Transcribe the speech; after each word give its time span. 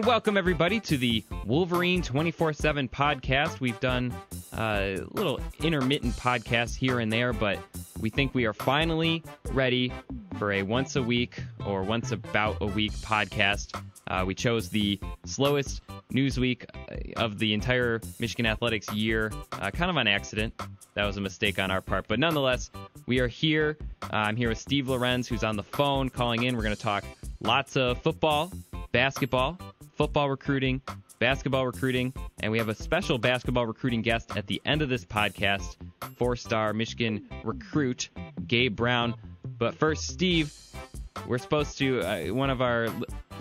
And 0.00 0.06
welcome, 0.06 0.38
everybody, 0.38 0.80
to 0.80 0.96
the 0.96 1.22
Wolverine 1.44 2.00
24 2.00 2.54
7 2.54 2.88
podcast. 2.88 3.60
We've 3.60 3.78
done 3.80 4.14
a 4.54 4.94
uh, 4.94 5.04
little 5.10 5.40
intermittent 5.62 6.16
podcasts 6.16 6.74
here 6.74 7.00
and 7.00 7.12
there, 7.12 7.34
but 7.34 7.58
we 8.00 8.08
think 8.08 8.34
we 8.34 8.46
are 8.46 8.54
finally 8.54 9.22
ready 9.52 9.92
for 10.38 10.52
a 10.52 10.62
once 10.62 10.96
a 10.96 11.02
week 11.02 11.42
or 11.66 11.82
once 11.82 12.12
about 12.12 12.56
a 12.62 12.66
week 12.66 12.92
podcast. 12.92 13.78
Uh, 14.06 14.24
we 14.26 14.34
chose 14.34 14.70
the 14.70 14.98
slowest 15.26 15.82
news 16.10 16.40
week 16.40 16.64
uh, 16.90 17.20
of 17.20 17.38
the 17.38 17.52
entire 17.52 18.00
Michigan 18.18 18.46
athletics 18.46 18.90
year, 18.94 19.30
uh, 19.52 19.70
kind 19.70 19.90
of 19.90 19.98
on 19.98 20.06
accident. 20.06 20.58
That 20.94 21.04
was 21.04 21.18
a 21.18 21.20
mistake 21.20 21.58
on 21.58 21.70
our 21.70 21.82
part. 21.82 22.08
But 22.08 22.18
nonetheless, 22.18 22.70
we 23.04 23.18
are 23.18 23.28
here. 23.28 23.76
Uh, 24.04 24.06
I'm 24.12 24.36
here 24.36 24.48
with 24.48 24.58
Steve 24.58 24.88
Lorenz, 24.88 25.28
who's 25.28 25.44
on 25.44 25.56
the 25.56 25.62
phone 25.62 26.08
calling 26.08 26.44
in. 26.44 26.56
We're 26.56 26.62
going 26.62 26.74
to 26.74 26.80
talk 26.80 27.04
lots 27.42 27.76
of 27.76 28.00
football, 28.00 28.50
basketball, 28.92 29.58
football 30.00 30.30
recruiting, 30.30 30.80
basketball 31.18 31.66
recruiting, 31.66 32.10
and 32.42 32.50
we 32.50 32.56
have 32.56 32.70
a 32.70 32.74
special 32.74 33.18
basketball 33.18 33.66
recruiting 33.66 34.00
guest 34.00 34.34
at 34.34 34.46
the 34.46 34.58
end 34.64 34.80
of 34.80 34.88
this 34.88 35.04
podcast, 35.04 35.76
four 36.16 36.34
star 36.34 36.72
Michigan 36.72 37.28
recruit, 37.44 38.08
Gabe 38.46 38.74
Brown. 38.74 39.14
But 39.58 39.74
first, 39.74 40.06
Steve, 40.06 40.54
we're 41.26 41.36
supposed 41.36 41.76
to, 41.76 42.00
uh, 42.00 42.32
one 42.32 42.48
of 42.48 42.62
our 42.62 42.88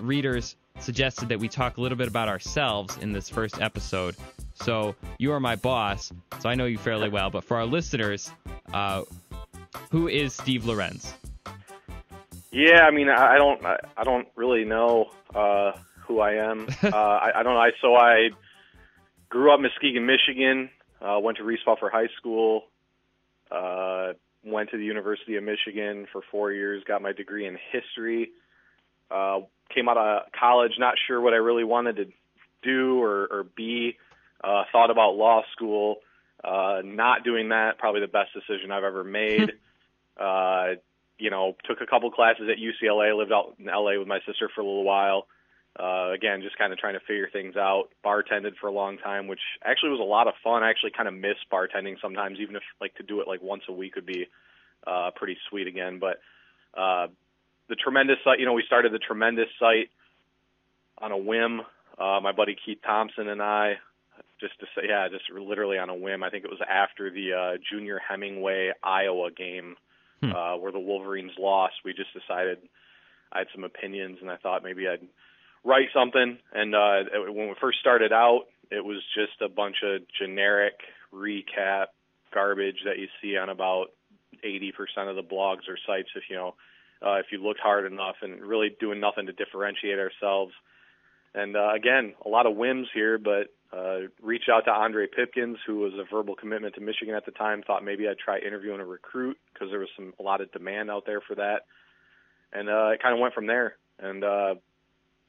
readers 0.02 0.58
suggested 0.82 1.30
that 1.30 1.40
we 1.40 1.48
talk 1.48 1.78
a 1.78 1.82
little 1.82 1.98
bit 1.98 2.10
about 2.10 2.28
ourselves 2.28 2.98
in 2.98 3.14
this 3.14 3.30
first 3.30 3.62
episode. 3.62 4.18
So 4.56 4.98
you 5.18 5.32
are 5.32 5.40
my 5.40 5.56
boss, 5.56 6.12
so 6.42 6.50
I 6.50 6.56
know 6.56 6.66
you 6.66 6.78
fairly 6.78 7.08
well. 7.08 7.30
But 7.30 7.46
for 7.46 7.56
our 7.56 7.66
listeners, 7.66 8.30
uh, 8.74 9.04
who 9.92 10.10
is 10.10 10.34
Steve 10.34 10.66
Lorenz? 10.66 11.14
Yeah, 12.52 12.82
I 12.82 12.92
mean, 12.92 13.08
I 13.08 13.38
don't, 13.38 13.64
I 13.66 14.04
don't 14.04 14.28
really 14.36 14.66
know 14.66 15.12
uh, 15.34 15.72
who 16.10 16.20
I 16.20 16.34
am. 16.34 16.68
uh, 16.84 16.88
I, 16.90 17.40
I 17.40 17.44
don't 17.44 17.54
know. 17.54 17.62
I 17.62 17.72
so 17.82 17.96
I 17.96 18.32
grew 19.30 19.54
up 19.54 19.60
in 19.60 19.64
Muskegon, 19.64 20.06
Michigan. 20.06 20.70
Uh, 21.02 21.20
went 21.22 21.38
to 21.38 21.44
Reeths 21.44 21.80
for 21.80 21.90
high 21.90 22.10
school. 22.18 22.64
Uh, 23.50 24.14
went 24.44 24.72
to 24.72 24.78
the 24.78 24.84
University 24.84 25.38
of 25.38 25.44
Michigan 25.44 26.08
for 26.12 26.22
four 26.30 26.52
years. 26.52 26.84
Got 26.86 27.02
my 27.02 27.14
degree 27.14 27.46
in 27.46 27.58
history. 27.72 28.32
Uh, 29.10 29.42
came 29.74 29.88
out 29.88 29.98
of 29.98 30.32
college, 30.38 30.74
not 30.78 30.96
sure 31.08 31.22
what 31.22 31.34
I 31.34 31.38
really 31.38 31.64
wanted 31.64 31.96
to 31.98 32.06
do 32.62 33.02
or, 33.02 33.28
or 33.32 33.44
be. 33.56 33.98
Uh, 34.44 34.64
thought 34.72 34.92
about 34.92 35.16
law 35.16 35.44
school. 35.54 35.98
Uh, 36.44 36.82
not 36.84 37.24
doing 37.24 37.50
that, 37.50 37.78
probably 37.78 38.02
the 38.02 38.08
best 38.08 38.30
decision 38.34 38.72
I've 38.72 38.84
ever 38.84 39.04
made. 39.04 39.52
uh, 40.20 40.76
you 41.18 41.30
know, 41.30 41.56
took 41.66 41.82
a 41.82 41.86
couple 41.86 42.10
classes 42.12 42.50
at 42.50 42.58
UCLA, 42.58 43.18
lived 43.18 43.32
out 43.32 43.56
in 43.60 43.66
LA 43.66 44.00
with 44.00 44.08
my 44.08 44.20
sister 44.26 44.50
for 44.54 44.62
a 44.62 44.64
little 44.64 44.86
while. 44.86 45.28
Uh, 45.78 46.12
again, 46.12 46.42
just 46.42 46.58
kind 46.58 46.74
of 46.74 46.80
trying 46.80 46.96
to 46.96 47.00
figure 47.02 47.30
things 47.32 47.56
out. 47.56 47.90
Bartended 48.04 48.54
for 48.60 48.68
a 48.68 48.72
long 48.72 48.98
time, 48.98 49.28
which 49.28 49.40
actually 49.64 49.92
was 49.92 50.00
a 50.00 50.04
lot 50.04 50.28
of 50.28 50.34
fun. 50.44 50.64
I 50.64 50.70
actually 50.70 50.92
kind 50.96 51.08
of 51.08 51.14
miss 51.14 51.38
bartending 51.52 51.96
sometimes, 52.02 52.40
even 52.40 52.56
if 52.56 52.64
like 52.82 52.96
to 52.96 53.04
do 53.04 53.22
it 53.22 53.28
like 53.28 53.42
once 53.42 53.64
a 53.70 53.74
week 53.74 53.96
would 53.96 54.06
be 54.06 54.28
uh, 54.86 55.12
pretty 55.16 55.38
sweet 55.50 55.68
again. 55.68 56.00
But 56.00 56.20
uh, 56.80 57.08
the 57.70 57.76
tremendous 57.76 58.18
site, 58.24 58.40
you 58.40 58.46
know, 58.46 58.54
we 58.54 58.64
started 58.66 58.92
the 58.92 59.00
tremendous 59.00 59.48
site 59.60 59.90
on 60.98 61.12
a 61.12 61.18
whim. 61.18 61.62
Uh, 61.98 62.20
my 62.22 62.32
buddy 62.32 62.56
Keith 62.66 62.80
Thompson 62.86 63.28
and 63.28 63.42
I, 63.42 63.74
just 64.40 64.60
to 64.60 64.66
say, 64.76 64.88
yeah, 64.88 65.08
just 65.10 65.26
literally 65.32 65.78
on 65.78 65.90
a 65.90 65.96
whim. 65.96 66.24
I 66.24 66.30
think 66.30 66.46
it 66.46 66.50
was 66.50 66.62
after 66.68 67.12
the 67.12 67.34
uh, 67.34 67.58
Junior 67.72 68.00
Hemingway 68.00 68.72
Iowa 68.84 69.32
game 69.32 69.76
hmm. 70.22 70.32
uh, 70.32 70.58
where 70.58 70.72
the 70.72 70.80
Wolverines 70.80 71.32
lost. 71.38 71.76
We 71.84 71.94
just 71.94 72.14
decided 72.14 72.60
I 73.32 73.40
had 73.40 73.48
some 73.54 73.64
opinions, 73.64 74.18
and 74.22 74.32
I 74.32 74.38
thought 74.38 74.64
maybe 74.64 74.88
I'd 74.88 75.08
write 75.64 75.88
something. 75.94 76.38
And 76.54 76.76
uh, 76.76 77.04
when 77.28 77.50
we 77.50 77.56
first 77.60 77.80
started 77.80 78.14
out, 78.14 78.46
it 78.72 78.84
was 78.84 79.02
just 79.16 79.42
a 79.42 79.50
bunch 79.50 79.78
of 79.84 80.02
generic 80.20 80.80
recap 81.14 81.88
garbage 82.34 82.78
that 82.86 83.00
you 83.00 83.08
see 83.22 83.38
on 83.38 83.50
about 83.50 83.88
80% 84.46 84.72
of 85.10 85.16
the 85.16 85.24
blogs 85.24 85.68
or 85.68 85.78
sites. 85.86 86.10
If 86.16 86.24
you 86.30 86.36
know 86.36 86.56
uh, 87.02 87.16
if 87.16 87.28
you 87.32 87.42
looked 87.42 87.60
hard 87.60 87.92
enough 87.92 88.16
and 88.22 88.42
really 88.42 88.76
doing 88.80 89.00
nothing 89.00 89.28
to 89.28 89.34
differentiate 89.34 90.00
ourselves. 90.00 90.54
And 91.34 91.56
uh, 91.56 91.72
again, 91.74 92.14
a 92.26 92.30
lot 92.30 92.46
of 92.46 92.56
whims 92.56 92.88
here, 92.94 93.18
but 93.18 93.54
uh, 93.72 94.08
reached 94.22 94.50
out 94.50 94.66
to 94.66 94.72
Andre 94.72 95.08
Pipkins, 95.08 95.58
who 95.66 95.80
was 95.80 95.94
a 95.94 96.04
verbal 96.14 96.36
commitment 96.36 96.76
to 96.76 96.82
Michigan 96.82 97.16
at 97.16 97.26
the 97.26 97.32
time. 97.32 97.62
Thought 97.62 97.86
maybe 97.86 98.08
I'd 98.08 98.18
try 98.18 98.40
interviewing 98.40 98.82
a 98.82 98.86
recruit 98.86 99.38
because 99.54 99.70
there 99.70 99.80
was 99.80 99.90
some 99.96 100.14
a 100.20 100.24
lot 100.24 100.42
of 100.42 100.52
demand 100.52 100.90
out 100.90 101.06
there 101.06 101.22
for 101.22 101.36
that, 101.36 101.66
and 102.52 102.68
uh, 102.68 102.90
it 102.90 103.02
kind 103.02 103.14
of 103.14 103.20
went 103.20 103.36
from 103.36 103.48
there. 103.48 103.76
And 104.00 104.24
uh, 104.24 104.56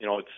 you 0.00 0.06
know, 0.06 0.18
it's 0.18 0.28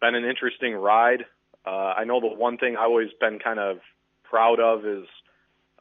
been 0.00 0.14
an 0.14 0.24
interesting 0.24 0.74
ride. 0.74 1.24
Uh, 1.66 1.94
I 1.96 2.04
know 2.04 2.20
the 2.20 2.28
one 2.28 2.58
thing 2.58 2.76
I've 2.76 2.90
always 2.90 3.08
been 3.18 3.38
kind 3.38 3.58
of 3.58 3.78
proud 4.22 4.60
of 4.60 4.84
is 4.84 5.06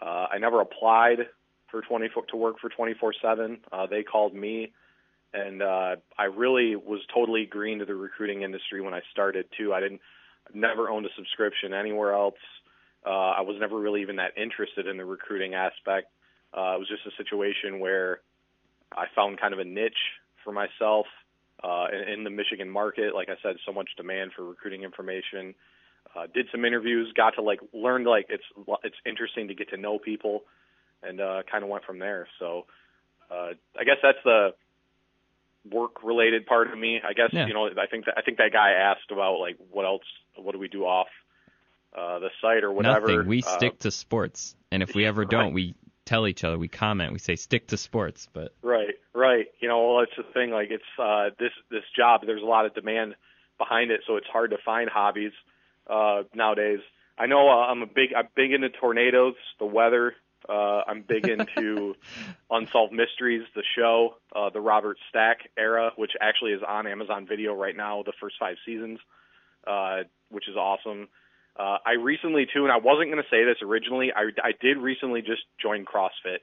uh, 0.01 0.27
I 0.31 0.37
never 0.39 0.61
applied 0.61 1.27
for 1.69 1.81
20 1.81 2.09
to 2.29 2.37
work 2.37 2.55
for 2.59 2.69
24/7. 2.69 3.59
Uh, 3.71 3.87
they 3.87 4.03
called 4.03 4.33
me, 4.33 4.71
and 5.33 5.61
uh, 5.61 5.95
I 6.17 6.25
really 6.25 6.75
was 6.75 7.01
totally 7.13 7.45
green 7.45 7.79
to 7.79 7.85
the 7.85 7.95
recruiting 7.95 8.43
industry 8.43 8.81
when 8.81 8.93
I 8.93 9.01
started 9.11 9.45
too. 9.57 9.73
I 9.73 9.81
didn't, 9.81 10.01
never 10.53 10.89
owned 10.89 11.05
a 11.05 11.09
subscription 11.17 11.73
anywhere 11.73 12.13
else. 12.13 12.39
Uh, 13.05 13.09
I 13.09 13.41
was 13.41 13.57
never 13.59 13.77
really 13.77 14.01
even 14.01 14.15
that 14.17 14.37
interested 14.37 14.87
in 14.87 14.95
the 14.95 15.05
recruiting 15.05 15.55
aspect. 15.55 16.07
Uh, 16.55 16.75
it 16.75 16.79
was 16.79 16.87
just 16.87 17.05
a 17.05 17.17
situation 17.17 17.79
where 17.79 18.21
I 18.95 19.05
found 19.13 19.41
kind 19.41 19.53
of 19.53 19.59
a 19.59 19.65
niche 19.65 19.93
for 20.43 20.53
myself 20.53 21.07
uh, 21.63 21.87
in, 21.91 22.13
in 22.13 22.23
the 22.23 22.29
Michigan 22.29 22.69
market. 22.69 23.15
Like 23.15 23.29
I 23.29 23.35
said, 23.41 23.55
so 23.65 23.71
much 23.71 23.89
demand 23.97 24.31
for 24.35 24.43
recruiting 24.43 24.83
information. 24.83 25.55
Uh, 26.15 26.27
did 26.33 26.47
some 26.51 26.65
interviews, 26.65 27.11
got 27.15 27.31
to 27.35 27.41
like 27.41 27.59
learn 27.73 28.03
like 28.03 28.27
it's 28.29 28.43
it's 28.83 28.95
interesting 29.05 29.47
to 29.47 29.55
get 29.55 29.69
to 29.69 29.77
know 29.77 29.97
people 29.97 30.43
and 31.01 31.19
uh, 31.19 31.43
kind 31.49 31.63
of 31.63 31.69
went 31.69 31.85
from 31.85 31.99
there. 31.99 32.27
So 32.39 32.65
uh, 33.31 33.51
I 33.79 33.83
guess 33.83 33.97
that's 34.03 34.19
the 34.23 34.53
work 35.71 36.03
related 36.03 36.45
part 36.45 36.71
of 36.71 36.77
me. 36.77 36.99
I 37.03 37.13
guess 37.13 37.29
yeah. 37.31 37.47
you 37.47 37.53
know 37.53 37.67
I 37.67 37.87
think 37.89 38.05
that 38.05 38.15
I 38.17 38.21
think 38.21 38.37
that 38.37 38.51
guy 38.51 38.71
asked 38.71 39.11
about 39.11 39.39
like 39.39 39.57
what 39.71 39.85
else 39.85 40.03
what 40.35 40.51
do 40.51 40.59
we 40.59 40.67
do 40.67 40.83
off 40.83 41.07
uh, 41.97 42.19
the 42.19 42.29
site 42.41 42.63
or 42.63 42.71
whatever. 42.71 43.07
Nothing. 43.07 43.27
We 43.27 43.43
uh, 43.43 43.57
stick 43.57 43.79
to 43.79 43.91
sports, 43.91 44.55
and 44.71 44.83
if 44.83 44.93
we 44.93 45.05
ever 45.07 45.25
don't, 45.25 45.45
right. 45.45 45.53
we 45.53 45.75
tell 46.05 46.27
each 46.27 46.43
other. 46.43 46.57
We 46.57 46.67
comment. 46.67 47.13
We 47.13 47.19
say 47.19 47.35
stick 47.35 47.67
to 47.67 47.77
sports. 47.77 48.27
But 48.31 48.53
right, 48.61 48.95
right. 49.13 49.47
You 49.59 49.67
know, 49.67 49.93
well, 49.93 50.03
it's 50.03 50.15
the 50.17 50.23
thing. 50.33 50.51
Like 50.51 50.69
it's 50.71 50.83
uh, 50.99 51.29
this 51.39 51.51
this 51.69 51.83
job. 51.95 52.21
There's 52.25 52.41
a 52.41 52.45
lot 52.45 52.65
of 52.65 52.73
demand 52.73 53.15
behind 53.57 53.91
it, 53.91 54.01
so 54.07 54.15
it's 54.17 54.27
hard 54.27 54.51
to 54.51 54.57
find 54.65 54.89
hobbies 54.89 55.33
uh, 55.87 56.23
nowadays. 56.33 56.79
I 57.17 57.27
know 57.27 57.47
uh, 57.49 57.67
I'm 57.67 57.81
a 57.81 57.87
big 57.87 58.13
I'm 58.15 58.27
big 58.35 58.51
into 58.51 58.69
tornadoes, 58.69 59.35
the 59.59 59.65
weather, 59.65 60.15
uh, 60.47 60.81
I'm 60.87 61.03
big 61.03 61.27
into 61.27 61.95
Unsolved 62.49 62.93
Mysteries, 62.93 63.43
the 63.55 63.63
show, 63.77 64.15
uh, 64.35 64.49
the 64.49 64.59
Robert 64.61 64.97
Stack 65.09 65.49
era, 65.57 65.91
which 65.95 66.11
actually 66.19 66.51
is 66.51 66.61
on 66.67 66.87
Amazon 66.87 67.25
Video 67.27 67.53
right 67.53 67.75
now, 67.75 68.03
the 68.03 68.13
first 68.19 68.35
five 68.39 68.57
seasons, 68.65 68.99
uh, 69.65 70.03
which 70.29 70.47
is 70.47 70.55
awesome. 70.55 71.07
Uh, 71.57 71.77
I 71.85 71.91
recently 72.01 72.47
too, 72.51 72.63
and 72.63 72.71
I 72.71 72.77
wasn't 72.77 73.11
going 73.11 73.21
to 73.21 73.29
say 73.29 73.43
this 73.45 73.57
originally. 73.61 74.11
I, 74.15 74.29
I 74.41 74.51
did 74.59 74.77
recently 74.77 75.21
just 75.21 75.43
join 75.61 75.85
CrossFit, 75.85 76.39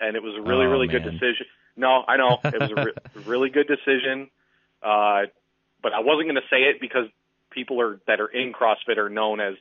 and 0.00 0.16
it 0.16 0.22
was 0.22 0.34
a 0.38 0.42
really, 0.42 0.66
oh, 0.66 0.70
really 0.70 0.86
man. 0.86 1.02
good 1.02 1.10
decision. 1.10 1.46
No, 1.76 2.04
I 2.06 2.16
know 2.16 2.38
it 2.44 2.60
was 2.60 2.70
a 2.70 2.74
re- 2.74 3.24
really 3.26 3.50
good 3.50 3.66
decision, 3.66 4.30
uh, 4.80 5.22
but 5.82 5.92
I 5.92 6.00
wasn't 6.00 6.26
going 6.26 6.36
to 6.36 6.48
say 6.48 6.70
it 6.70 6.80
because 6.80 7.06
people 7.50 7.80
are 7.80 8.00
that 8.06 8.20
are 8.20 8.28
in 8.28 8.52
CrossFit 8.52 8.96
are 8.96 9.10
known 9.10 9.40
as 9.40 9.54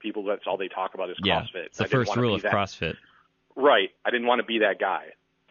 people 0.00 0.24
that's 0.24 0.42
all 0.46 0.56
they 0.56 0.68
talk 0.68 0.94
about 0.94 1.10
is 1.10 1.16
yeah, 1.22 1.42
CrossFit. 1.42 1.66
It's 1.66 1.78
the 1.78 1.86
first 1.86 2.16
rule 2.16 2.34
of 2.34 2.42
that. 2.42 2.52
CrossFit. 2.52 2.96
Right. 3.54 3.90
I 4.04 4.10
didn't 4.10 4.26
want 4.26 4.40
to 4.40 4.46
be 4.46 4.60
that 4.60 4.80
guy. 4.80 5.06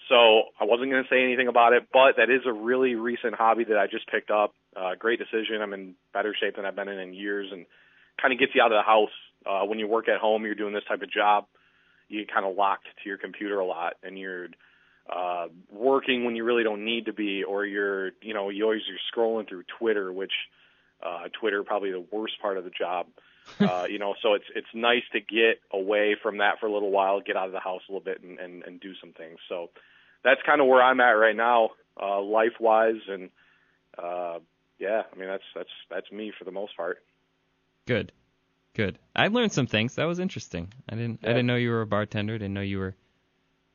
So 0.09 0.49
I 0.59 0.65
wasn't 0.65 0.89
going 0.89 1.03
to 1.03 1.09
say 1.09 1.23
anything 1.23 1.47
about 1.47 1.73
it, 1.73 1.87
but 1.93 2.17
that 2.17 2.29
is 2.31 2.41
a 2.47 2.51
really 2.51 2.95
recent 2.95 3.35
hobby 3.35 3.65
that 3.65 3.77
I 3.77 3.85
just 3.85 4.07
picked 4.07 4.31
up. 4.31 4.53
Uh, 4.75 4.95
great 4.97 5.19
decision. 5.19 5.61
I'm 5.61 5.73
in 5.73 5.93
better 6.13 6.35
shape 6.39 6.55
than 6.55 6.65
I've 6.65 6.75
been 6.75 6.89
in 6.89 6.99
in 6.99 7.13
years 7.13 7.49
and 7.51 7.65
kind 8.21 8.33
of 8.33 8.39
gets 8.39 8.53
you 8.55 8.61
out 8.61 8.71
of 8.71 8.77
the 8.77 8.83
house. 8.83 9.15
Uh, 9.45 9.65
when 9.65 9.79
you 9.79 9.87
work 9.87 10.09
at 10.09 10.19
home, 10.19 10.45
you're 10.45 10.55
doing 10.55 10.73
this 10.73 10.83
type 10.87 11.01
of 11.01 11.11
job, 11.11 11.45
you 12.07 12.19
get 12.19 12.33
kind 12.33 12.45
of 12.45 12.55
locked 12.55 12.85
to 13.01 13.09
your 13.09 13.17
computer 13.17 13.59
a 13.59 13.65
lot 13.65 13.93
and 14.03 14.17
you're, 14.17 14.47
uh, 15.09 15.47
working 15.71 16.25
when 16.25 16.35
you 16.35 16.43
really 16.43 16.63
don't 16.63 16.85
need 16.85 17.05
to 17.05 17.13
be, 17.13 17.43
or 17.43 17.65
you're, 17.65 18.11
you 18.21 18.33
know, 18.33 18.49
you 18.49 18.63
always, 18.63 18.81
you're 18.87 18.99
scrolling 19.13 19.47
through 19.47 19.63
Twitter, 19.79 20.11
which, 20.11 20.33
uh, 21.01 21.29
Twitter 21.39 21.63
probably 21.63 21.91
the 21.91 22.05
worst 22.11 22.33
part 22.41 22.57
of 22.57 22.63
the 22.63 22.69
job. 22.69 23.07
uh, 23.59 23.87
you 23.89 23.99
know, 23.99 24.13
so 24.21 24.33
it's 24.33 24.45
it's 24.55 24.67
nice 24.73 25.03
to 25.11 25.19
get 25.19 25.59
away 25.73 26.15
from 26.21 26.37
that 26.37 26.59
for 26.59 26.67
a 26.67 26.71
little 26.71 26.91
while, 26.91 27.19
get 27.19 27.35
out 27.35 27.47
of 27.47 27.51
the 27.51 27.59
house 27.59 27.81
a 27.89 27.91
little 27.91 28.03
bit, 28.03 28.21
and 28.21 28.39
and, 28.39 28.63
and 28.63 28.79
do 28.79 28.93
some 29.01 29.11
things. 29.13 29.39
So 29.47 29.69
that's 30.23 30.41
kind 30.45 30.61
of 30.61 30.67
where 30.67 30.81
I'm 30.81 30.99
at 30.99 31.11
right 31.11 31.35
now, 31.35 31.71
uh, 32.01 32.21
life 32.21 32.59
wise, 32.59 33.01
and 33.07 33.29
uh, 33.97 34.39
yeah, 34.77 35.03
I 35.11 35.17
mean 35.17 35.27
that's 35.27 35.43
that's 35.55 35.69
that's 35.89 36.11
me 36.11 36.31
for 36.37 36.45
the 36.45 36.51
most 36.51 36.75
part. 36.77 36.99
Good, 37.89 38.11
good. 38.75 38.99
I 39.15 39.29
learned 39.29 39.51
some 39.51 39.65
things. 39.65 39.95
That 39.95 40.05
was 40.05 40.19
interesting. 40.19 40.71
I 40.87 40.93
didn't 40.93 41.21
yeah. 41.23 41.31
I 41.31 41.33
didn't 41.33 41.47
know 41.47 41.55
you 41.55 41.71
were 41.71 41.81
a 41.81 41.87
bartender. 41.87 42.35
I 42.35 42.37
didn't 42.37 42.53
know 42.53 42.61
you 42.61 42.77
were 42.77 42.95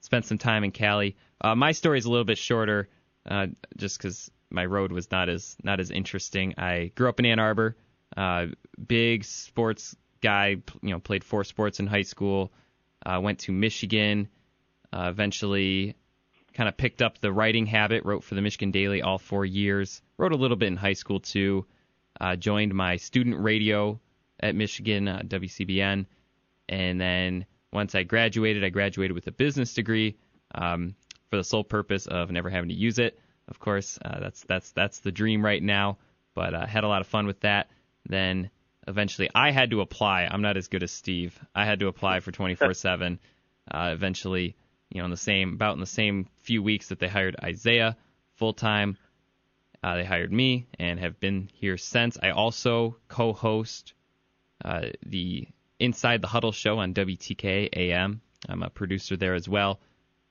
spent 0.03 0.25
some 0.25 0.39
time 0.39 0.63
in 0.63 0.71
Cali. 0.71 1.17
Uh, 1.41 1.57
my 1.57 1.73
story 1.73 1.99
is 1.99 2.05
a 2.05 2.11
little 2.11 2.25
bit 2.25 2.39
shorter, 2.39 2.89
uh, 3.29 3.49
just 3.77 3.99
because 3.99 4.31
my 4.51 4.65
road 4.67 4.93
was 4.93 5.11
not 5.11 5.29
as 5.29 5.57
not 5.65 5.81
as 5.81 5.91
interesting. 5.91 6.55
I 6.59 6.93
grew 6.95 7.09
up 7.09 7.19
in 7.19 7.27
Ann 7.27 7.41
Arbor 7.41 7.77
Uh, 8.17 8.47
big 8.87 9.25
sports 9.25 9.97
guy, 10.23 10.51
you 10.83 10.91
know, 10.91 11.01
played 11.01 11.25
four 11.25 11.43
sports 11.43 11.81
in 11.81 11.89
high 11.89 12.07
school. 12.07 12.53
Uh, 13.05 13.19
went 13.21 13.41
to 13.41 13.53
Michigan. 13.53 14.29
Uh, 14.93 15.09
eventually, 15.11 15.97
kind 16.53 16.69
of 16.69 16.77
picked 16.77 17.03
up 17.03 17.19
the 17.19 17.33
writing 17.33 17.67
habit. 17.67 18.05
Wrote 18.05 18.23
for 18.23 18.37
the 18.37 18.43
Michigan 18.43 18.71
Daily 18.71 19.03
all 19.03 19.19
four 19.19 19.45
years. 19.45 20.03
Wrote 20.19 20.31
a 20.33 20.37
little 20.37 20.57
bit 20.57 20.69
in 20.69 20.77
high 20.77 20.93
school 20.93 21.19
too. 21.19 21.67
Uh, 22.21 22.37
joined 22.37 22.73
my 22.73 22.97
student 22.97 23.43
radio 23.43 23.99
at 24.41 24.55
Michigan, 24.55 25.09
uh, 25.09 25.23
WCBN, 25.27 26.07
and 26.69 27.01
then 27.01 27.47
once 27.73 27.95
I 27.95 28.05
graduated, 28.05 28.65
I 28.65 28.71
graduated 28.71 29.15
with 29.15 29.27
a 29.27 29.33
business 29.33 29.75
degree 29.75 30.17
um, 30.55 30.95
for 31.29 31.37
the 31.37 31.45
sole 31.45 31.65
purpose 31.65 32.07
of 32.07 32.31
never 32.31 32.49
having 32.49 32.69
to 32.69 32.75
use 32.75 32.99
it. 32.99 33.19
Of 33.49 33.59
course, 33.59 33.99
uh, 34.03 34.21
that's 34.21 34.45
that's 34.45 34.71
that's 34.73 35.01
the 35.01 35.13
dream 35.13 35.45
right 35.45 35.63
now. 35.63 35.99
But 36.35 36.55
uh, 36.55 36.67
had 36.67 36.85
a 36.85 36.89
lot 36.89 37.01
of 37.01 37.07
fun 37.07 37.27
with 37.27 37.41
that. 37.41 37.69
Then 38.07 38.51
eventually, 38.89 39.29
I 39.35 39.51
had 39.51 39.71
to 39.71 39.81
apply. 39.81 40.29
I'm 40.31 40.43
not 40.43 40.57
as 40.57 40.69
good 40.69 40.83
as 40.83 40.93
Steve. 40.93 41.39
I 41.55 41.65
had 41.65 41.81
to 41.81 41.89
apply 41.89 42.21
for 42.21 42.33
24/7. 42.33 43.19
Uh, 43.71 43.93
eventually, 43.95 44.55
you 44.91 44.99
know, 44.99 45.07
in 45.07 45.11
the 45.11 45.17
same 45.17 45.55
about 45.55 45.73
in 45.73 45.81
the 45.81 45.87
same 45.87 46.29
few 46.43 46.63
weeks 46.63 46.91
that 46.91 46.99
they 46.99 47.09
hired 47.09 47.35
Isaiah 47.43 47.97
full 48.35 48.53
time, 48.53 48.99
uh, 49.83 49.97
they 49.97 50.05
hired 50.05 50.31
me 50.31 50.67
and 50.79 51.01
have 51.01 51.19
been 51.19 51.49
here 51.55 51.79
since. 51.79 52.19
I 52.23 52.33
also 52.33 52.99
co-host 53.09 53.95
uh, 54.65 54.87
the 55.05 55.49
Inside 55.81 56.23
the 56.23 56.29
Huddle 56.29 56.53
show 56.53 56.79
on 56.79 56.95
WTKA 56.95 57.69
AM. 57.73 58.21
I'm 58.49 58.63
a 58.63 58.71
producer 58.71 59.17
there 59.17 59.35
as 59.35 59.49
well, 59.49 59.81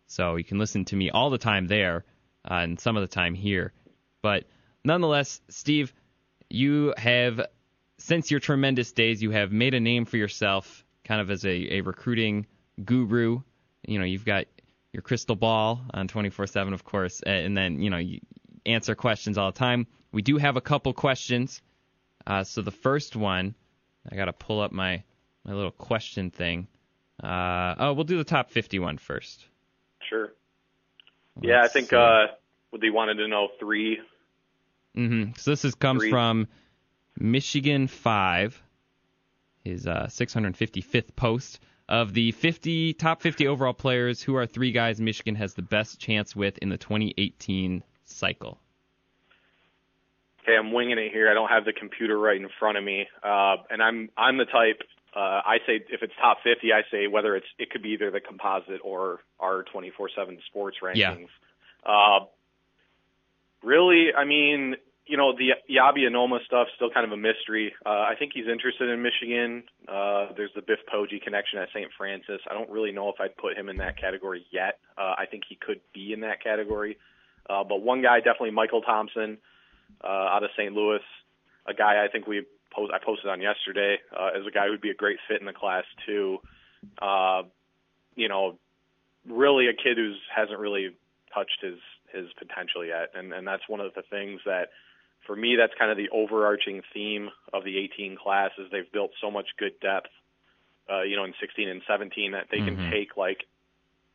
so 0.07 0.35
you 0.35 0.43
can 0.43 0.59
listen 0.59 0.85
to 0.85 0.95
me 0.95 1.09
all 1.09 1.29
the 1.29 1.37
time 1.37 1.67
there 1.67 2.05
uh, 2.49 2.55
and 2.55 2.79
some 2.79 2.95
of 2.95 3.01
the 3.01 3.07
time 3.07 3.33
here. 3.33 3.73
But 4.21 4.45
nonetheless, 4.83 5.41
Steve, 5.49 5.93
you 6.49 6.93
have 6.97 7.41
since 7.97 8.31
your 8.31 8.39
tremendous 8.39 8.91
days, 8.91 9.21
you 9.21 9.31
have 9.31 9.51
made 9.51 9.73
a 9.73 9.79
name 9.79 10.05
for 10.05 10.17
yourself, 10.17 10.85
kind 11.03 11.21
of 11.21 11.31
as 11.31 11.45
a, 11.45 11.77
a 11.77 11.81
recruiting 11.81 12.45
guru. 12.83 13.41
You 13.85 13.99
know, 13.99 14.05
you've 14.05 14.25
got 14.25 14.45
your 14.91 15.01
crystal 15.01 15.35
ball 15.35 15.81
on 15.93 16.07
24/7, 16.07 16.73
of 16.73 16.83
course, 16.83 17.21
and 17.21 17.57
then 17.57 17.81
you 17.81 17.89
know 17.89 17.97
you 17.97 18.19
answer 18.65 18.95
questions 18.95 19.37
all 19.37 19.51
the 19.51 19.57
time. 19.57 19.87
We 20.11 20.21
do 20.21 20.37
have 20.37 20.57
a 20.57 20.61
couple 20.61 20.93
questions. 20.93 21.61
Uh, 22.25 22.43
so 22.43 22.61
the 22.61 22.71
first 22.71 23.15
one, 23.15 23.55
I 24.09 24.15
got 24.15 24.25
to 24.25 24.33
pull 24.33 24.61
up 24.61 24.71
my 24.71 25.03
my 25.45 25.53
little 25.53 25.71
question 25.71 26.31
thing. 26.31 26.67
Uh, 27.21 27.75
oh, 27.77 27.93
we'll 27.93 28.05
do 28.05 28.17
the 28.17 28.23
top 28.23 28.49
51 28.49 28.97
first. 28.97 29.45
Sure. 30.09 30.33
Let's 31.35 31.47
yeah, 31.47 31.61
I 31.63 31.67
think 31.67 31.93
uh, 31.93 32.27
they 32.79 32.89
wanted 32.89 33.15
to 33.15 33.27
know 33.27 33.49
three. 33.59 33.99
Mm-hmm. 34.95 35.31
So 35.37 35.51
this 35.51 35.65
is 35.65 35.75
comes 35.75 36.01
three. 36.01 36.09
from 36.09 36.47
Michigan 37.17 37.87
Five, 37.87 38.61
his 39.63 39.87
uh, 39.87 40.07
655th 40.09 41.15
post 41.15 41.59
of 41.89 42.13
the 42.13 42.31
50 42.31 42.93
top 42.93 43.21
50 43.21 43.47
overall 43.47 43.73
players. 43.73 44.21
Who 44.21 44.35
are 44.35 44.45
three 44.45 44.71
guys 44.71 45.01
Michigan 45.01 45.35
has 45.35 45.53
the 45.53 45.61
best 45.61 45.99
chance 45.99 46.35
with 46.35 46.57
in 46.59 46.69
the 46.69 46.77
2018 46.77 47.83
cycle? 48.05 48.59
Okay, 50.43 50.57
I'm 50.57 50.73
winging 50.73 50.97
it 50.97 51.11
here. 51.11 51.31
I 51.31 51.33
don't 51.33 51.49
have 51.49 51.63
the 51.63 51.73
computer 51.73 52.19
right 52.19 52.39
in 52.39 52.49
front 52.59 52.77
of 52.77 52.83
me, 52.83 53.07
uh, 53.23 53.57
and 53.69 53.81
I'm 53.81 54.09
I'm 54.17 54.37
the 54.37 54.45
type. 54.45 54.81
Uh, 55.15 55.41
I 55.45 55.57
say 55.65 55.79
if 55.89 56.01
it's 56.01 56.13
top 56.19 56.39
50, 56.43 56.73
I 56.73 56.81
say 56.91 57.07
whether 57.07 57.35
it's 57.35 57.45
it 57.57 57.69
could 57.69 57.81
be 57.81 57.89
either 57.89 58.11
the 58.11 58.19
composite 58.19 58.81
or 58.83 59.19
our 59.39 59.63
24/7 59.73 60.39
sports 60.47 60.77
rankings. 60.83 60.95
Yeah. 60.95 61.15
Uh, 61.85 62.25
really, 63.63 64.13
I 64.13 64.25
mean, 64.25 64.75
you 65.05 65.17
know, 65.17 65.33
the 65.35 65.51
Yabi 65.69 66.09
Anoma 66.09 66.43
stuff 66.45 66.67
still 66.75 66.89
kind 66.89 67.05
of 67.05 67.11
a 67.11 67.17
mystery. 67.17 67.73
Uh, 67.85 67.89
I 67.89 68.15
think 68.17 68.31
he's 68.33 68.47
interested 68.47 68.89
in 68.89 69.01
Michigan. 69.01 69.63
Uh, 69.87 70.27
there's 70.35 70.51
the 70.55 70.61
Biff 70.61 70.79
Poggi 70.91 71.21
connection 71.21 71.59
at 71.59 71.69
St. 71.69 71.89
Frances. 71.97 72.41
I 72.49 72.53
don't 72.53 72.69
really 72.69 72.91
know 72.91 73.09
if 73.09 73.15
I'd 73.19 73.35
put 73.37 73.57
him 73.57 73.69
in 73.69 73.77
that 73.77 73.99
category 73.99 74.45
yet. 74.51 74.79
Uh, 74.97 75.15
I 75.17 75.25
think 75.29 75.43
he 75.47 75.55
could 75.55 75.81
be 75.93 76.13
in 76.13 76.21
that 76.21 76.43
category. 76.43 76.97
Uh, 77.49 77.63
but 77.63 77.81
one 77.81 78.01
guy, 78.01 78.17
definitely 78.19 78.51
Michael 78.51 78.81
Thompson 78.81 79.37
uh, 80.03 80.07
out 80.07 80.43
of 80.43 80.49
St. 80.57 80.73
Louis, 80.73 81.01
a 81.65 81.73
guy 81.73 82.03
I 82.03 82.07
think 82.09 82.27
we 82.27 82.45
post, 82.73 82.91
I 82.93 83.03
posted 83.03 83.29
on 83.29 83.41
yesterday 83.41 83.97
uh, 84.17 84.31
as 84.37 84.45
a 84.45 84.51
guy 84.51 84.67
who'd 84.67 84.81
be 84.81 84.89
a 84.89 84.95
great 84.95 85.17
fit 85.27 85.39
in 85.39 85.45
the 85.45 85.53
class 85.53 85.85
too. 86.05 86.39
Uh, 87.01 87.43
you 88.15 88.27
know, 88.27 88.57
really 89.27 89.67
a 89.67 89.73
kid 89.73 89.97
who 89.97 90.13
hasn't 90.35 90.59
really 90.59 90.95
touched 91.33 91.59
his 91.61 91.79
his 92.13 92.27
potential 92.37 92.85
yet, 92.85 93.11
and 93.15 93.33
and 93.33 93.47
that's 93.47 93.63
one 93.67 93.79
of 93.79 93.93
the 93.95 94.03
things 94.03 94.41
that 94.45 94.69
for 95.25 95.35
me 95.35 95.55
that's 95.55 95.73
kind 95.79 95.91
of 95.91 95.97
the 95.97 96.09
overarching 96.09 96.81
theme 96.93 97.29
of 97.53 97.63
the 97.63 97.77
18 97.77 98.17
class 98.17 98.51
is 98.57 98.67
they've 98.71 98.91
built 98.91 99.11
so 99.21 99.31
much 99.31 99.47
good 99.57 99.79
depth, 99.79 100.09
uh, 100.91 101.01
you 101.01 101.15
know, 101.15 101.23
in 101.23 101.33
16 101.39 101.69
and 101.69 101.81
17 101.87 102.33
that 102.33 102.47
they 102.51 102.57
mm-hmm. 102.57 102.75
can 102.75 102.91
take 102.91 103.15
like 103.15 103.45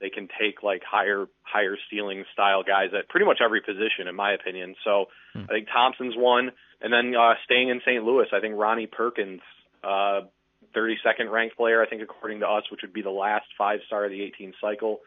they 0.01 0.11
can 0.11 0.29
take 0.41 0.63
like 0.63 0.83
higher 0.89 1.27
higher 1.43 1.77
ceiling 1.91 2.25
style 2.33 2.63
guys 2.63 2.91
at 2.97 3.09
pretty 3.09 3.27
much 3.27 3.39
every 3.45 3.61
position 3.61 4.09
in 4.09 4.15
my 4.15 4.33
opinion. 4.33 4.75
So 4.85 5.07
mm. 5.37 5.45
I 5.45 5.53
think 5.53 5.69
Thompson's 5.73 6.15
one, 6.17 6.51
and 6.81 6.93
then 6.93 7.15
uh, 7.15 7.35
staying 7.45 7.69
in 7.69 7.81
St. 7.85 8.05
Louis, 8.05 8.27
I 8.33 8.41
think 8.41 8.55
Ronnie 8.57 8.87
Perkins, 8.87 9.41
uh, 9.83 10.21
32nd 10.77 11.31
ranked 11.31 11.57
player, 11.57 11.83
I 11.83 11.89
think 11.89 12.03
according 12.03 12.41
to 12.41 12.47
us, 12.47 12.65
which 12.71 12.81
would 12.83 12.93
be 12.93 13.03
the 13.03 13.11
last 13.11 13.47
five 13.57 13.81
star 13.87 14.05
of 14.05 14.11
the 14.11 14.23
18 14.23 14.55
cycle. 14.61 15.01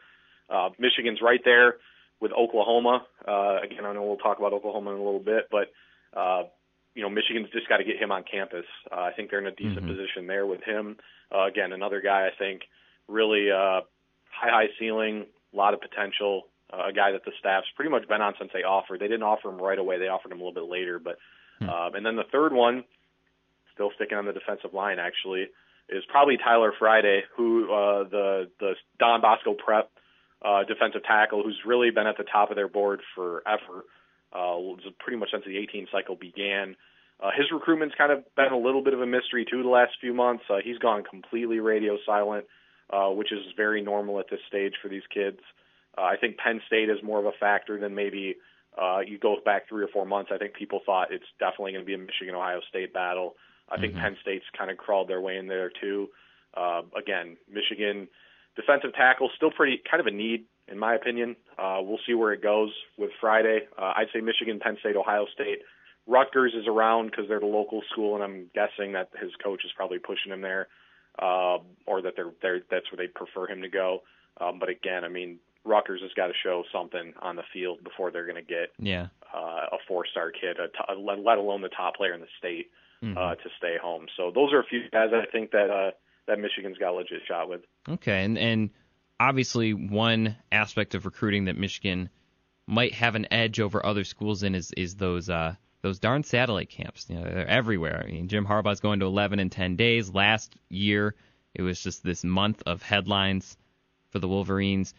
Uh, 0.49 0.69
Michigan's 0.77 1.19
right 1.21 1.39
there 1.45 1.75
with 2.19 2.31
Oklahoma. 2.33 3.05
Uh, 3.25 3.57
again, 3.63 3.85
I 3.85 3.94
know 3.94 4.03
we'll 4.03 4.17
talk 4.17 4.37
about 4.37 4.53
Oklahoma 4.53 4.91
in 4.91 4.97
a 4.97 5.03
little 5.03 5.19
bit, 5.19 5.47
but 5.49 5.71
uh, 6.17 6.44
you 6.94 7.01
know, 7.01 7.09
Michigan's 7.09 7.47
just 7.53 7.69
got 7.69 7.77
to 7.77 7.83
get 7.83 7.97
him 7.97 8.11
on 8.11 8.23
campus. 8.29 8.65
Uh, 8.91 8.99
I 8.99 9.11
think 9.15 9.29
they're 9.29 9.39
in 9.39 9.47
a 9.47 9.51
decent 9.51 9.77
mm-hmm. 9.77 9.87
position 9.87 10.27
there 10.27 10.45
with 10.45 10.61
him. 10.63 10.97
Uh, 11.33 11.47
again, 11.47 11.71
another 11.71 12.01
guy 12.01 12.27
I 12.27 12.31
think 12.37 12.63
really 13.07 13.49
uh, 13.49 13.81
high, 14.31 14.50
high 14.50 14.68
ceiling, 14.80 15.25
a 15.54 15.56
lot 15.56 15.74
of 15.74 15.81
potential. 15.81 16.44
Uh, 16.72 16.88
a 16.89 16.94
guy 16.94 17.12
that 17.12 17.25
the 17.25 17.31
staff's 17.39 17.68
pretty 17.75 17.92
much 17.92 18.07
been 18.07 18.22
on 18.22 18.33
since 18.39 18.51
they 18.54 18.63
offered. 18.63 19.00
They 19.00 19.07
didn't 19.07 19.24
offer 19.24 19.50
him 19.50 19.57
right 19.57 19.78
away; 19.78 20.00
they 20.00 20.07
offered 20.07 20.31
him 20.31 20.39
a 20.39 20.44
little 20.44 20.54
bit 20.54 20.72
later. 20.72 21.00
But 21.00 21.18
mm-hmm. 21.62 21.69
uh, 21.69 21.98
and 21.98 22.06
then 22.06 22.16
the 22.16 22.30
third 22.31 22.54
one, 22.54 22.86
still 23.74 23.92
sticking 23.95 24.18
on 24.18 24.25
the 24.25 24.33
defensive 24.33 24.74
line, 24.74 24.98
actually, 24.98 25.48
is 25.90 26.04
probably 26.07 26.38
Tyler 26.38 26.71
Friday, 26.80 27.23
who 27.35 27.66
uh, 27.66 28.04
the 28.09 28.50
the 28.59 28.73
Don 29.00 29.21
Bosco 29.21 29.54
Prep 29.54 29.92
uh, 30.42 30.64
defensive 30.64 31.04
tackle, 31.04 31.44
who's 31.44 31.59
really 31.66 31.92
been 31.92 32.07
at 32.07 32.18
the 32.18 32.23
top 32.23 32.50
of 32.50 32.56
their 32.56 32.69
board 32.69 33.02
forever 33.16 33.83
uh, 34.33 34.57
pretty 35.00 35.18
much 35.18 35.30
since 35.31 35.44
the 35.45 35.57
18 35.57 35.88
cycle 35.92 36.16
began. 36.16 36.76
Uh, 37.19 37.30
his 37.35 37.45
recruitment's 37.52 37.95
kind 37.95 38.11
of 38.11 38.23
been 38.35 38.52
a 38.52 38.57
little 38.57 38.83
bit 38.83 38.94
of 38.94 39.02
a 39.02 39.06
mystery 39.06 39.45
too 39.50 39.61
the 39.61 39.69
last 39.69 39.92
few 40.02 40.14
months. 40.14 40.44
Uh, 40.50 40.57
he's 40.64 40.78
gone 40.80 41.04
completely 41.04 41.59
radio 41.59 41.97
silent, 42.06 42.45
uh, 42.45 42.47
which 43.10 43.31
is 43.31 43.40
very 43.56 43.81
normal 43.81 44.19
at 44.19 44.26
this 44.30 44.40
stage 44.48 44.74
for 44.81 44.88
these 44.90 45.04
kids. 45.14 45.40
Uh, 45.98 46.04
I 46.04 46.16
think 46.18 46.38
Penn 46.38 46.62
State 46.68 46.90
is 46.90 46.98
more 47.04 47.19
of 47.19 47.26
a 47.26 47.31
factor 47.40 47.80
than 47.80 47.95
maybe 47.95 48.36
uh, 48.81 49.00
you 49.00 49.18
go 49.18 49.38
back 49.44 49.68
three 49.68 49.83
or 49.83 49.90
four 49.90 50.06
months. 50.06 50.31
I 50.33 50.38
think 50.38 50.54
people 50.54 50.81
thought 50.86 51.12
it's 51.12 51.26
definitely 51.40 51.74
going 51.74 51.83
to 51.83 51.88
be 51.88 51.95
a 51.95 51.98
Michigan 51.98 52.36
Ohio 52.36 52.62
State 52.69 52.94
battle. 52.94 53.36
I 53.69 53.80
think 53.80 53.94
mm-hmm. 53.94 54.02
Penn 54.02 54.18
State's 54.21 54.45
kind 54.57 54.71
of 54.71 54.78
crawled 54.78 55.10
their 55.10 55.21
way 55.21 55.38
in 55.38 55.48
there 55.48 55.69
too. 55.69 56.10
Uh, 56.56 56.81
again, 56.98 57.38
Michigan 57.50 58.07
defensive 58.56 58.94
tackle 58.94 59.30
still 59.36 59.52
pretty 59.52 59.81
kind 59.90 60.02
of 60.02 60.07
a 60.07 60.12
need 60.12 60.45
in 60.68 60.80
my 60.80 60.95
opinion. 60.95 61.36
Uh, 61.57 61.80
we'll 61.81 62.00
see 62.07 62.14
where 62.14 62.33
it 62.33 62.42
goes 62.42 62.71
with 62.98 63.12
Friday. 63.19 63.68
Uh, 63.78 63.94
I'd 63.95 64.07
say 64.14 64.21
Michigan, 64.21 64.60
Penn 64.60 64.78
State, 64.80 64.95
Ohio 64.95 65.26
State. 65.33 65.60
Rutgers 66.07 66.54
is 66.56 66.66
around 66.68 67.12
because 67.12 67.26
they're 67.28 67.40
the 67.40 67.45
local 67.45 67.81
school, 67.92 68.16
and 68.16 68.24
I'm 68.24 68.50
guessing 68.56 68.94
that 68.94 69.10
his 69.21 69.31
coach 69.44 69.64
is 69.66 69.71
probably 69.76 70.00
pushing 70.00 70.31
him 70.31 70.42
there, 70.42 70.68
uh, 71.19 71.57
or 71.85 72.01
that 72.01 72.13
they're, 72.15 72.31
they're 72.41 72.61
that's 72.69 72.91
where 72.91 72.97
they 72.97 73.11
prefer 73.11 73.47
him 73.47 73.61
to 73.61 73.69
go. 73.69 74.03
Um, 74.39 74.59
but 74.59 74.69
again, 74.69 75.03
I 75.03 75.09
mean, 75.09 75.39
Rutgers 75.63 76.01
has 76.01 76.11
got 76.15 76.27
to 76.27 76.33
show 76.41 76.63
something 76.73 77.13
on 77.21 77.35
the 77.35 77.44
field 77.53 77.83
before 77.83 78.11
they're 78.11 78.25
going 78.25 78.35
to 78.35 78.41
get 78.41 78.71
yeah. 78.80 79.07
uh, 79.33 79.68
a 79.71 79.77
four-star 79.87 80.31
kid, 80.31 80.57
a 80.57 80.68
t- 80.68 81.01
let 81.01 81.37
alone 81.37 81.61
the 81.61 81.69
top 81.69 81.95
player 81.95 82.13
in 82.13 82.21
the 82.21 82.27
state, 82.39 82.71
mm-hmm. 83.03 83.18
uh, 83.18 83.35
to 83.35 83.49
stay 83.57 83.75
home. 83.81 84.07
So 84.18 84.31
those 84.33 84.53
are 84.53 84.59
a 84.59 84.65
few 84.65 84.81
guys 84.91 85.09
I 85.13 85.30
think 85.31 85.51
that 85.51 85.69
uh, 85.69 85.91
that 86.27 86.39
Michigan's 86.39 86.77
got 86.77 86.91
a 86.91 86.95
legit 86.95 87.21
shot 87.27 87.49
with. 87.49 87.61
Okay, 87.87 88.23
and 88.23 88.37
and 88.37 88.69
obviously 89.19 89.73
one 89.73 90.35
aspect 90.51 90.95
of 90.95 91.06
recruiting 91.06 91.45
that 91.45 91.57
Michigan 91.57 92.09
might 92.68 92.94
have 92.94 93.15
an 93.15 93.27
edge 93.31 93.59
over 93.59 93.85
other 93.85 94.03
schools 94.03 94.44
in 94.44 94.56
is 94.56 94.71
is 94.77 94.95
those 94.95 95.30
uh, 95.30 95.56
those 95.81 96.00
darn 96.00 96.23
satellite 96.23 96.69
camps. 96.69 97.07
You 97.09 97.16
know, 97.16 97.23
they're 97.23 97.47
everywhere. 97.47 98.04
I 98.06 98.11
mean, 98.11 98.28
Jim 98.28 98.45
Harbaugh's 98.45 98.80
going 98.80 99.00
to 99.00 99.06
11 99.06 99.40
in 99.40 99.50
10 99.50 99.76
days. 99.76 100.14
Last 100.14 100.56
year, 100.69 101.16
it 101.54 101.61
was 101.61 101.81
just 101.81 102.04
this 102.04 102.23
month 102.23 102.64
of 102.66 102.81
headlines 102.81 103.57
for 104.09 104.19
the 104.19 104.28
Wolverines. 104.28 104.94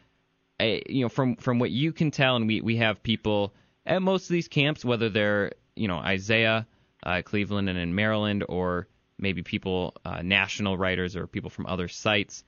I, 0.61 0.83
you 0.89 1.03
know, 1.03 1.09
from 1.09 1.37
from 1.37 1.59
what 1.59 1.71
you 1.71 1.93
can 1.93 2.11
tell, 2.11 2.37
and 2.37 2.47
we 2.47 2.61
we 2.61 2.77
have 2.77 3.03
people 3.03 3.55
at 3.87 4.03
most 4.03 4.25
of 4.25 4.35
these 4.35 4.49
camps, 4.49 4.85
whether 4.85 5.09
they're 5.09 5.53
you 5.75 5.89
know 5.89 5.97
Isaiah, 5.97 6.67
uh, 7.03 7.23
Cleveland, 7.25 7.69
and 7.69 7.79
in 7.79 7.95
Maryland, 7.95 8.45
or 8.49 8.87
maybe 9.19 9.43
people 9.43 9.95
uh, 10.05 10.23
national 10.23 10.77
writers 10.77 11.17
or 11.17 11.27
people 11.27 11.51
from 11.51 11.67
other 11.67 11.89
sites. 11.89 12.45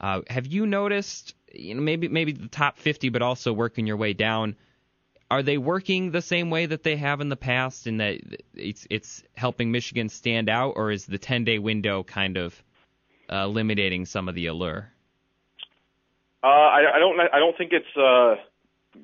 Uh, 0.00 0.20
have 0.28 0.46
you 0.46 0.64
noticed, 0.64 1.34
you 1.52 1.74
know, 1.74 1.82
maybe 1.82 2.08
maybe 2.08 2.32
the 2.32 2.48
top 2.48 2.78
50, 2.78 3.08
but 3.08 3.22
also 3.22 3.52
working 3.52 3.86
your 3.86 3.96
way 3.96 4.12
down? 4.12 4.54
Are 5.30 5.42
they 5.42 5.58
working 5.58 6.10
the 6.10 6.22
same 6.22 6.50
way 6.50 6.66
that 6.66 6.82
they 6.82 6.96
have 6.96 7.20
in 7.20 7.28
the 7.28 7.36
past, 7.36 7.86
and 7.86 8.00
that 8.00 8.20
it's 8.54 8.86
it's 8.90 9.22
helping 9.34 9.70
Michigan 9.70 10.08
stand 10.08 10.48
out, 10.48 10.72
or 10.76 10.90
is 10.90 11.06
the 11.06 11.18
10 11.18 11.44
day 11.44 11.58
window 11.58 12.02
kind 12.02 12.36
of 12.36 12.62
uh, 13.30 13.44
eliminating 13.44 14.06
some 14.06 14.28
of 14.28 14.34
the 14.34 14.46
allure? 14.46 14.90
Uh, 16.42 16.46
I, 16.46 16.96
I 16.96 16.98
don't 16.98 17.20
I 17.20 17.38
don't 17.38 17.56
think 17.58 17.72
it's 17.72 17.96
uh, 17.96 18.36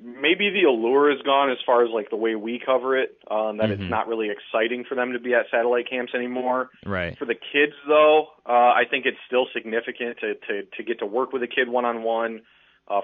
maybe 0.01 0.49
the 0.49 0.63
allure 0.67 1.11
is 1.11 1.21
gone 1.21 1.51
as 1.51 1.57
far 1.65 1.83
as 1.83 1.91
like 1.93 2.09
the 2.09 2.15
way 2.15 2.35
we 2.35 2.59
cover 2.65 2.97
it. 2.97 3.17
Um, 3.29 3.57
that 3.57 3.69
Mhm. 3.69 3.81
it's 3.81 3.89
not 3.89 4.07
really 4.07 4.29
exciting 4.29 4.83
for 4.85 4.95
them 4.95 5.13
to 5.13 5.19
be 5.19 5.33
at 5.33 5.49
satellite 5.51 5.89
camps 5.89 6.13
anymore. 6.15 6.71
Right. 6.85 7.17
For 7.17 7.25
the 7.25 7.35
kids, 7.35 7.73
though, 7.87 8.29
uh, 8.45 8.73
I 8.73 8.85
think 8.89 9.05
it's 9.05 9.19
still 9.27 9.47
significant 9.53 10.17
to, 10.19 10.35
to, 10.35 10.63
to 10.63 10.83
get 10.83 10.99
to 10.99 11.05
work 11.05 11.33
with 11.33 11.43
a 11.43 11.47
kid 11.47 11.69
one 11.69 11.85
on 11.85 12.03
one, 12.03 12.41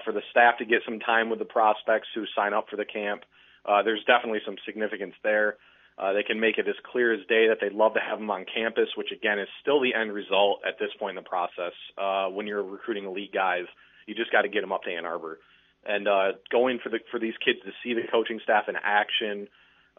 for 0.04 0.12
the 0.12 0.22
staff 0.30 0.58
to 0.58 0.64
get 0.64 0.80
some 0.84 1.00
time 1.00 1.30
with 1.30 1.38
the 1.38 1.44
prospects 1.44 2.08
who 2.14 2.24
sign 2.36 2.54
up 2.54 2.66
for 2.68 2.76
the 2.76 2.84
camp. 2.84 3.22
Uh, 3.64 3.82
there's 3.82 4.02
definitely 4.04 4.40
some 4.44 4.56
significance 4.66 5.14
there. 5.22 5.56
Uh, 5.98 6.12
they 6.12 6.22
can 6.22 6.40
make 6.40 6.58
it 6.58 6.66
as 6.66 6.74
clear 6.90 7.12
as 7.12 7.20
day 7.26 7.48
that 7.48 7.58
they'd 7.60 7.72
love 7.72 7.94
to 7.94 8.00
have 8.00 8.18
them 8.18 8.30
on 8.30 8.44
campus, 8.52 8.88
which 8.96 9.12
again 9.12 9.38
is 9.38 9.48
still 9.60 9.80
the 9.80 9.94
end 9.94 10.12
result 10.12 10.60
at 10.66 10.78
this 10.78 10.88
point 10.98 11.16
in 11.16 11.22
the 11.22 11.28
process. 11.28 11.72
Uh, 11.98 12.28
when 12.28 12.46
you're 12.46 12.62
recruiting 12.62 13.04
elite 13.04 13.32
guys, 13.32 13.66
you 14.06 14.14
just 14.14 14.32
got 14.32 14.42
to 14.42 14.48
get 14.48 14.62
them 14.62 14.72
up 14.72 14.82
to 14.84 14.90
Ann 14.90 15.04
Arbor, 15.04 15.38
and 15.86 16.08
uh, 16.08 16.32
going 16.50 16.78
for 16.82 16.88
the 16.88 16.98
for 17.10 17.20
these 17.20 17.34
kids 17.44 17.58
to 17.64 17.72
see 17.84 17.94
the 17.94 18.08
coaching 18.10 18.40
staff 18.42 18.64
in 18.68 18.74
action 18.82 19.48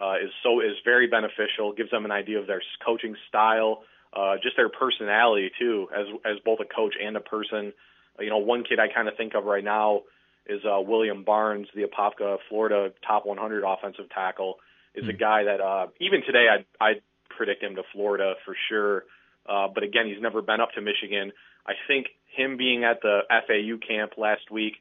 uh, 0.01 0.15
is 0.15 0.31
so 0.41 0.59
is 0.61 0.75
very 0.83 1.07
beneficial. 1.07 1.73
Gives 1.73 1.91
them 1.91 2.05
an 2.05 2.11
idea 2.11 2.39
of 2.39 2.47
their 2.47 2.61
coaching 2.83 3.15
style, 3.29 3.83
uh, 4.13 4.35
just 4.41 4.57
their 4.57 4.69
personality 4.69 5.51
too, 5.59 5.87
as 5.95 6.07
as 6.25 6.39
both 6.43 6.59
a 6.59 6.65
coach 6.65 6.95
and 7.01 7.15
a 7.15 7.21
person. 7.21 7.71
You 8.19 8.29
know, 8.29 8.37
one 8.37 8.63
kid 8.63 8.79
I 8.79 8.93
kind 8.93 9.07
of 9.07 9.15
think 9.17 9.33
of 9.35 9.45
right 9.45 9.63
now 9.63 10.01
is 10.45 10.61
uh, 10.65 10.81
William 10.81 11.23
Barnes, 11.23 11.67
the 11.73 11.83
Apopka, 11.83 12.37
Florida 12.49 12.91
top 13.05 13.25
100 13.25 13.63
offensive 13.65 14.09
tackle. 14.09 14.55
Is 14.95 15.09
a 15.09 15.13
guy 15.13 15.45
that 15.45 15.59
uh, 15.59 15.87
even 15.99 16.21
today 16.23 16.45
I'd, 16.47 16.65
I'd 16.79 17.01
predict 17.35 17.63
him 17.63 17.75
to 17.77 17.81
Florida 17.93 18.35
for 18.45 18.55
sure. 18.69 19.05
Uh, 19.49 19.67
but 19.73 19.83
again, 19.83 20.05
he's 20.05 20.21
never 20.21 20.43
been 20.43 20.61
up 20.61 20.69
to 20.75 20.81
Michigan. 20.81 21.31
I 21.65 21.73
think 21.87 22.07
him 22.35 22.57
being 22.57 22.83
at 22.83 23.01
the 23.01 23.21
FAU 23.29 23.81
camp 23.85 24.13
last 24.17 24.51
week 24.51 24.73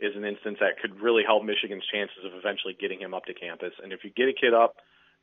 is 0.00 0.14
an 0.16 0.24
instance 0.24 0.58
that 0.60 0.78
could 0.80 1.00
really 1.00 1.22
help 1.26 1.44
Michigan's 1.44 1.84
chances 1.92 2.24
of 2.24 2.32
eventually 2.32 2.76
getting 2.78 3.00
him 3.00 3.14
up 3.14 3.26
to 3.26 3.34
campus. 3.34 3.72
And 3.82 3.92
if 3.92 4.04
you 4.04 4.10
get 4.10 4.28
a 4.28 4.32
kid 4.32 4.54
up, 4.54 4.76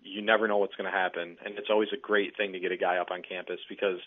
you 0.03 0.21
never 0.21 0.47
know 0.47 0.57
what's 0.57 0.75
going 0.75 0.91
to 0.91 0.95
happen. 0.95 1.37
And 1.43 1.57
it's 1.57 1.69
always 1.69 1.89
a 1.93 1.97
great 1.97 2.35
thing 2.37 2.53
to 2.53 2.59
get 2.59 2.71
a 2.71 2.77
guy 2.77 2.97
up 2.97 3.09
on 3.09 3.21
campus 3.27 3.59
because, 3.69 3.99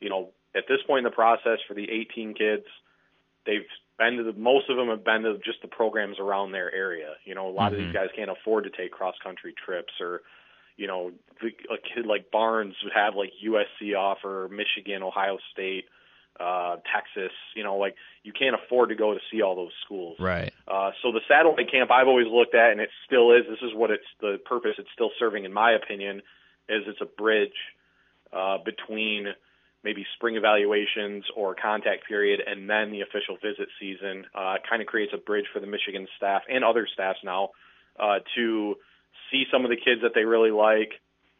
you 0.00 0.08
know, 0.08 0.30
at 0.54 0.64
this 0.68 0.78
point 0.86 1.06
in 1.06 1.10
the 1.10 1.14
process 1.14 1.58
for 1.68 1.74
the 1.74 1.86
18 1.90 2.34
kids, 2.34 2.64
they've 3.46 3.66
been 3.98 4.16
to 4.18 4.24
the, 4.24 4.32
most 4.34 4.68
of 4.68 4.76
them 4.76 4.88
have 4.88 5.04
been 5.04 5.22
to 5.22 5.38
just 5.38 5.62
the 5.62 5.68
programs 5.68 6.18
around 6.18 6.52
their 6.52 6.72
area. 6.74 7.14
You 7.24 7.34
know, 7.34 7.48
a 7.48 7.50
lot 7.50 7.72
of 7.72 7.78
Mhm. 7.78 7.84
these 7.84 7.94
guys 7.94 8.08
can't 8.14 8.30
afford 8.30 8.64
to 8.64 8.70
take 8.70 8.90
cross 8.92 9.16
country 9.22 9.54
trips 9.64 9.94
or, 10.00 10.22
you 10.76 10.86
know, 10.86 11.12
the, 11.40 11.48
a 11.72 11.78
kid 11.78 12.04
like 12.04 12.30
Barnes 12.30 12.74
would 12.84 12.92
have 12.92 13.14
like 13.14 13.32
USC 13.42 13.94
offer, 13.94 14.48
Michigan, 14.50 15.02
Ohio 15.02 15.38
State, 15.52 15.86
uh, 16.38 16.76
Texas, 16.94 17.32
you 17.54 17.64
know, 17.64 17.76
like 17.76 17.94
you 18.22 18.32
can't 18.32 18.54
afford 18.54 18.90
to 18.90 18.94
go 18.94 19.14
to 19.14 19.20
see 19.30 19.40
all 19.40 19.56
those 19.56 19.72
schools. 19.82 20.18
Right. 20.20 20.52
Uh, 20.68 20.90
so 21.00 21.10
the 21.12 21.22
satellite 21.26 21.70
camp 21.70 21.90
I've 21.90 22.08
always 22.08 22.26
looked 22.26 22.54
at, 22.54 22.72
and 22.72 22.80
it 22.80 22.90
still 23.06 23.32
is. 23.32 23.44
This 23.48 23.62
is 23.62 23.72
what 23.74 23.90
it's 23.90 24.04
the 24.20 24.38
purpose 24.44 24.74
it's 24.76 24.90
still 24.92 25.12
serving, 25.18 25.44
in 25.46 25.52
my 25.54 25.72
opinion, 25.72 26.20
is 26.68 26.82
it's 26.86 27.00
a 27.00 27.06
bridge 27.06 27.56
uh, 28.34 28.58
between 28.58 29.28
maybe 29.86 30.04
spring 30.16 30.34
evaluations 30.34 31.24
or 31.36 31.54
contact 31.54 32.08
period 32.08 32.40
and 32.44 32.68
then 32.68 32.90
the 32.90 33.02
official 33.02 33.36
visit 33.36 33.68
season. 33.78 34.26
Uh, 34.34 34.56
kind 34.68 34.82
of 34.82 34.88
creates 34.88 35.12
a 35.14 35.16
bridge 35.16 35.46
for 35.52 35.60
the 35.60 35.66
Michigan 35.66 36.08
staff 36.16 36.42
and 36.50 36.64
other 36.64 36.88
staffs 36.92 37.20
now 37.22 37.50
uh, 38.00 38.18
to 38.34 38.74
see 39.30 39.44
some 39.52 39.64
of 39.64 39.70
the 39.70 39.76
kids 39.76 40.02
that 40.02 40.10
they 40.12 40.24
really 40.24 40.50
like. 40.50 40.90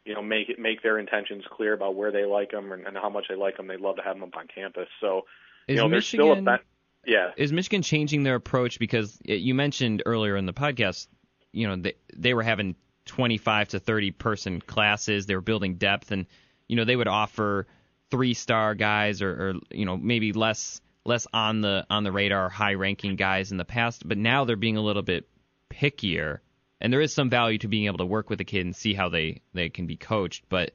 You 0.05 0.15
know, 0.15 0.23
make 0.23 0.49
it 0.49 0.61
make 0.61 0.85
their 0.85 1.01
intentions 1.01 1.43
clear 1.51 1.73
about 1.73 1.97
where 1.97 2.13
they 2.13 2.25
like 2.25 2.53
them 2.53 2.71
and, 2.71 2.87
and 2.87 2.97
how 2.97 3.11
much 3.11 3.25
they 3.29 3.35
like 3.35 3.57
them. 3.57 3.67
They'd 3.67 3.81
love 3.81 3.97
to 3.97 4.03
have 4.03 4.15
them 4.15 4.23
up 4.23 4.37
on 4.37 4.47
campus. 4.47 4.87
So, 5.01 5.23
Is 5.67 5.75
you 5.75 5.83
know, 5.83 5.89
there's 5.89 6.05
Michigan 6.05 6.45
still 6.45 6.55
a 6.55 6.59
yeah. 7.05 7.31
is 7.37 7.53
Michigan 7.53 7.83
changing 7.83 8.23
their 8.23 8.37
approach 8.37 8.79
because 8.79 9.19
you 9.25 9.53
mentioned 9.53 10.05
earlier 10.07 10.37
in 10.37 10.47
the 10.47 10.53
podcast, 10.53 11.09
you 11.51 11.67
know, 11.67 11.75
they 11.75 11.95
they 12.17 12.35
were 12.35 12.45
having 12.45 12.77
25 13.07 13.69
to 13.69 13.81
30 13.81 14.13
person 14.13 14.61
classes, 14.61 15.27
they 15.27 15.35
were 15.35 15.41
building 15.41 15.75
depth 15.75 16.13
and 16.13 16.27
you 16.69 16.77
know, 16.77 16.85
they 16.85 16.97
would 16.97 17.09
offer 17.09 17.67
three-star 18.17 18.75
guys 18.75 19.21
or, 19.21 19.31
or 19.31 19.55
you 19.71 19.85
know, 19.85 19.97
maybe 19.97 20.33
less 20.33 20.81
less 21.05 21.27
on 21.35 21.61
the 21.61 21.87
on 21.91 22.03
the 22.03 22.11
radar 22.11 22.49
high-ranking 22.49 23.17
guys 23.17 23.53
in 23.53 23.59
the 23.59 23.65
past, 23.65 24.09
but 24.09 24.17
now 24.17 24.45
they're 24.45 24.57
being 24.57 24.79
a 24.79 24.83
little 24.83 25.03
bit 25.03 25.29
pickier. 25.71 26.39
And 26.81 26.93
there 26.93 27.01
is 27.01 27.13
some 27.13 27.31
value 27.31 27.59
to 27.59 27.69
being 27.69 27.87
able 27.87 27.99
to 27.99 28.07
work 28.07 28.31
with 28.31 28.41
a 28.41 28.45
kid 28.45 28.65
and 28.65 28.75
see 28.75 28.95
how 28.95 29.11
they 29.11 29.43
they 29.53 29.69
can 29.69 29.87
be 29.87 29.97
coached, 29.97 30.45
but 30.49 30.73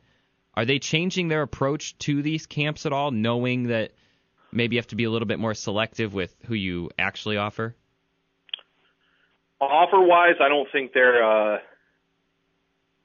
are 0.54 0.66
they 0.66 0.80
changing 0.80 1.30
their 1.30 1.42
approach 1.42 1.98
to 2.00 2.22
these 2.22 2.46
camps 2.46 2.86
at 2.86 2.94
all 2.94 3.10
knowing 3.10 3.68
that 3.68 3.94
maybe 4.52 4.76
you 4.76 4.80
have 4.80 4.88
to 4.88 4.96
be 4.96 5.06
a 5.06 5.10
little 5.10 5.28
bit 5.28 5.40
more 5.40 5.54
selective 5.54 6.14
with 6.14 6.36
who 6.46 6.54
you 6.54 6.92
actually 7.00 7.38
offer? 7.38 7.76
Offer 9.60 10.02
wise, 10.02 10.36
I 10.40 10.50
don't 10.50 10.68
think 10.72 10.94
they're. 10.94 11.24
uh 11.24 11.60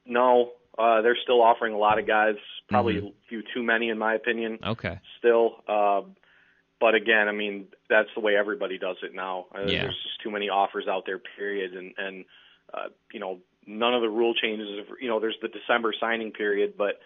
No, 0.05 0.53
uh 0.79 1.03
they're 1.03 1.17
still 1.23 1.43
offering 1.43 1.73
a 1.75 1.79
lot 1.79 1.99
of 1.99 2.07
guys. 2.07 2.37
Probably 2.69 2.95
Mhm. 2.95 3.09
a 3.09 3.13
few 3.29 3.43
too 3.55 3.63
many, 3.63 3.89
in 3.89 3.99
my 3.99 4.15
opinion. 4.15 4.59
Okay. 4.65 4.99
Still, 5.19 5.63
uh, 5.69 6.03
but 6.81 6.95
again, 6.95 7.29
I 7.29 7.33
mean 7.33 7.69
that's 7.89 8.09
the 8.15 8.21
way 8.21 8.37
everybody 8.37 8.79
does 8.79 8.97
it 9.03 9.15
now. 9.15 9.47
Uh, 9.55 9.61
Yeah. 9.67 9.83
There's 9.83 10.03
just 10.03 10.21
too 10.21 10.31
many 10.31 10.49
offers 10.49 10.87
out 10.89 11.07
there. 11.07 11.19
Period, 11.19 11.75
and 11.75 11.95
and 11.99 12.25
uh, 12.75 12.89
you 13.13 13.21
know 13.21 13.41
none 13.67 13.95
of 13.95 14.03
the 14.03 14.09
rule 14.11 14.35
changes. 14.35 14.87
You 15.01 15.09
know, 15.09 15.19
there's 15.21 15.39
the 15.41 15.49
December 15.49 15.93
signing 15.99 16.33
period, 16.33 16.75
but 16.77 17.01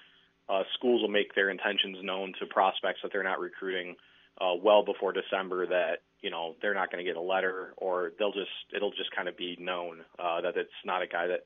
uh, 0.49 0.65
schools 0.75 1.01
will 1.01 1.09
make 1.09 1.35
their 1.35 1.49
intentions 1.49 1.99
known 2.03 2.33
to 2.41 2.45
prospects 2.47 3.01
that 3.03 3.13
they're 3.13 3.23
not 3.23 3.39
recruiting 3.39 3.97
uh, 4.41 4.55
well 4.61 4.83
before 4.83 5.13
December 5.13 5.67
that 5.67 6.03
you 6.23 6.31
know 6.31 6.57
they're 6.61 6.75
not 6.75 6.91
going 6.91 7.05
to 7.05 7.09
get 7.09 7.17
a 7.17 7.21
letter 7.21 7.73
or 7.77 8.13
they'll 8.19 8.33
just 8.33 8.51
it'll 8.75 8.91
just 8.91 9.11
kind 9.13 9.29
of 9.29 9.37
be 9.37 9.57
known 9.61 10.05
uh, 10.19 10.41
that 10.41 10.57
it's 10.57 10.73
not 10.85 11.03
a 11.03 11.07
guy 11.07 11.27
that 11.29 11.45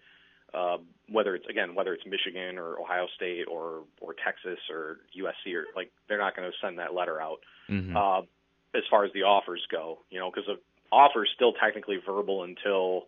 uh, 0.55 0.79
whether 1.11 1.35
it's 1.35 1.47
again 1.49 1.75
whether 1.75 1.93
it's 1.95 2.05
Michigan 2.07 2.59
or 2.59 2.79
Ohio 2.81 3.07
State 3.17 3.45
or 3.51 3.85
or 4.01 4.15
Texas 4.25 4.59
or 4.71 4.99
USC 5.19 5.55
or 5.55 5.65
like 5.77 5.91
they're 6.09 6.19
not 6.19 6.37
going 6.37 6.51
to 6.51 6.57
send 6.65 6.79
that 6.79 6.95
letter 6.95 7.21
out 7.21 7.39
hmm 7.69 7.97
uh, 7.97 8.23
as 8.75 8.83
far 8.91 9.05
as 9.05 9.13
the 9.13 9.23
offers 9.23 9.67
go 9.71 9.99
you 10.11 10.19
know 10.19 10.31
because 10.31 10.47
the 10.47 10.59
offer 10.93 11.25
is 11.25 11.31
still 11.35 11.53
technically 11.53 11.99
verbal 12.05 12.45
until 12.45 13.07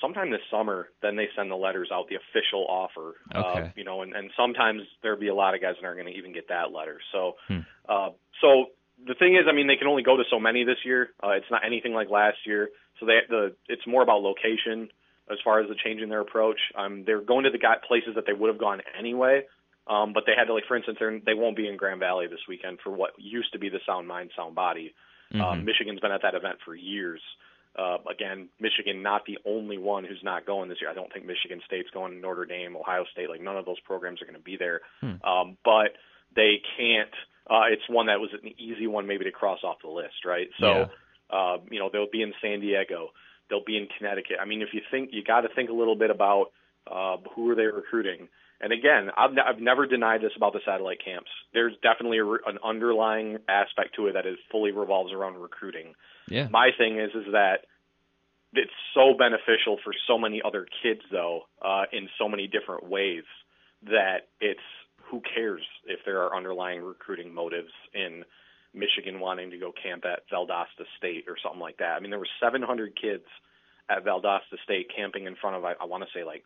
sometime 0.00 0.30
this 0.30 0.40
summer 0.50 0.88
then 1.02 1.16
they 1.16 1.28
send 1.36 1.50
the 1.50 1.56
letters 1.56 1.88
out 1.92 2.06
the 2.08 2.16
official 2.16 2.66
offer 2.68 3.16
uh, 3.34 3.38
Okay. 3.38 3.72
you 3.76 3.84
know 3.84 4.02
and, 4.02 4.14
and 4.14 4.30
sometimes 4.36 4.82
there'll 5.02 5.18
be 5.18 5.28
a 5.28 5.34
lot 5.34 5.54
of 5.54 5.60
guys 5.60 5.74
that 5.80 5.86
aren't 5.86 5.98
going 5.98 6.12
to 6.12 6.18
even 6.18 6.32
get 6.32 6.48
that 6.48 6.72
letter 6.72 6.98
so 7.12 7.34
Hmm. 7.48 7.60
uh, 7.88 8.10
so 8.40 8.66
the 9.06 9.14
thing 9.14 9.36
is, 9.36 9.42
I 9.48 9.52
mean, 9.52 9.68
they 9.68 9.76
can 9.76 9.86
only 9.86 10.02
go 10.02 10.16
to 10.16 10.24
so 10.28 10.40
many 10.40 10.64
this 10.64 10.78
year. 10.84 11.10
Uh, 11.22 11.30
it's 11.30 11.46
not 11.50 11.64
anything 11.64 11.94
like 11.94 12.10
last 12.10 12.38
year. 12.44 12.68
So 12.98 13.06
they 13.06 13.20
the 13.28 13.54
it's 13.68 13.86
more 13.86 14.02
about 14.02 14.22
location 14.22 14.88
as 15.30 15.38
far 15.44 15.60
as 15.60 15.68
the 15.68 15.74
change 15.84 16.00
in 16.00 16.08
their 16.08 16.20
approach. 16.20 16.58
Um, 16.76 17.04
they're 17.04 17.20
going 17.20 17.44
to 17.44 17.50
the 17.50 17.58
guy, 17.58 17.74
places 17.86 18.10
that 18.16 18.24
they 18.26 18.32
would 18.32 18.48
have 18.48 18.58
gone 18.58 18.80
anyway. 18.98 19.42
Um, 19.86 20.12
but 20.12 20.24
they 20.26 20.32
had 20.36 20.44
to 20.44 20.54
like, 20.54 20.64
for 20.68 20.76
instance, 20.76 20.98
they're, 21.00 21.18
they 21.24 21.34
won't 21.34 21.56
be 21.56 21.66
in 21.66 21.76
Grand 21.76 22.00
Valley 22.00 22.26
this 22.26 22.40
weekend 22.46 22.78
for 22.84 22.90
what 22.90 23.12
used 23.16 23.52
to 23.52 23.58
be 23.58 23.70
the 23.70 23.80
Sound 23.86 24.06
Mind, 24.06 24.30
Sound 24.36 24.54
Body. 24.54 24.94
Mm-hmm. 25.32 25.40
Um, 25.40 25.64
Michigan's 25.64 26.00
been 26.00 26.12
at 26.12 26.22
that 26.22 26.34
event 26.34 26.58
for 26.64 26.74
years. 26.74 27.20
Uh, 27.78 27.96
again, 28.10 28.48
Michigan 28.60 29.02
not 29.02 29.22
the 29.26 29.38
only 29.46 29.78
one 29.78 30.04
who's 30.04 30.20
not 30.22 30.44
going 30.44 30.68
this 30.68 30.78
year. 30.80 30.90
I 30.90 30.94
don't 30.94 31.12
think 31.12 31.26
Michigan 31.26 31.60
State's 31.64 31.90
going. 31.90 32.12
To 32.12 32.18
Notre 32.18 32.44
Dame, 32.44 32.76
Ohio 32.76 33.04
State, 33.12 33.30
like 33.30 33.40
none 33.40 33.56
of 33.56 33.64
those 33.64 33.80
programs 33.80 34.20
are 34.20 34.24
going 34.24 34.36
to 34.36 34.42
be 34.42 34.56
there. 34.58 34.80
Hmm. 35.00 35.22
Um, 35.24 35.56
but 35.64 35.96
they 36.34 36.60
can't. 36.76 37.14
Uh, 37.48 37.70
it's 37.70 37.88
one 37.88 38.06
that 38.06 38.20
was 38.20 38.30
an 38.42 38.52
easy 38.58 38.86
one 38.86 39.06
maybe 39.06 39.24
to 39.24 39.30
cross 39.30 39.60
off 39.64 39.76
the 39.82 39.88
list, 39.88 40.24
right? 40.26 40.48
So, 40.60 40.90
uh, 41.30 41.58
you 41.70 41.78
know, 41.78 41.88
they'll 41.90 42.10
be 42.10 42.20
in 42.22 42.34
San 42.42 42.60
Diego, 42.60 43.10
they'll 43.50 43.64
be 43.64 43.76
in 43.76 43.88
Connecticut. 43.96 44.36
I 44.40 44.44
mean, 44.44 44.62
if 44.62 44.68
you 44.72 44.80
think 44.90 45.10
you 45.12 45.22
got 45.24 45.42
to 45.42 45.48
think 45.54 45.70
a 45.70 45.74
little 45.74 45.96
bit 45.96 46.10
about 46.10 46.46
uh, 46.90 47.16
who 47.34 47.50
are 47.50 47.54
they 47.54 47.66
recruiting. 47.66 48.28
And 48.60 48.72
again, 48.72 49.10
I've, 49.16 49.30
n- 49.30 49.44
I've 49.46 49.60
never 49.60 49.86
denied 49.86 50.20
this 50.20 50.32
about 50.36 50.52
the 50.52 50.60
satellite 50.64 50.98
camps. 51.04 51.30
There's 51.52 51.74
definitely 51.82 52.18
a, 52.18 52.24
re- 52.24 52.38
an 52.46 52.58
underlying 52.64 53.38
aspect 53.48 53.94
to 53.96 54.06
it 54.08 54.14
that 54.14 54.26
is 54.26 54.36
fully 54.50 54.72
revolves 54.72 55.12
around 55.12 55.36
recruiting. 55.36 55.94
yeah. 56.28 56.48
My 56.50 56.70
thing 56.76 56.98
is 56.98 57.10
is 57.14 57.32
that 57.32 57.66
it's 58.54 58.72
so 58.94 59.14
beneficial 59.16 59.78
for 59.84 59.92
so 60.06 60.18
many 60.18 60.40
other 60.44 60.66
kids 60.82 61.02
though, 61.12 61.42
uh, 61.62 61.84
in 61.92 62.08
so 62.18 62.28
many 62.28 62.46
different 62.46 62.88
ways 62.88 63.24
that 63.84 64.28
it's 64.40 64.60
who 65.04 65.20
cares 65.20 65.62
if 65.86 66.00
there 66.04 66.22
are 66.22 66.36
underlying 66.36 66.82
recruiting 66.82 67.32
motives 67.32 67.72
in 67.94 68.24
Michigan 68.74 69.20
wanting 69.20 69.50
to 69.50 69.58
go 69.58 69.72
camp 69.72 70.04
at 70.04 70.28
Valdosta 70.30 70.84
State 70.96 71.24
or 71.28 71.36
something 71.42 71.60
like 71.60 71.78
that. 71.78 71.96
I 71.96 72.00
mean, 72.00 72.10
there 72.10 72.18
were 72.18 72.28
700 72.40 72.94
kids 73.00 73.24
at 73.88 74.04
Valdosta 74.04 74.58
State 74.64 74.88
camping 74.94 75.24
in 75.26 75.36
front 75.36 75.56
of 75.56 75.64
I, 75.64 75.74
I 75.80 75.84
want 75.86 76.04
to 76.04 76.10
say 76.14 76.24
like 76.24 76.44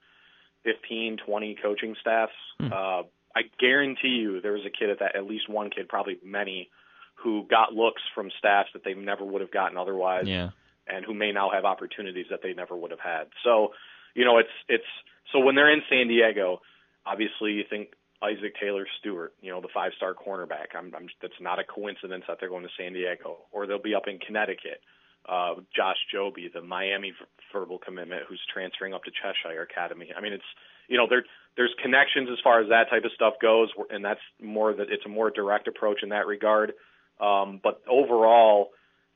15, 0.64 1.18
20 1.26 1.56
coaching 1.62 1.96
staffs. 2.00 2.32
Hmm. 2.58 2.72
Uh, 2.72 3.02
I 3.34 3.42
guarantee 3.58 4.08
you 4.20 4.40
there 4.40 4.52
was 4.52 4.66
a 4.66 4.70
kid 4.70 4.90
at 4.90 4.98
that, 5.00 5.16
at 5.16 5.24
least 5.26 5.48
one 5.48 5.70
kid, 5.70 5.88
probably 5.88 6.18
many, 6.24 6.70
who 7.14 7.46
got 7.48 7.72
looks 7.72 8.02
from 8.14 8.30
staffs 8.38 8.68
that 8.74 8.84
they 8.84 8.94
never 8.94 9.24
would 9.24 9.40
have 9.40 9.50
gotten 9.50 9.78
otherwise. 9.78 10.26
Yeah. 10.26 10.50
and 10.86 11.04
who 11.04 11.14
may 11.14 11.32
now 11.32 11.50
have 11.50 11.64
opportunities 11.64 12.26
that 12.30 12.40
they 12.42 12.52
never 12.52 12.76
would 12.76 12.90
have 12.90 13.00
had. 13.00 13.28
So, 13.44 13.72
you 14.14 14.24
know, 14.24 14.38
it's 14.38 14.50
it's 14.68 14.84
so 15.32 15.38
when 15.38 15.54
they're 15.54 15.72
in 15.72 15.82
San 15.88 16.08
Diego, 16.08 16.60
obviously 17.06 17.52
you 17.52 17.64
think 17.68 17.94
Isaac 18.22 18.54
Taylor 18.60 18.86
Stewart, 19.00 19.34
you 19.40 19.50
know, 19.50 19.60
the 19.60 19.68
five-star 19.74 20.14
cornerback. 20.14 20.76
I'm, 20.78 20.92
I'm 20.94 21.08
that's 21.20 21.40
not 21.40 21.58
a 21.58 21.64
coincidence 21.64 22.24
that 22.28 22.38
they're 22.38 22.48
going 22.48 22.62
to 22.62 22.70
San 22.78 22.92
Diego, 22.92 23.38
or 23.50 23.66
they'll 23.66 23.82
be 23.82 23.94
up 23.94 24.06
in 24.06 24.18
Connecticut. 24.18 24.80
Uh, 25.28 25.54
Josh 25.74 25.98
Jobe, 26.12 26.52
the 26.52 26.62
Miami 26.62 27.12
verbal 27.52 27.78
commitment, 27.78 28.22
who's 28.28 28.40
transferring 28.52 28.94
up 28.94 29.04
to 29.04 29.10
Cheshire 29.10 29.62
Academy. 29.62 30.08
I 30.16 30.20
mean, 30.20 30.32
it's 30.32 30.44
you 30.88 30.96
know 30.96 31.06
there 31.08 31.24
there's 31.56 31.74
connections 31.82 32.28
as 32.32 32.38
far 32.42 32.60
as 32.60 32.68
that 32.70 32.90
type 32.90 33.04
of 33.04 33.12
stuff 33.14 33.34
goes, 33.40 33.68
and 33.90 34.04
that's 34.04 34.20
more 34.40 34.72
that 34.72 34.90
it's 34.90 35.04
a 35.06 35.08
more 35.08 35.30
direct 35.30 35.68
approach 35.68 36.02
in 36.02 36.08
that 36.10 36.26
regard. 36.26 36.72
Um, 37.20 37.60
but 37.62 37.82
overall, 37.88 38.70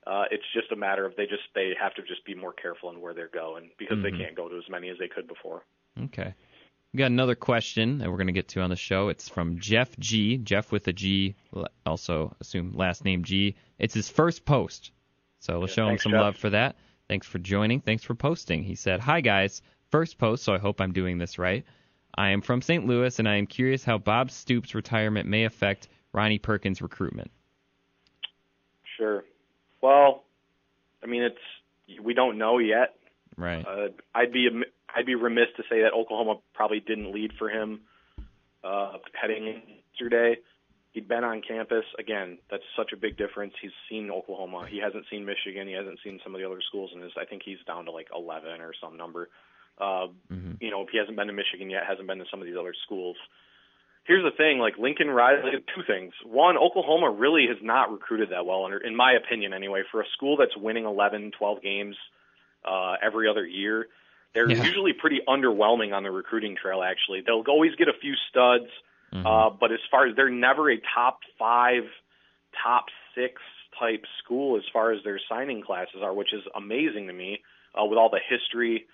uh, 0.06 0.24
it's 0.30 0.44
just 0.54 0.70
a 0.70 0.76
matter 0.76 1.04
of 1.04 1.16
they 1.16 1.26
just 1.26 1.42
they 1.54 1.72
have 1.80 1.94
to 1.94 2.02
just 2.02 2.24
be 2.24 2.34
more 2.34 2.52
careful 2.52 2.90
in 2.90 3.00
where 3.00 3.14
they're 3.14 3.28
going 3.28 3.70
because 3.78 3.98
mm-hmm. 3.98 4.16
they 4.16 4.24
can't 4.24 4.36
go 4.36 4.48
to 4.48 4.56
as 4.56 4.68
many 4.70 4.88
as 4.88 4.98
they 4.98 5.08
could 5.08 5.26
before. 5.26 5.62
Okay. 6.04 6.34
We 6.96 7.00
got 7.00 7.10
another 7.10 7.34
question 7.34 7.98
that 7.98 8.10
we're 8.10 8.16
going 8.16 8.28
to 8.28 8.32
get 8.32 8.48
to 8.48 8.62
on 8.62 8.70
the 8.70 8.76
show. 8.76 9.10
It's 9.10 9.28
from 9.28 9.58
Jeff 9.58 9.94
G. 9.98 10.38
Jeff 10.38 10.72
with 10.72 10.88
a 10.88 10.94
G, 10.94 11.34
also 11.84 12.34
assume 12.40 12.72
last 12.74 13.04
name 13.04 13.22
G. 13.22 13.54
It's 13.78 13.92
his 13.92 14.08
first 14.08 14.46
post, 14.46 14.92
so 15.38 15.58
we'll 15.58 15.68
yeah, 15.68 15.74
show 15.74 15.88
him 15.88 15.98
some 15.98 16.12
Jeff. 16.12 16.20
love 16.22 16.36
for 16.38 16.48
that. 16.48 16.76
Thanks 17.06 17.26
for 17.26 17.38
joining. 17.38 17.82
Thanks 17.82 18.02
for 18.02 18.14
posting. 18.14 18.62
He 18.62 18.76
said, 18.76 19.00
"Hi 19.00 19.20
guys, 19.20 19.60
first 19.90 20.16
post, 20.16 20.42
so 20.42 20.54
I 20.54 20.58
hope 20.58 20.80
I'm 20.80 20.94
doing 20.94 21.18
this 21.18 21.38
right. 21.38 21.66
I 22.14 22.30
am 22.30 22.40
from 22.40 22.62
St. 22.62 22.86
Louis, 22.86 23.18
and 23.18 23.28
I 23.28 23.36
am 23.36 23.46
curious 23.46 23.84
how 23.84 23.98
Bob 23.98 24.30
Stoops' 24.30 24.74
retirement 24.74 25.28
may 25.28 25.44
affect 25.44 25.88
Ronnie 26.14 26.38
Perkins' 26.38 26.80
recruitment." 26.80 27.30
Sure. 28.96 29.22
Well, 29.82 30.24
I 31.02 31.08
mean, 31.08 31.24
it's 31.24 32.00
we 32.02 32.14
don't 32.14 32.38
know 32.38 32.56
yet. 32.56 32.96
Right. 33.36 33.66
Uh, 33.66 33.88
I'd 34.14 34.32
be 34.32 34.48
I'd 34.94 35.06
be 35.06 35.14
remiss 35.14 35.48
to 35.56 35.62
say 35.70 35.82
that 35.82 35.92
Oklahoma 35.92 36.36
probably 36.54 36.80
didn't 36.80 37.12
lead 37.12 37.32
for 37.38 37.48
him 37.48 37.80
uh, 38.64 38.92
heading 39.20 39.46
in 39.46 39.62
yesterday. 39.92 40.36
He'd 40.92 41.08
been 41.08 41.24
on 41.24 41.42
campus 41.46 41.84
again. 41.98 42.38
That's 42.50 42.62
such 42.76 42.92
a 42.92 42.96
big 42.96 43.18
difference. 43.18 43.52
He's 43.60 43.72
seen 43.90 44.10
Oklahoma. 44.10 44.66
He 44.70 44.78
hasn't 44.78 45.04
seen 45.10 45.26
Michigan. 45.26 45.68
He 45.68 45.74
hasn't 45.74 45.98
seen 46.02 46.20
some 46.24 46.34
of 46.34 46.40
the 46.40 46.46
other 46.46 46.60
schools, 46.66 46.90
and 46.94 47.04
I 47.20 47.26
think 47.26 47.42
he's 47.44 47.58
down 47.66 47.84
to 47.84 47.90
like 47.90 48.08
11 48.14 48.62
or 48.62 48.72
some 48.80 48.96
number. 48.96 49.28
Uh, 49.78 50.08
mm-hmm. 50.32 50.52
You 50.60 50.70
know, 50.70 50.80
if 50.82 50.88
he 50.90 50.98
hasn't 50.98 51.16
been 51.16 51.26
to 51.26 51.34
Michigan 51.34 51.68
yet, 51.68 51.82
hasn't 51.86 52.08
been 52.08 52.18
to 52.18 52.24
some 52.30 52.40
of 52.40 52.46
these 52.46 52.56
other 52.58 52.74
schools. 52.86 53.16
Here's 54.04 54.24
the 54.24 54.34
thing: 54.36 54.58
like 54.58 54.78
Lincoln 54.78 55.10
Riley, 55.10 55.50
two 55.74 55.82
things. 55.86 56.14
One, 56.24 56.56
Oklahoma 56.56 57.10
really 57.10 57.46
has 57.48 57.58
not 57.60 57.92
recruited 57.92 58.30
that 58.30 58.46
well, 58.46 58.66
in 58.66 58.96
my 58.96 59.12
opinion, 59.12 59.52
anyway. 59.52 59.82
For 59.90 60.00
a 60.00 60.06
school 60.16 60.36
that's 60.38 60.56
winning 60.56 60.86
11, 60.86 61.32
12 61.36 61.62
games 61.62 61.96
uh, 62.64 62.94
every 63.04 63.28
other 63.28 63.44
year, 63.44 63.88
they're 64.36 64.50
yeah. 64.50 64.62
usually 64.62 64.92
pretty 64.92 65.20
underwhelming 65.26 65.94
on 65.94 66.02
the 66.02 66.10
recruiting 66.10 66.56
trail. 66.60 66.82
Actually, 66.82 67.22
they'll 67.26 67.42
always 67.48 67.74
get 67.76 67.88
a 67.88 67.94
few 67.98 68.12
studs, 68.28 68.66
mm-hmm. 69.12 69.26
uh, 69.26 69.48
but 69.48 69.72
as 69.72 69.78
far 69.90 70.06
as 70.06 70.14
they're 70.14 70.28
never 70.28 70.70
a 70.70 70.76
top 70.94 71.20
five, 71.38 71.84
top 72.62 72.84
six 73.14 73.40
type 73.80 74.04
school 74.22 74.58
as 74.58 74.62
far 74.72 74.92
as 74.92 75.02
their 75.04 75.18
signing 75.26 75.62
classes 75.62 76.00
are, 76.02 76.12
which 76.12 76.34
is 76.34 76.42
amazing 76.54 77.06
to 77.06 77.14
me 77.14 77.40
uh, 77.74 77.84
with 77.86 77.98
all 77.98 78.10
the 78.10 78.20
history 78.28 78.84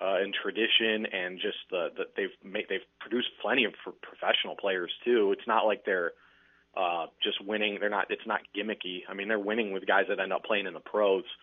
uh, 0.00 0.22
and 0.22 0.32
tradition 0.40 1.06
and 1.12 1.40
just 1.40 1.58
the, 1.70 1.88
the 1.96 2.04
they've 2.16 2.52
made 2.52 2.66
they've 2.68 2.86
produced 3.00 3.28
plenty 3.42 3.64
of 3.64 3.72
professional 4.02 4.54
players 4.54 4.92
too. 5.04 5.32
It's 5.32 5.48
not 5.48 5.66
like 5.66 5.84
they're 5.84 6.12
uh, 6.76 7.06
just 7.22 7.44
winning. 7.44 7.78
They're 7.80 7.90
not. 7.90 8.06
It's 8.10 8.26
not 8.26 8.40
gimmicky. 8.56 9.00
I 9.08 9.14
mean, 9.14 9.26
they're 9.26 9.38
winning 9.38 9.72
with 9.72 9.84
guys 9.84 10.04
that 10.08 10.20
end 10.20 10.32
up 10.32 10.44
playing 10.44 10.66
in 10.66 10.74
the 10.74 10.80
pros. 10.80 11.24
Uh, 11.24 11.38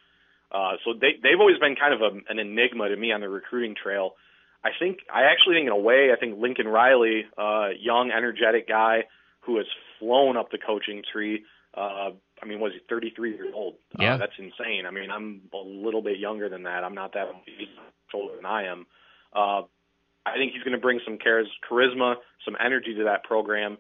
so 0.83 0.93
they 0.93 1.19
they've 1.21 1.39
always 1.39 1.57
been 1.59 1.75
kind 1.75 1.93
of 1.93 2.01
a, 2.01 2.31
an 2.31 2.39
enigma 2.39 2.89
to 2.89 2.95
me 2.95 3.12
on 3.12 3.21
the 3.21 3.29
recruiting 3.29 3.75
trail. 3.81 4.13
I 4.63 4.69
think 4.77 4.99
I 5.13 5.31
actually 5.31 5.55
think 5.55 5.67
in 5.67 5.73
a 5.73 5.77
way 5.77 6.09
I 6.12 6.19
think 6.19 6.39
Lincoln 6.39 6.67
Riley, 6.67 7.25
uh, 7.38 7.69
young 7.79 8.12
energetic 8.12 8.67
guy 8.67 9.03
who 9.41 9.57
has 9.57 9.65
flown 9.99 10.38
up 10.38 10.51
the 10.51 10.57
coaching 10.57 11.03
tree. 11.12 11.43
Uh, 11.75 12.12
I 12.41 12.45
mean, 12.45 12.59
was 12.59 12.71
he 12.73 12.79
33 12.89 13.35
years 13.35 13.53
old? 13.53 13.75
Uh, 13.97 14.03
yeah, 14.03 14.13
uh, 14.15 14.17
that's 14.17 14.33
insane. 14.38 14.85
I 14.88 14.91
mean, 14.91 15.12
I'm 15.12 15.41
a 15.53 15.57
little 15.57 16.01
bit 16.01 16.19
younger 16.19 16.49
than 16.49 16.63
that. 16.63 16.83
I'm 16.83 16.95
not 16.95 17.13
that 17.13 17.27
much 17.27 17.35
older 18.13 18.35
than 18.35 18.45
I 18.45 18.65
am. 18.65 18.85
Uh, 19.33 19.62
I 20.25 20.35
think 20.35 20.53
he's 20.53 20.63
going 20.63 20.73
to 20.73 20.81
bring 20.81 20.99
some 21.05 21.17
charisma, 21.17 22.15
some 22.45 22.55
energy 22.63 22.95
to 22.95 23.03
that 23.05 23.23
program. 23.23 23.77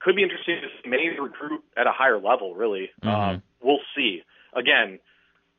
Could 0.00 0.16
be 0.16 0.22
interesting 0.22 0.60
to 0.62 0.88
maybe 0.88 1.18
recruit 1.20 1.62
at 1.76 1.86
a 1.86 1.92
higher 1.92 2.18
level. 2.18 2.54
Really, 2.54 2.90
uh, 3.02 3.06
mm-hmm. 3.06 3.36
uh, 3.36 3.40
we'll 3.62 3.84
see. 3.96 4.22
Again, 4.54 4.98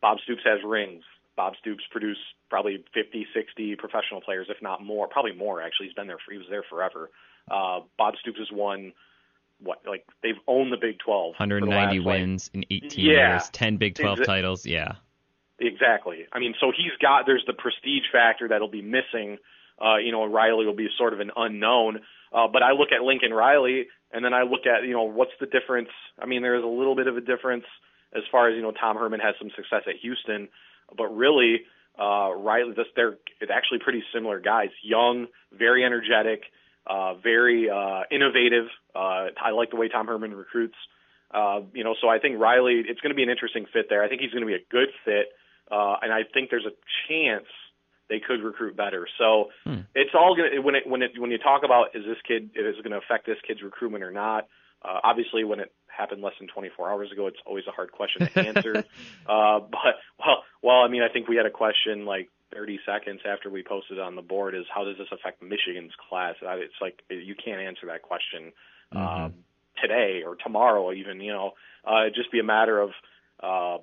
Bob 0.01 0.17
Stoops 0.23 0.41
has 0.45 0.59
rings. 0.65 1.03
Bob 1.35 1.53
Stoops 1.59 1.83
produced 1.91 2.19
probably 2.49 2.83
50, 2.93 3.25
60 3.33 3.75
professional 3.77 4.21
players, 4.21 4.47
if 4.49 4.61
not 4.61 4.83
more, 4.83 5.07
probably 5.07 5.33
more 5.33 5.61
actually. 5.61 5.87
He's 5.87 5.95
been 5.95 6.07
there, 6.07 6.17
for, 6.23 6.31
he 6.31 6.37
was 6.37 6.47
there 6.49 6.63
forever. 6.69 7.09
Uh, 7.49 7.81
Bob 7.97 8.15
Stoops 8.19 8.39
has 8.39 8.49
won 8.51 8.93
what 9.63 9.81
like 9.87 10.05
they've 10.23 10.39
owned 10.47 10.71
the 10.71 10.77
Big 10.77 10.99
12. 10.99 11.35
190 11.37 11.99
last, 11.99 12.05
wins 12.05 12.51
like, 12.53 12.67
in 12.69 12.85
18 12.85 13.05
yeah, 13.05 13.33
years, 13.33 13.49
10 13.51 13.77
Big 13.77 13.95
12 13.95 14.19
exa- 14.19 14.25
titles. 14.25 14.65
Yeah. 14.65 14.93
Exactly. 15.59 16.25
I 16.33 16.39
mean, 16.39 16.55
so 16.59 16.71
he's 16.75 16.97
got 17.01 17.25
there's 17.25 17.43
the 17.45 17.53
prestige 17.53 18.09
factor 18.11 18.47
that'll 18.47 18.67
be 18.67 18.81
missing. 18.81 19.37
Uh, 19.79 19.97
you 19.97 20.11
know, 20.11 20.25
Riley 20.25 20.65
will 20.65 20.75
be 20.75 20.89
sort 20.97 21.13
of 21.13 21.19
an 21.19 21.31
unknown. 21.35 22.01
Uh, 22.33 22.47
but 22.47 22.63
I 22.63 22.71
look 22.71 22.89
at 22.91 23.03
Lincoln 23.03 23.33
Riley, 23.33 23.87
and 24.11 24.23
then 24.23 24.33
I 24.33 24.43
look 24.43 24.65
at 24.65 24.83
you 24.83 24.93
know 24.93 25.03
what's 25.03 25.33
the 25.39 25.45
difference. 25.45 25.89
I 26.19 26.25
mean, 26.25 26.41
there 26.41 26.55
is 26.55 26.63
a 26.63 26.67
little 26.67 26.95
bit 26.95 27.07
of 27.07 27.17
a 27.17 27.21
difference 27.21 27.65
as 28.15 28.23
far 28.31 28.49
as 28.49 28.55
you 28.55 28.61
know, 28.61 28.71
Tom 28.71 28.97
Herman 28.97 29.19
has 29.19 29.35
some 29.39 29.49
success 29.55 29.83
at 29.87 29.95
Houston, 30.01 30.49
but 30.97 31.15
really, 31.15 31.61
uh, 31.99 32.31
Riley, 32.35 32.73
this, 32.75 32.87
they're 32.95 33.17
it's 33.39 33.51
actually 33.53 33.79
pretty 33.79 34.03
similar 34.13 34.39
guys. 34.39 34.69
Young, 34.83 35.27
very 35.51 35.83
energetic, 35.83 36.43
uh, 36.87 37.15
very 37.15 37.69
uh, 37.69 38.03
innovative. 38.11 38.65
Uh, 38.95 39.27
I 39.41 39.51
like 39.51 39.71
the 39.71 39.77
way 39.77 39.87
Tom 39.87 40.07
Herman 40.07 40.33
recruits. 40.33 40.75
Uh, 41.31 41.61
you 41.73 41.83
know, 41.83 41.95
so 42.01 42.09
I 42.09 42.19
think 42.19 42.39
Riley, 42.39 42.83
it's 42.85 42.99
going 42.99 43.11
to 43.11 43.15
be 43.15 43.23
an 43.23 43.29
interesting 43.29 43.65
fit 43.71 43.87
there. 43.89 44.03
I 44.03 44.09
think 44.09 44.21
he's 44.21 44.31
going 44.31 44.41
to 44.41 44.47
be 44.47 44.55
a 44.55 44.65
good 44.69 44.89
fit, 45.05 45.31
uh, 45.71 45.95
and 46.01 46.11
I 46.11 46.21
think 46.33 46.49
there's 46.49 46.65
a 46.65 46.75
chance 47.07 47.47
they 48.09 48.19
could 48.19 48.43
recruit 48.43 48.75
better. 48.75 49.07
So 49.17 49.51
hmm. 49.63 49.87
it's 49.95 50.11
all 50.13 50.35
going 50.35 50.51
to 50.51 50.59
when 50.59 50.75
it 50.75 50.85
when 50.85 51.01
it 51.01 51.11
when 51.17 51.31
you 51.31 51.37
talk 51.37 51.63
about 51.63 51.95
is 51.95 52.03
this 52.05 52.17
kid 52.27 52.51
is 52.55 52.75
it 52.77 52.83
going 52.83 52.91
to 52.91 52.97
affect 52.97 53.25
this 53.25 53.37
kid's 53.47 53.63
recruitment 53.63 54.03
or 54.03 54.11
not? 54.11 54.47
Uh, 54.83 54.99
obviously, 55.03 55.43
when 55.43 55.59
it 55.59 55.71
happened 55.87 56.21
less 56.21 56.33
than 56.39 56.47
24 56.47 56.89
hours 56.89 57.11
ago, 57.11 57.27
it's 57.27 57.37
always 57.45 57.65
a 57.67 57.71
hard 57.71 57.91
question 57.91 58.27
to 58.27 58.39
answer. 58.47 58.77
uh, 59.27 59.59
but 59.59 59.99
well, 60.19 60.43
well, 60.61 60.81
I 60.81 60.87
mean, 60.87 61.03
I 61.03 61.09
think 61.11 61.27
we 61.27 61.35
had 61.35 61.45
a 61.45 61.51
question 61.51 62.05
like 62.05 62.29
30 62.53 62.79
seconds 62.85 63.21
after 63.25 63.49
we 63.49 63.63
posted 63.63 63.99
on 63.99 64.15
the 64.15 64.21
board 64.21 64.55
is 64.55 64.65
how 64.73 64.83
does 64.83 64.97
this 64.97 65.07
affect 65.11 65.41
Michigan's 65.41 65.93
class? 66.09 66.35
It's 66.41 66.73
like 66.81 67.01
you 67.09 67.35
can't 67.35 67.61
answer 67.61 67.87
that 67.87 68.01
question 68.01 68.51
mm-hmm. 68.93 68.97
Um, 68.97 69.33
today 69.81 70.21
or 70.25 70.35
tomorrow, 70.35 70.91
even. 70.91 71.21
You 71.21 71.33
know, 71.33 71.51
uh, 71.87 72.01
it'd 72.01 72.15
just 72.15 72.31
be 72.31 72.39
a 72.39 72.43
matter 72.43 72.79
of 72.79 72.89
uh, 73.41 73.77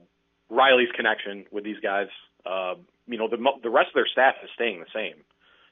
Riley's 0.50 0.92
connection 0.94 1.46
with 1.50 1.64
these 1.64 1.80
guys. 1.82 2.08
Uh, 2.44 2.74
you 3.06 3.18
know, 3.18 3.28
the 3.28 3.38
the 3.62 3.70
rest 3.70 3.88
of 3.88 3.94
their 3.94 4.08
staff 4.10 4.34
is 4.42 4.50
staying 4.54 4.80
the 4.80 4.86
same. 4.94 5.24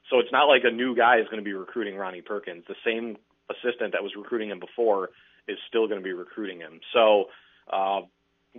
So 0.09 0.19
it's 0.19 0.31
not 0.31 0.45
like 0.45 0.63
a 0.63 0.71
new 0.71 0.95
guy 0.95 1.19
is 1.19 1.25
going 1.25 1.37
to 1.37 1.43
be 1.43 1.53
recruiting 1.53 1.95
Ronnie 1.95 2.21
Perkins. 2.21 2.63
The 2.67 2.75
same 2.85 3.17
assistant 3.49 3.93
that 3.93 4.03
was 4.03 4.13
recruiting 4.15 4.49
him 4.49 4.59
before 4.59 5.09
is 5.47 5.57
still 5.67 5.87
going 5.87 5.99
to 5.99 6.03
be 6.03 6.13
recruiting 6.13 6.59
him. 6.59 6.79
So 6.93 7.25
uh, 7.71 8.01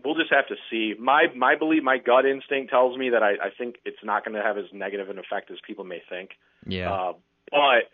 we'll 0.05 0.15
just 0.15 0.33
have 0.33 0.47
to 0.49 0.57
see. 0.71 0.95
My 0.99 1.27
my 1.37 1.57
belief, 1.57 1.83
my 1.83 1.99
gut 1.99 2.27
instinct 2.27 2.71
tells 2.71 2.97
me 2.97 3.11
that 3.11 3.23
I, 3.23 3.33
I 3.33 3.51
think 3.57 3.77
it's 3.85 4.03
not 4.03 4.25
going 4.25 4.37
to 4.37 4.43
have 4.43 4.57
as 4.59 4.65
negative 4.73 5.11
an 5.11 5.19
effect 5.19 5.51
as 5.51 5.59
people 5.67 5.85
may 5.85 6.03
think. 6.09 6.31
Yeah. 6.67 6.93
Uh, 6.93 7.13
but 7.51 7.91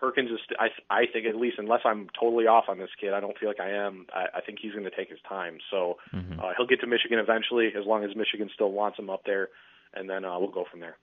Perkins 0.00 0.30
is, 0.30 0.38
st- 0.44 0.58
I 0.58 0.68
I 0.90 1.06
think 1.12 1.26
at 1.26 1.36
least 1.36 1.56
unless 1.58 1.80
I'm 1.84 2.08
totally 2.18 2.46
off 2.46 2.64
on 2.68 2.78
this 2.78 2.90
kid, 3.00 3.12
I 3.12 3.20
don't 3.20 3.38
feel 3.38 3.48
like 3.48 3.60
I 3.60 3.70
am. 3.70 4.06
I, 4.12 4.38
I 4.38 4.40
think 4.40 4.58
he's 4.60 4.72
going 4.72 4.84
to 4.84 4.90
take 4.90 5.08
his 5.08 5.20
time. 5.28 5.58
So 5.70 5.98
mm-hmm. 6.12 6.40
uh, 6.40 6.52
he'll 6.56 6.66
get 6.66 6.80
to 6.80 6.86
Michigan 6.86 7.18
eventually, 7.18 7.68
as 7.78 7.86
long 7.86 8.04
as 8.04 8.16
Michigan 8.16 8.50
still 8.52 8.72
wants 8.72 8.98
him 8.98 9.10
up 9.10 9.22
there, 9.24 9.48
and 9.94 10.10
then 10.10 10.24
uh, 10.24 10.38
we'll 10.38 10.50
go 10.50 10.64
from 10.70 10.80
there. 10.80 10.96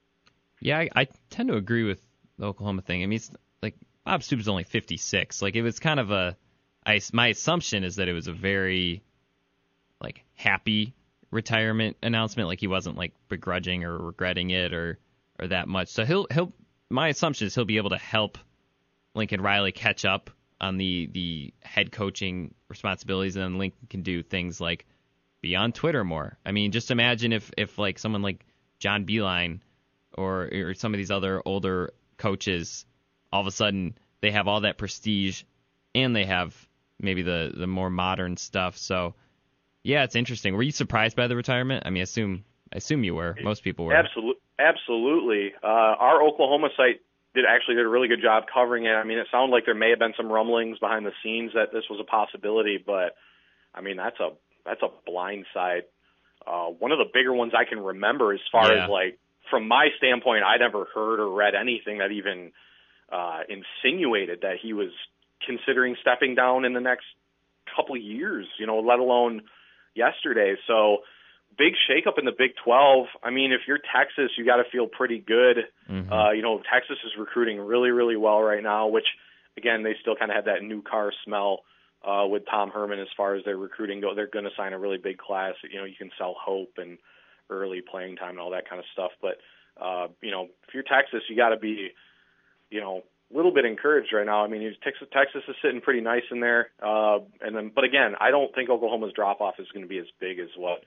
Yeah, 0.62 0.80
I, 0.80 0.90
I 0.96 1.08
tend 1.30 1.48
to 1.50 1.56
agree 1.56 1.84
with 1.84 2.02
the 2.38 2.46
Oklahoma 2.46 2.82
thing. 2.82 3.02
I 3.04 3.06
mean, 3.06 3.16
it's 3.16 3.32
like 3.62 3.76
Bob 4.10 4.24
Stoops 4.24 4.48
only 4.48 4.64
56. 4.64 5.40
Like 5.40 5.56
it 5.56 5.62
was 5.62 5.78
kind 5.78 6.00
of 6.00 6.10
a, 6.10 6.36
I, 6.84 7.00
my 7.14 7.28
assumption 7.28 7.84
is 7.84 7.98
that 7.98 8.08
it 8.08 8.14
was 8.14 8.26
a 8.26 8.34
very, 8.34 9.04
like 10.02 10.24
happy 10.34 10.96
retirement 11.30 11.96
announcement. 12.02 12.48
Like 12.50 12.60
he 12.60 12.66
wasn't 12.66 12.98
like 12.98 13.14
begrudging 13.28 13.84
or 13.84 13.96
regretting 14.00 14.50
it 14.50 14.74
or 14.74 14.98
or 15.40 15.50
that 15.50 15.68
much. 15.68 15.90
So 15.90 16.06
he'll 16.06 16.26
he'll. 16.32 16.52
My 16.90 17.10
assumption 17.10 17.46
is 17.46 17.54
he'll 17.54 17.66
be 17.66 17.78
able 17.78 17.92
to 17.92 18.00
help 18.00 18.40
Lincoln 19.14 19.42
Riley 19.42 19.72
catch 19.72 20.06
up 20.06 20.32
on 20.60 20.78
the 20.78 21.08
the 21.12 21.54
head 21.62 21.92
coaching 21.92 22.56
responsibilities, 22.68 23.36
and 23.36 23.46
then 23.46 23.60
Lincoln 23.60 23.88
can 23.92 24.02
do 24.02 24.24
things 24.24 24.60
like 24.60 24.88
be 25.42 25.56
on 25.56 25.72
Twitter 25.72 26.04
more. 26.04 26.36
I 26.44 26.52
mean, 26.52 26.72
just 26.72 26.90
imagine 26.90 27.32
if 27.32 27.52
if 27.58 27.78
like 27.78 28.00
someone 28.00 28.24
like 28.24 28.44
John 28.80 29.06
Beilein 29.06 29.60
or 30.18 30.50
or 30.52 30.74
some 30.74 30.96
of 30.96 30.98
these 30.98 31.12
other 31.12 31.44
older 31.46 31.94
coaches 32.18 32.88
all 33.32 33.42
of 33.42 33.48
a 33.48 33.52
sudden 33.52 33.98
they 34.22 34.32
have 34.32 34.48
all 34.48 34.62
that 34.62 34.78
prestige 34.78 35.44
and 35.96 36.16
they 36.16 36.26
have 36.26 36.56
maybe 37.00 37.22
the 37.22 37.52
the 37.56 37.68
more 37.68 37.90
modern 37.90 38.38
stuff. 38.38 38.78
So 38.78 39.16
yeah, 39.84 40.04
it's 40.04 40.16
interesting. 40.16 40.56
Were 40.56 40.64
you 40.64 40.72
surprised 40.72 41.16
by 41.16 41.28
the 41.28 41.36
retirement? 41.36 41.84
I 41.86 41.90
mean, 41.90 42.02
I 42.02 42.04
assume 42.04 42.44
I 42.74 42.78
assume 42.78 43.04
you 43.04 43.16
were. 43.16 43.36
Most 43.42 43.64
people 43.64 43.86
were. 43.86 43.94
Absolutely, 43.94 44.42
absolutely. 44.60 45.54
Uh, 45.64 45.68
our 45.68 46.22
Oklahoma 46.24 46.70
site 46.78 47.02
did 47.34 47.46
actually 47.48 47.76
did 47.76 47.86
a 47.86 47.90
really 47.90 48.08
good 48.08 48.22
job 48.22 48.44
covering 48.52 48.86
it. 48.86 48.92
I 48.92 49.04
mean, 49.04 49.18
it 49.20 49.28
sounded 49.32 49.54
like 49.54 49.66
there 49.66 49.76
may 49.76 49.90
have 49.92 50.00
been 50.00 50.14
some 50.18 50.32
rumblings 50.32 50.80
behind 50.80 51.06
the 51.06 51.12
scenes 51.24 51.52
that 51.54 51.72
this 51.72 51.84
was 51.90 52.00
a 52.00 52.04
possibility, 52.04 52.78
but 52.84 53.16
I 53.74 53.82
mean, 53.82 53.98
that's 53.98 54.20
a 54.20 54.30
that's 54.66 54.82
a 54.82 54.90
blind 55.06 55.46
side. 55.54 55.84
Uh, 56.46 56.68
one 56.68 56.92
of 56.92 56.98
the 57.00 57.06
bigger 57.14 57.34
ones 57.34 57.54
I 57.56 57.66
can 57.68 57.80
remember, 57.80 58.34
as 58.34 58.40
far 58.52 58.74
Yeah. 58.74 58.86
as 58.86 58.90
like 58.90 59.20
from 59.50 59.68
my 59.68 59.90
standpoint, 59.98 60.44
I 60.44 60.58
never 60.58 60.86
heard 60.94 61.20
or 61.20 61.30
read 61.30 61.56
anything 61.56 62.00
that 62.00 62.12
even 62.12 62.52
uh, 63.12 63.42
insinuated 63.50 64.42
that 64.42 64.58
he 64.62 64.74
was 64.74 64.90
considering 65.46 65.96
stepping 66.02 66.36
down 66.36 66.66
in 66.66 66.74
the 66.74 66.82
next 66.82 67.06
couple 67.76 67.96
of 67.96 68.02
years. 68.02 68.48
You 68.60 68.68
know, 68.68 68.80
let 68.80 69.00
alone 69.00 69.42
yesterday. 69.96 70.56
So 70.68 71.00
big 71.58 71.74
shakeup 71.90 72.18
in 72.18 72.26
the 72.26 72.34
Big 72.38 72.52
12. 72.64 73.08
I 73.24 73.30
mean, 73.32 73.52
if 73.52 73.62
you're 73.68 73.80
Texas, 73.80 74.32
you 74.38 74.46
got 74.46 74.58
to 74.58 74.70
feel 74.72 74.88
pretty 74.88 75.20
good. 75.20 75.68
Mhm. 75.90 76.12
Uh, 76.12 76.32
you 76.32 76.42
know, 76.42 76.62
Texas 76.72 76.98
is 77.06 77.12
recruiting 77.18 77.60
really, 77.60 77.92
really 77.92 78.16
well 78.16 78.42
right 78.42 78.64
now, 78.64 78.88
which 78.88 79.08
again, 79.58 79.84
they 79.84 79.96
still 80.02 80.16
kind 80.16 80.32
of 80.32 80.36
have 80.36 80.46
that 80.46 80.64
new 80.64 80.82
car 80.82 81.12
smell 81.26 81.64
uh, 82.04 82.26
with 82.26 82.46
Tom 82.46 82.70
Herman 82.72 83.00
as 83.00 83.10
far 83.18 83.36
as 83.36 83.44
their 83.44 83.58
recruiting 83.58 84.00
go. 84.00 84.16
They're 84.16 84.28
going 84.28 84.46
to 84.46 84.56
sign 84.56 84.74
a 84.74 84.80
really 84.80 84.98
big 84.98 85.18
class. 85.18 85.56
You 85.70 85.80
know, 85.80 85.86
you 85.86 85.96
can 85.98 86.12
sell 86.18 86.34
hope 86.40 86.78
and 86.78 86.98
early 87.50 87.82
playing 87.82 88.16
time 88.16 88.32
and 88.32 88.40
all 88.40 88.52
that 88.52 88.70
kind 88.70 88.80
of 88.80 88.86
stuff. 88.94 89.12
But 89.22 89.38
uh, 89.80 90.08
you 90.22 90.32
know, 90.32 90.50
if 90.68 90.74
you're 90.74 90.84
Texas, 90.84 91.24
you 91.30 91.36
got 91.36 91.50
to 91.50 91.58
be, 91.58 91.90
you 92.70 92.82
know, 92.82 93.04
a 93.32 93.36
little 93.36 93.54
bit 93.54 93.66
encouraged 93.66 94.12
right 94.14 94.26
now. 94.26 94.44
I 94.44 94.48
mean, 94.48 94.76
Texas, 94.84 95.08
Texas 95.14 95.44
is 95.48 95.56
sitting 95.62 95.82
pretty 95.82 96.02
nice 96.02 96.24
in 96.32 96.40
there. 96.40 96.70
Uh, 96.82 97.20
and 97.42 97.56
then, 97.56 97.72
but 97.74 97.84
again, 97.84 98.14
I 98.20 98.32
don't 98.32 98.54
think 98.56 98.70
Oklahoma's 98.70 99.14
drop 99.14 99.42
off 99.42 99.56
is 99.60 99.68
going 99.74 99.84
to 99.84 99.90
be 99.90 100.00
as 100.00 100.08
big 100.20 100.40
as 100.40 100.50
what. 100.58 100.84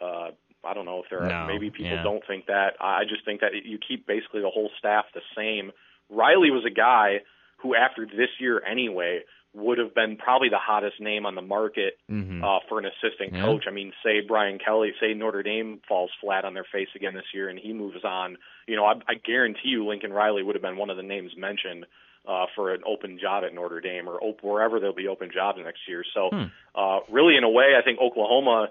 Uh, 0.00 0.30
I 0.64 0.74
don't 0.74 0.84
know 0.84 1.02
if 1.02 1.10
there 1.10 1.22
are. 1.22 1.28
No, 1.28 1.46
maybe 1.46 1.70
people 1.70 1.92
yeah. 1.92 2.02
don't 2.02 2.22
think 2.26 2.46
that. 2.46 2.74
I 2.80 3.00
I 3.00 3.02
just 3.08 3.24
think 3.24 3.40
that 3.40 3.52
you 3.64 3.78
keep 3.78 4.06
basically 4.06 4.42
the 4.42 4.50
whole 4.50 4.70
staff 4.78 5.04
the 5.14 5.20
same. 5.36 5.72
Riley 6.10 6.50
was 6.50 6.64
a 6.66 6.74
guy 6.74 7.20
who, 7.58 7.74
after 7.74 8.06
this 8.06 8.30
year 8.38 8.62
anyway, 8.64 9.20
would 9.54 9.78
have 9.78 9.94
been 9.94 10.16
probably 10.16 10.48
the 10.50 10.58
hottest 10.58 11.00
name 11.00 11.24
on 11.26 11.34
the 11.34 11.42
market 11.42 11.98
Mhm. 12.10 12.42
uh, 12.44 12.60
for 12.68 12.78
an 12.78 12.84
assistant 12.84 13.32
Yeah. 13.34 13.42
coach. 13.42 13.64
I 13.66 13.70
mean, 13.70 13.92
say 14.04 14.20
Brian 14.20 14.58
Kelly, 14.58 14.92
say 15.00 15.14
Notre 15.14 15.42
Dame 15.42 15.80
falls 15.88 16.10
flat 16.20 16.44
on 16.44 16.54
their 16.54 16.64
face 16.64 16.88
again 16.94 17.14
this 17.14 17.32
year 17.32 17.48
and 17.48 17.58
he 17.58 17.72
moves 17.72 18.04
on. 18.04 18.36
You 18.66 18.76
know, 18.76 18.84
I, 18.84 18.94
I 19.08 19.14
guarantee 19.14 19.68
you 19.70 19.86
Lincoln 19.86 20.12
Riley 20.12 20.42
would 20.42 20.54
have 20.54 20.62
been 20.62 20.76
one 20.76 20.90
of 20.90 20.96
the 20.96 21.02
names 21.02 21.32
mentioned 21.36 21.86
uh, 22.26 22.44
for 22.54 22.74
an 22.74 22.82
open 22.84 23.18
job 23.18 23.42
at 23.42 23.54
Notre 23.54 23.80
Dame 23.80 24.06
or 24.06 24.22
op- 24.22 24.42
wherever 24.42 24.78
there'll 24.80 24.94
be 24.94 25.08
open 25.08 25.30
jobs 25.32 25.58
next 25.64 25.88
year. 25.88 26.04
So, 26.12 26.28
Hmm. 26.28 26.44
uh, 26.74 27.00
really, 27.08 27.36
in 27.38 27.44
a 27.44 27.48
way, 27.48 27.74
I 27.74 27.80
think 27.82 27.98
Oklahoma, 28.00 28.70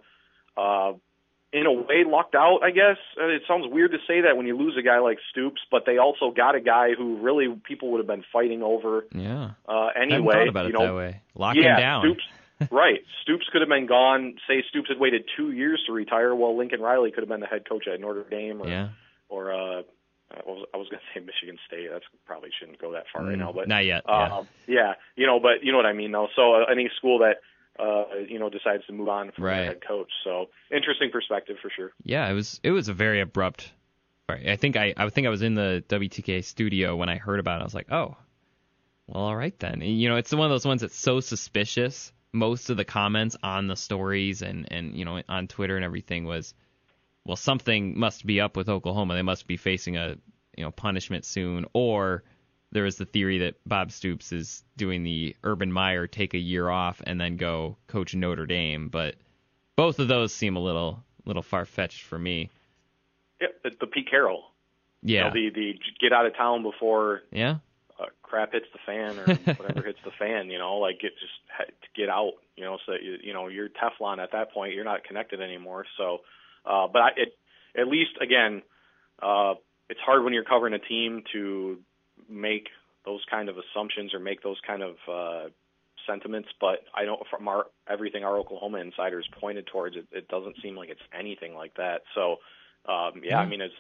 uh, 0.56 0.94
in 1.54 1.66
a 1.66 1.72
way, 1.72 2.04
lucked 2.06 2.36
out. 2.36 2.60
I 2.64 2.72
guess 2.72 2.98
Uh, 3.20 3.28
it 3.28 3.44
sounds 3.48 3.66
weird 3.72 3.92
to 3.92 3.98
say 4.08 4.22
that 4.22 4.36
when 4.38 4.46
you 4.48 4.58
lose 4.58 4.76
a 4.78 4.82
guy 4.82 5.00
like 5.00 5.18
Stoops, 5.32 5.62
but 5.72 5.86
they 5.86 5.98
also 5.98 6.32
got 6.32 6.56
a 6.56 6.60
guy 6.60 6.94
who 6.98 7.18
really 7.18 7.48
people 7.64 7.92
would 7.92 8.00
have 8.00 8.08
been 8.08 8.26
fighting 8.34 8.62
over 8.64 9.06
yeah. 9.14 9.52
uh, 9.68 9.88
anyway. 9.96 10.48
about 10.50 10.64
you 10.66 10.70
it 10.70 10.74
know, 10.80 10.86
that 10.88 10.96
way. 10.96 11.22
Lock 11.36 11.56
yeah, 11.56 11.76
him 11.76 11.80
down. 11.80 12.02
Stoops, 12.04 12.24
right. 12.72 13.00
Stoops 13.22 13.46
could 13.52 13.62
have 13.62 13.70
been 13.70 13.86
gone. 13.86 14.36
Say 14.48 14.64
Stoops 14.70 14.90
had 14.90 15.00
waited 15.00 15.24
two 15.38 15.52
years 15.52 15.82
to 15.88 15.94
retire. 15.94 16.36
Well, 16.36 16.58
Lincoln 16.58 16.82
Riley 16.82 17.12
could 17.12 17.22
have 17.22 17.30
been 17.30 17.40
the 17.40 17.48
head 17.48 17.68
coach 17.68 17.88
at 17.88 18.00
Notre 18.02 18.24
Dame 18.30 18.62
or 18.62 18.68
Yeah. 18.68 18.90
or 19.30 19.54
uh, 19.54 19.82
I 20.30 20.42
was, 20.46 20.66
I 20.74 20.78
was 20.78 20.90
going 20.90 21.00
to 21.00 21.20
say 21.20 21.26
Michigan 21.26 21.58
State. 21.66 21.88
That's 21.90 22.04
probably 22.26 22.50
shouldn't 22.60 22.82
go 22.82 22.92
that 22.92 23.06
far 23.14 23.24
right 23.24 23.36
Mm, 23.36 23.40
now, 23.40 23.54
but 23.54 23.70
Not 23.70 23.86
yet. 23.86 24.04
uh, 24.10 24.44
yeah, 24.68 24.96
you 25.16 25.26
know, 25.26 25.40
but 25.40 25.64
you 25.64 25.72
know 25.72 25.78
what 25.78 25.86
I 25.86 25.94
mean 25.94 26.12
though. 26.12 26.28
So 26.36 26.56
uh, 26.56 26.66
any 26.70 26.90
school 26.98 27.20
that 27.20 27.38
uh, 27.80 28.04
you 28.28 28.40
know 28.40 28.50
decides 28.50 28.86
to 28.88 28.94
move 28.94 29.08
on 29.10 29.32
from 29.32 29.44
Right. 29.46 29.66
head 29.66 29.80
coach. 29.88 30.10
So 30.24 30.48
interesting 30.72 31.10
perspective 31.12 31.58
for 31.62 31.70
sure. 31.76 31.92
yeah, 32.04 32.30
it 32.30 32.34
was 32.34 32.60
it 32.64 32.72
was 32.72 32.88
a 32.90 32.94
very 32.94 33.22
abrupt. 33.22 33.72
I 34.30 34.58
think 34.58 34.76
I 34.76 34.94
I 34.98 35.10
think 35.10 35.26
I 35.26 35.30
was 35.30 35.42
in 35.42 35.54
the 35.56 35.84
WTKA 35.88 36.44
studio 36.44 36.96
when 36.98 37.08
I 37.08 37.16
heard 37.16 37.40
about 37.40 37.60
it. 37.60 37.62
I 37.62 37.64
was 37.64 37.74
like, 37.76 37.92
oh, 37.92 38.18
well, 39.08 39.24
all 39.24 39.36
right 39.36 39.58
then. 39.60 39.82
And, 39.82 40.02
you 40.02 40.10
know, 40.10 40.18
it's 40.18 40.34
one 40.34 40.46
of 40.46 40.52
those 40.52 40.66
ones 40.66 40.82
that's 40.82 40.98
so 40.98 41.22
suspicious. 41.22 42.12
Most 42.34 42.70
of 42.70 42.76
the 42.76 42.84
comments 42.84 43.38
on 43.42 43.68
the 43.68 43.76
stories 43.78 44.42
and 44.42 44.68
and 44.72 44.96
you 44.98 45.06
know 45.06 45.22
on 45.30 45.48
Twitter 45.48 45.78
and 45.78 45.86
everything 45.86 46.26
was, 46.26 46.54
well, 47.24 47.38
something 47.38 47.98
must 47.98 48.26
be 48.26 48.42
up 48.42 48.58
with 48.58 48.68
Oklahoma. 48.68 49.14
They 49.14 49.22
must 49.22 49.48
be 49.48 49.56
facing 49.56 49.96
a 49.96 50.18
you 50.58 50.64
know 50.66 50.72
punishment 50.72 51.24
soon, 51.24 51.66
or 51.74 52.24
there 52.72 52.86
is 52.86 52.98
the 52.98 53.06
theory 53.06 53.40
that 53.40 53.56
Bob 53.66 53.92
Stoops 53.92 54.32
is 54.32 54.64
doing 54.76 55.04
the 55.04 55.36
Urban 55.44 55.72
Meyer 55.72 56.08
take 56.08 56.34
a 56.34 56.40
year 56.40 56.70
off 56.70 57.02
and 57.06 57.20
then 57.20 57.38
go 57.38 57.78
coach 57.88 58.14
Notre 58.16 58.46
Dame. 58.46 58.90
But 58.90 59.16
both 59.76 60.00
of 60.00 60.08
those 60.08 60.34
seem 60.34 60.56
a 60.56 60.60
little 60.62 61.04
little 61.26 61.44
far 61.44 61.66
fetched 61.66 62.04
for 62.04 62.18
me. 62.20 62.50
Yeah, 63.42 63.48
the, 63.64 63.72
the 63.82 63.88
Pete 63.88 64.10
Carroll. 64.10 64.44
You 65.02 65.16
Yeah. 65.18 65.24
know, 65.28 65.34
the 65.34 65.50
the 65.54 65.74
get 66.02 66.12
out 66.14 66.26
of 66.26 66.36
town 66.36 66.64
before 66.64 67.22
yeah. 67.32 67.58
uh, 68.00 68.06
crap 68.24 68.54
hits 68.54 68.66
the 68.74 68.80
fan 68.86 69.20
or 69.20 69.36
whatever 69.56 69.82
hits 69.86 70.00
the 70.04 70.12
fan, 70.18 70.50
you 70.50 70.58
know, 70.58 70.78
like 70.78 71.04
it 71.04 71.14
just 71.20 71.72
get 71.96 72.10
out, 72.10 72.34
you 72.56 72.64
know, 72.64 72.78
so 72.86 72.94
that 72.94 73.04
you, 73.04 73.18
you 73.24 73.34
know 73.34 73.48
you're 73.48 73.70
Teflon 73.70 74.18
at 74.20 74.32
that 74.32 74.52
point. 74.52 74.74
You're 74.74 74.84
not 74.86 75.04
connected 75.04 75.40
anymore. 75.42 75.86
So, 75.98 76.20
uh, 76.66 76.88
but 76.92 77.02
I, 77.02 77.10
it 77.18 77.38
at 77.80 77.88
least 77.88 78.12
again, 78.22 78.64
uh, 79.22 79.54
it's 79.90 80.00
hard 80.00 80.24
when 80.24 80.34
you're 80.34 80.44
covering 80.44 80.74
a 80.74 80.80
team 80.80 81.24
to 81.34 81.78
make 82.30 82.68
those 83.06 83.22
kind 83.30 83.50
of 83.50 83.56
assumptions 83.58 84.14
or 84.14 84.20
make 84.20 84.44
those 84.44 84.58
kind 84.66 84.84
of 84.84 84.96
uh, 85.12 85.50
sentiments. 86.06 86.50
But 86.60 86.80
I 86.94 87.06
don't 87.06 87.22
from 87.30 87.48
our 87.48 87.66
everything 87.90 88.24
our 88.24 88.38
Oklahoma 88.38 88.80
insiders 88.80 89.28
pointed 89.40 89.68
towards 89.68 89.96
it, 89.96 90.08
it 90.12 90.28
doesn't 90.28 90.58
seem 90.62 90.76
like 90.76 90.90
it's 90.90 91.02
anything 91.18 91.54
like 91.56 91.76
that. 91.76 92.02
So, 92.16 92.38
um, 92.92 93.22
yeah, 93.24 93.40
I 93.40 93.48
mean 93.48 93.62
as 93.62 93.72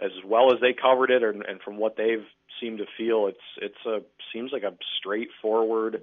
as 0.00 0.10
well 0.26 0.52
as 0.52 0.60
they 0.60 0.74
covered 0.74 1.10
it, 1.10 1.22
and, 1.22 1.44
and 1.44 1.60
from 1.62 1.76
what 1.76 1.96
they've 1.96 2.26
seemed 2.60 2.78
to 2.78 2.86
feel, 2.98 3.28
it's 3.28 3.38
it's 3.60 3.86
a 3.86 4.00
seems 4.32 4.50
like 4.52 4.64
a 4.64 4.74
straightforward, 4.98 6.02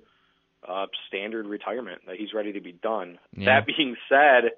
uh, 0.68 0.86
standard 1.08 1.46
retirement 1.46 2.02
that 2.08 2.16
he's 2.18 2.34
ready 2.34 2.54
to 2.54 2.62
be 2.62 2.72
done. 2.72 3.20
Yeah. 3.36 3.60
That 3.60 3.68
being 3.68 3.96
said, 4.08 4.52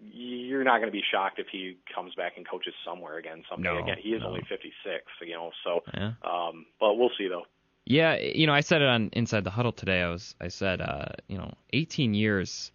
you're 0.00 0.64
not 0.64 0.78
going 0.78 0.88
to 0.88 0.92
be 0.92 1.02
shocked 1.10 1.38
if 1.38 1.46
he 1.50 1.78
comes 1.94 2.14
back 2.14 2.34
and 2.36 2.46
coaches 2.48 2.74
somewhere 2.84 3.16
again 3.18 3.42
someday. 3.50 3.70
No, 3.70 3.82
again, 3.82 3.96
he 4.02 4.10
is 4.10 4.22
no. 4.22 4.28
only 4.28 4.42
56, 4.48 5.04
you 5.22 5.34
know. 5.34 5.50
So, 5.64 5.80
Yeah. 5.94 6.12
um, 6.22 6.66
but 6.80 6.94
we'll 6.94 7.10
see 7.18 7.28
though. 7.28 7.44
Yeah, 7.86 8.16
you 8.16 8.46
know, 8.46 8.52
I 8.52 8.60
said 8.60 8.82
it 8.82 8.88
on 8.88 9.10
Inside 9.12 9.44
the 9.44 9.50
Huddle 9.50 9.72
today. 9.72 10.02
I 10.02 10.08
was, 10.10 10.34
I 10.40 10.48
said, 10.48 10.80
uh, 10.80 11.06
you 11.28 11.38
know, 11.38 11.52
18 11.72 12.14
years. 12.14 12.72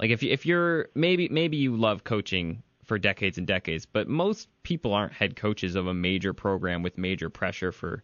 Like 0.00 0.10
if 0.10 0.22
you- 0.22 0.30
if 0.30 0.46
you're 0.46 0.88
maybe 0.94 1.28
maybe 1.28 1.56
you 1.58 1.76
love 1.76 2.04
coaching 2.04 2.62
for 2.84 2.98
decades 2.98 3.36
and 3.38 3.46
decades, 3.46 3.84
but 3.86 4.08
most 4.08 4.48
people 4.62 4.94
aren't 4.94 5.12
head 5.12 5.36
coaches 5.36 5.74
of 5.74 5.86
a 5.86 5.94
major 5.94 6.32
program 6.32 6.82
with 6.82 6.96
major 6.98 7.28
pressure 7.28 7.70
for 7.72 8.02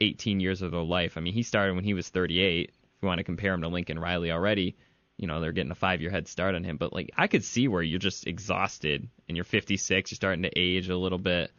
18 0.00 0.40
years 0.40 0.62
of 0.62 0.70
their 0.70 0.82
life. 0.82 1.16
I 1.16 1.20
mean, 1.20 1.32
he 1.32 1.42
started 1.42 1.74
when 1.74 1.84
he 1.84 1.94
was 1.94 2.08
38. 2.10 2.68
If 2.70 3.02
you 3.02 3.08
want 3.08 3.18
to 3.18 3.24
compare 3.24 3.52
him 3.54 3.62
to 3.62 3.68
Lincoln 3.68 3.98
Riley 3.98 4.30
already, 4.30 4.76
you 5.16 5.26
know, 5.26 5.40
they're 5.40 5.52
getting 5.52 5.70
a 5.70 5.76
five 5.76 6.00
year 6.00 6.10
head 6.10 6.28
start 6.28 6.54
on 6.54 6.64
him. 6.64 6.76
But 6.76 6.92
like, 6.92 7.10
I 7.16 7.26
could 7.26 7.44
see 7.44 7.68
where 7.68 7.82
you're 7.82 7.98
just 7.98 8.26
exhausted 8.26 9.08
and 9.28 9.36
you're 9.36 9.44
56, 9.44 10.10
you're 10.10 10.16
starting 10.16 10.42
to 10.42 10.58
age 10.58 10.88
a 10.88 10.96
little 10.96 11.18
bit. 11.18 11.50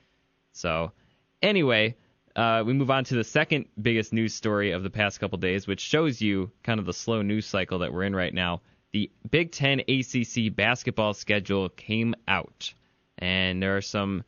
So, 0.52 0.92
anyway, 1.42 1.96
uh, 2.36 2.64
we 2.66 2.74
move 2.74 2.92
on 2.92 3.04
to 3.06 3.16
the 3.16 3.24
second 3.24 3.66
biggest 3.82 4.14
news 4.14 4.34
story 4.34 4.72
of 4.72 4.84
the 4.84 4.90
past 4.92 5.20
couple 5.20 5.40
days, 5.40 5.66
which 5.66 5.82
shows 5.82 6.22
you 6.22 6.52
kind 6.64 6.80
of 6.80 6.86
the 6.86 6.94
slow 6.94 7.24
news 7.24 7.48
cycle 7.48 7.80
that 7.80 7.92
we're 7.92 8.04
in 8.04 8.16
right 8.16 8.34
now. 8.34 8.62
The 8.92 9.12
Big 9.30 9.52
Ten 9.52 9.82
ACC 9.82 10.56
basketball 10.56 11.14
schedule 11.14 11.70
came 11.70 12.16
out, 12.28 12.74
and 13.18 13.62
there 13.62 13.76
are 13.76 13.82
some 13.82 14.24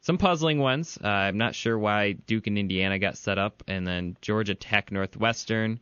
some 0.00 0.16
puzzling 0.16 0.58
ones. 0.58 0.98
Uh, 1.02 1.06
I'm 1.06 1.36
not 1.36 1.54
sure 1.54 1.78
why 1.78 2.12
Duke 2.12 2.46
and 2.46 2.58
Indiana 2.58 2.98
got 2.98 3.18
set 3.18 3.38
up, 3.38 3.62
and 3.68 3.86
then 3.86 4.16
Georgia 4.22 4.54
Tech, 4.54 4.90
Northwestern. 4.90 5.80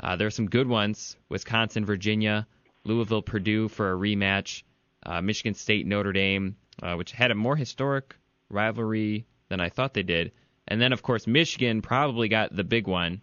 Uh, 0.00 0.16
there 0.16 0.26
are 0.26 0.32
some 0.32 0.50
good 0.50 0.68
ones: 0.68 1.16
Wisconsin, 1.28 1.84
Virginia, 1.84 2.46
Louisville, 2.84 3.22
Purdue 3.22 3.68
for 3.68 3.92
a 3.92 3.96
rematch, 3.96 4.62
uh, 5.04 5.20
Michigan 5.20 5.54
State, 5.54 5.86
Notre 5.86 6.12
Dame, 6.12 6.56
uh, 6.82 6.94
which 6.94 7.12
had 7.12 7.30
a 7.30 7.34
more 7.34 7.56
historic 7.56 8.16
rivalry 8.50 9.26
than 9.48 9.60
I 9.60 9.68
thought 9.68 9.94
they 9.94 10.02
did. 10.02 10.32
And 10.66 10.80
then, 10.80 10.92
of 10.92 11.02
course, 11.02 11.26
Michigan 11.26 11.82
probably 11.82 12.28
got 12.28 12.54
the 12.54 12.64
big 12.64 12.86
one. 12.86 13.22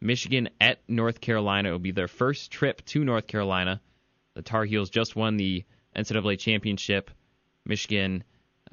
Michigan 0.00 0.48
at 0.60 0.80
North 0.88 1.20
Carolina. 1.20 1.70
Will 1.70 1.78
be 1.78 1.92
their 1.92 2.08
first 2.08 2.50
trip 2.50 2.84
to 2.86 3.04
North 3.04 3.26
Carolina. 3.26 3.80
The 4.34 4.42
Tar 4.42 4.64
Heels 4.64 4.90
just 4.90 5.14
won 5.14 5.36
the 5.36 5.64
NCAA 5.94 6.38
championship. 6.38 7.10
Michigan 7.64 8.24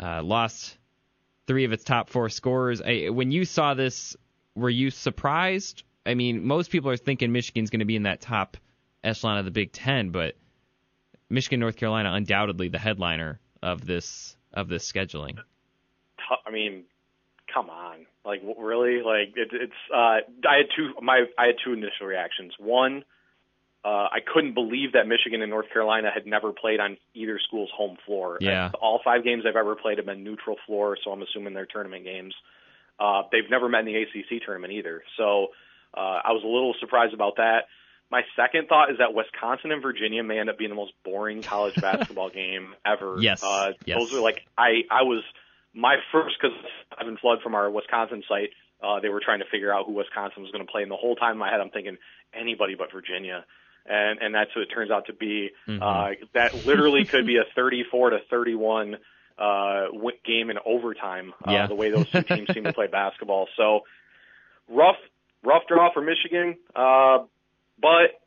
uh, 0.02 0.24
lost 0.24 0.78
three 1.48 1.66
of 1.66 1.74
its 1.74 1.84
top 1.84 2.10
four 2.10 2.30
scorers. 2.30 2.82
I, 2.82 3.10
when 3.10 3.32
you 3.32 3.46
saw 3.46 3.74
this, 3.74 4.16
were 4.56 4.70
you 4.70 4.90
surprised? 4.90 5.84
I 6.10 6.16
mean, 6.16 6.44
most 6.44 6.72
people 6.72 6.90
are 6.90 6.98
thinking 6.98 7.32
Michigan's 7.32 7.70
going 7.70 7.82
to 7.82 7.86
be 7.86 7.96
in 7.96 8.04
that 8.04 8.20
top 8.20 8.58
echelon 9.04 9.38
of 9.38 9.46
the 9.46 9.52
Big 9.52 9.72
Ten, 9.72 10.10
but 10.10 10.36
Michigan, 11.30 11.60
North 11.60 11.76
Carolina, 11.76 12.12
undoubtedly 12.14 12.68
the 12.68 12.80
headliner 12.80 13.40
of 13.62 13.86
this 13.86 14.36
of 14.52 14.70
this 14.70 14.92
scheduling. 14.92 15.38
I 16.48 16.50
mean, 16.50 16.86
come 17.54 17.70
on, 17.70 18.08
like 18.26 18.42
really, 18.58 19.04
like 19.04 19.36
it, 19.36 19.50
it's. 19.52 19.72
Uh, 19.94 20.26
I 20.48 20.58
had 20.58 20.66
two. 20.76 20.94
My 21.00 21.26
I 21.38 21.48
had 21.48 21.56
two 21.64 21.74
initial 21.74 22.08
reactions. 22.08 22.54
One, 22.58 23.04
uh, 23.86 23.88
I 23.88 24.18
couldn't 24.26 24.56
believe 24.56 24.94
that 24.94 25.08
Michigan 25.08 25.44
and 25.44 25.52
North 25.52 25.70
Carolina 25.72 26.10
had 26.12 26.26
never 26.26 26.52
played 26.52 26.80
on 26.80 26.98
either 27.14 27.40
school's 27.48 27.70
home 27.72 27.98
floor. 28.08 28.40
Yeah. 28.42 28.66
And 28.66 28.76
all 28.76 29.00
five 29.04 29.24
games 29.24 29.44
I've 29.48 29.56
ever 29.56 29.76
played 29.76 30.00
have 30.00 30.08
been 30.08 30.24
neutral 30.24 30.58
floor, 30.66 30.98
so 31.04 31.12
I'm 31.12 31.22
assuming 31.22 31.54
they're 31.54 31.68
tournament 31.68 32.04
games. 32.04 32.34
Uh, 33.00 33.22
they've 33.32 33.50
never 33.50 33.70
met 33.70 33.82
in 33.82 33.86
the 33.86 33.96
ACC 33.96 34.42
tournament 34.44 34.74
either, 34.74 35.04
so 35.16 35.50
uh, 35.94 36.00
I 36.24 36.32
was 36.32 36.44
a 36.44 36.48
little 36.48 36.74
surprised 36.80 37.14
about 37.14 37.38
that. 37.38 37.66
My 38.12 38.24
second 38.36 38.68
thought 38.68 38.90
is 38.92 38.98
that 38.98 39.14
Wisconsin 39.14 39.72
and 39.72 39.82
Virginia 39.84 40.24
may 40.24 40.40
end 40.40 40.50
up 40.50 40.58
being 40.58 40.72
the 40.72 40.76
most 40.76 40.94
boring 41.04 41.42
college 41.44 41.76
basketball 41.82 42.30
game 42.30 42.74
ever. 42.86 43.18
Yes, 43.20 43.44
uh, 43.44 43.74
yes. 43.86 44.00
those 44.00 44.14
are 44.14 44.20
like 44.22 44.42
I 44.58 44.82
I 44.90 45.04
was 45.04 45.24
my 45.74 45.98
first 46.12 46.36
because 46.42 46.58
I've 46.98 47.06
been 47.06 47.18
Flood 47.18 47.40
from 47.44 47.54
our 47.56 47.70
Wisconsin 47.70 48.24
site. 48.28 48.50
Uh, 48.82 49.00
they 49.02 49.10
were 49.10 49.22
trying 49.24 49.40
to 49.40 49.46
figure 49.52 49.74
out 49.74 49.86
who 49.86 49.94
Wisconsin 49.94 50.42
was 50.42 50.52
going 50.52 50.66
to 50.66 50.72
play, 50.72 50.82
and 50.82 50.90
the 50.92 50.96
whole 50.96 51.16
time 51.16 51.34
in 51.34 51.38
my 51.38 51.52
head 51.52 51.60
I'm 51.62 51.70
thinking 51.70 51.98
anybody 52.34 52.76
but 52.76 52.92
Virginia, 52.92 53.46
and 53.86 54.20
and 54.20 54.34
that's 54.34 54.56
what 54.56 54.64
it 54.64 54.70
turns 54.74 54.90
out 54.90 55.06
to 55.08 55.14
be. 55.14 55.50
Mhm. 55.68 55.82
Uh, 55.82 56.16
that 56.34 56.66
literally 56.66 57.06
could 57.06 57.28
be 57.28 57.38
a 57.38 57.44
34 57.56 58.12
to 58.12 58.20
31 58.30 58.98
uh, 59.38 59.86
game 60.26 60.50
in 60.50 60.58
overtime. 60.66 61.34
Uh, 61.48 61.52
Yeah. 61.52 61.68
The 61.68 61.76
way 61.76 61.92
those 61.92 62.10
two 62.10 62.24
teams 62.24 62.52
seem 62.54 62.64
to 62.64 62.74
play 62.74 62.88
basketball, 62.92 63.48
so 63.56 63.82
rough 64.68 64.98
rough 65.44 65.64
draw 65.68 65.92
for 65.94 66.02
Michigan. 66.02 66.58
Uh, 66.76 67.20
but 67.82 68.20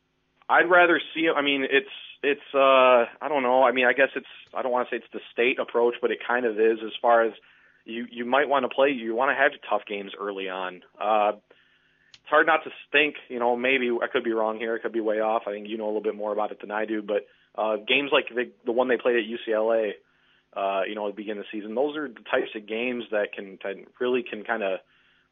I'd 0.49 0.69
rather 0.69 0.99
see. 1.13 1.29
I 1.33 1.41
mean, 1.41 1.65
it's 1.69 1.87
it's. 2.21 2.53
Uh, 2.53 3.05
I 3.21 3.27
don't 3.29 3.43
know. 3.43 3.63
I 3.63 3.71
mean, 3.71 3.85
I 3.85 3.93
guess 3.93 4.09
it's. 4.15 4.27
I 4.53 4.61
don't 4.61 4.71
want 4.71 4.89
to 4.89 4.95
say 4.95 4.97
it's 4.97 5.13
the 5.13 5.21
state 5.31 5.59
approach, 5.59 5.95
but 6.01 6.11
it 6.11 6.19
kind 6.25 6.45
of 6.45 6.59
is 6.59 6.79
as 6.83 6.91
far 7.01 7.23
as 7.23 7.33
you 7.85 8.05
you 8.11 8.25
might 8.25 8.49
want 8.49 8.63
to 8.63 8.69
play. 8.69 8.89
You 8.89 9.15
want 9.15 9.31
to 9.31 9.35
have 9.35 9.51
tough 9.69 9.85
games 9.87 10.11
early 10.19 10.49
on. 10.49 10.81
Uh, 10.99 11.33
it's 12.23 12.29
hard 12.29 12.47
not 12.47 12.63
to 12.63 12.71
think. 12.91 13.15
You 13.29 13.39
know, 13.39 13.55
maybe 13.55 13.89
I 14.01 14.07
could 14.07 14.23
be 14.23 14.31
wrong 14.31 14.57
here. 14.57 14.75
I 14.75 14.79
could 14.79 14.93
be 14.93 15.01
way 15.01 15.19
off. 15.19 15.43
I 15.47 15.51
think 15.51 15.67
you 15.67 15.77
know 15.77 15.85
a 15.85 15.87
little 15.87 16.01
bit 16.01 16.15
more 16.15 16.31
about 16.31 16.51
it 16.51 16.61
than 16.61 16.71
I 16.71 16.85
do. 16.85 17.01
But 17.01 17.27
uh, 17.55 17.77
games 17.77 18.11
like 18.11 18.29
the, 18.29 18.51
the 18.65 18.71
one 18.71 18.87
they 18.87 18.97
played 18.97 19.17
at 19.17 19.23
UCLA, 19.23 19.91
uh, 20.55 20.81
you 20.87 20.95
know, 20.95 21.07
at 21.07 21.15
the 21.15 21.17
beginning 21.17 21.39
of 21.39 21.45
the 21.51 21.57
season, 21.57 21.75
those 21.75 21.95
are 21.95 22.07
the 22.07 22.23
types 22.31 22.49
of 22.55 22.67
games 22.67 23.03
that 23.11 23.33
can, 23.33 23.57
can 23.57 23.85
really 23.99 24.23
can 24.23 24.43
kind 24.43 24.63
of 24.63 24.79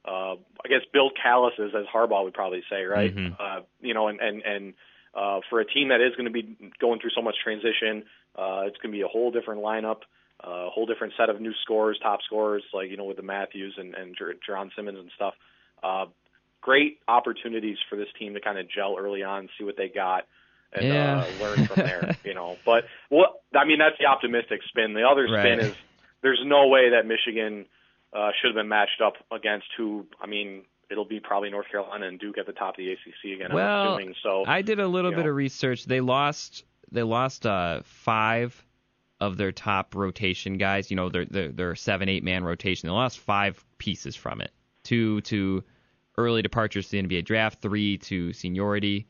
uh, 0.06 0.34
I 0.64 0.68
guess 0.68 0.82
build 0.92 1.14
calluses, 1.22 1.74
as 1.76 1.86
Harbaugh 1.94 2.24
would 2.24 2.34
probably 2.34 2.64
say, 2.70 2.84
right? 2.86 3.14
Mhm. 3.16 3.36
Uh, 3.40 3.62
you 3.82 3.94
know, 3.94 4.08
and 4.08 4.20
and 4.20 4.42
and 4.44 4.74
uh, 5.14 5.42
for 5.50 5.60
a 5.60 5.66
team 5.66 5.90
that 5.90 6.02
is 6.02 6.16
going 6.16 6.26
to 6.26 6.32
be 6.32 6.56
going 6.80 7.00
through 7.00 7.12
so 7.12 7.22
much 7.22 7.36
transition, 7.44 8.04
uh, 8.36 8.64
it's 8.66 8.78
going 8.78 8.92
to 8.92 8.98
be 8.98 9.02
a 9.02 9.08
whole 9.08 9.30
different 9.30 9.62
lineup, 9.62 10.02
uh, 10.46 10.68
a 10.68 10.70
whole 10.70 10.86
different 10.86 11.14
set 11.18 11.30
of 11.30 11.40
new 11.42 11.54
scorers, 11.62 12.00
top 12.02 12.22
scorers, 12.24 12.64
like 12.74 12.90
you 12.90 12.98
know 12.98 13.04
with 13.06 13.18
the 13.18 13.24
Matthews 13.24 13.76
and 13.78 13.94
and 13.94 14.16
Jer- 14.18 14.36
Jaaron 14.46 14.72
Simmons 14.76 14.98
and 15.00 15.12
stuff. 15.16 15.34
Uh, 15.84 16.06
great 16.62 17.00
opportunities 17.08 17.78
for 17.90 17.96
this 17.96 18.08
team 18.20 18.34
to 18.36 18.40
kind 18.40 18.58
of 18.58 18.70
gel 18.70 18.96
early 19.00 19.24
on, 19.24 19.50
see 19.58 19.64
what 19.64 19.76
they 19.78 19.90
got, 19.90 20.26
and 20.74 20.88
Yeah. 20.88 21.24
uh, 21.24 21.28
learn 21.42 21.66
from 21.68 21.78
there. 21.78 22.16
you 22.24 22.34
know, 22.34 22.58
but 22.66 22.86
what 23.10 23.42
I 23.56 23.66
mean 23.66 23.80
that's 23.80 23.98
the 24.00 24.06
optimistic 24.08 24.62
spin. 24.70 24.94
The 24.94 25.04
other 25.08 25.28
spin 25.28 25.60
Right. 25.60 25.60
is 25.60 25.76
there's 26.22 26.42
no 26.46 26.68
way 26.68 26.92
that 26.92 27.06
Michigan 27.06 27.66
uh, 28.14 28.32
should 28.40 28.50
have 28.50 28.56
been 28.56 28.70
matched 28.70 29.02
up 29.04 29.14
against 29.32 29.68
who. 29.78 30.06
I 30.22 30.28
mean, 30.28 30.64
it'll 30.90 31.06
be 31.06 31.20
probably 31.20 31.50
North 31.50 31.70
Carolina 31.72 32.08
and 32.08 32.20
Duke 32.20 32.38
at 32.38 32.46
the 32.46 32.54
top 32.54 32.76
of 32.76 32.78
the 32.78 32.92
ACC 32.92 33.36
again. 33.36 33.54
Well, 33.54 33.94
I'm 33.94 33.98
assuming. 33.98 34.16
So 34.22 34.44
I 34.46 34.62
did 34.62 34.80
a 34.80 34.88
little 34.88 35.12
bit 35.12 35.24
know. 35.24 35.30
of 35.30 35.36
research. 35.36 35.86
They 35.86 36.02
lost 36.02 36.64
they 36.92 37.04
lost 37.04 37.46
uh, 37.46 37.82
five 37.84 38.66
of 39.20 39.38
their 39.38 39.52
top 39.52 39.96
rotation 39.96 40.58
guys. 40.58 40.90
You 40.90 40.98
know, 40.98 41.10
their 41.10 41.26
their, 41.26 41.52
their 41.52 41.76
seven 41.76 42.10
eight 42.10 42.24
man 42.24 42.44
rotation. 42.44 42.88
They 42.88 42.94
lost 42.94 43.20
five 43.20 43.64
pieces 43.78 44.16
from 44.16 44.42
it. 44.42 44.52
Two 44.84 45.22
to 45.22 45.64
early 46.18 46.42
departures 46.42 46.90
to 46.90 47.02
the 47.02 47.08
NBA 47.08 47.26
draft. 47.26 47.62
Three 47.62 47.98
to 48.00 48.34
seniority. 48.34 49.08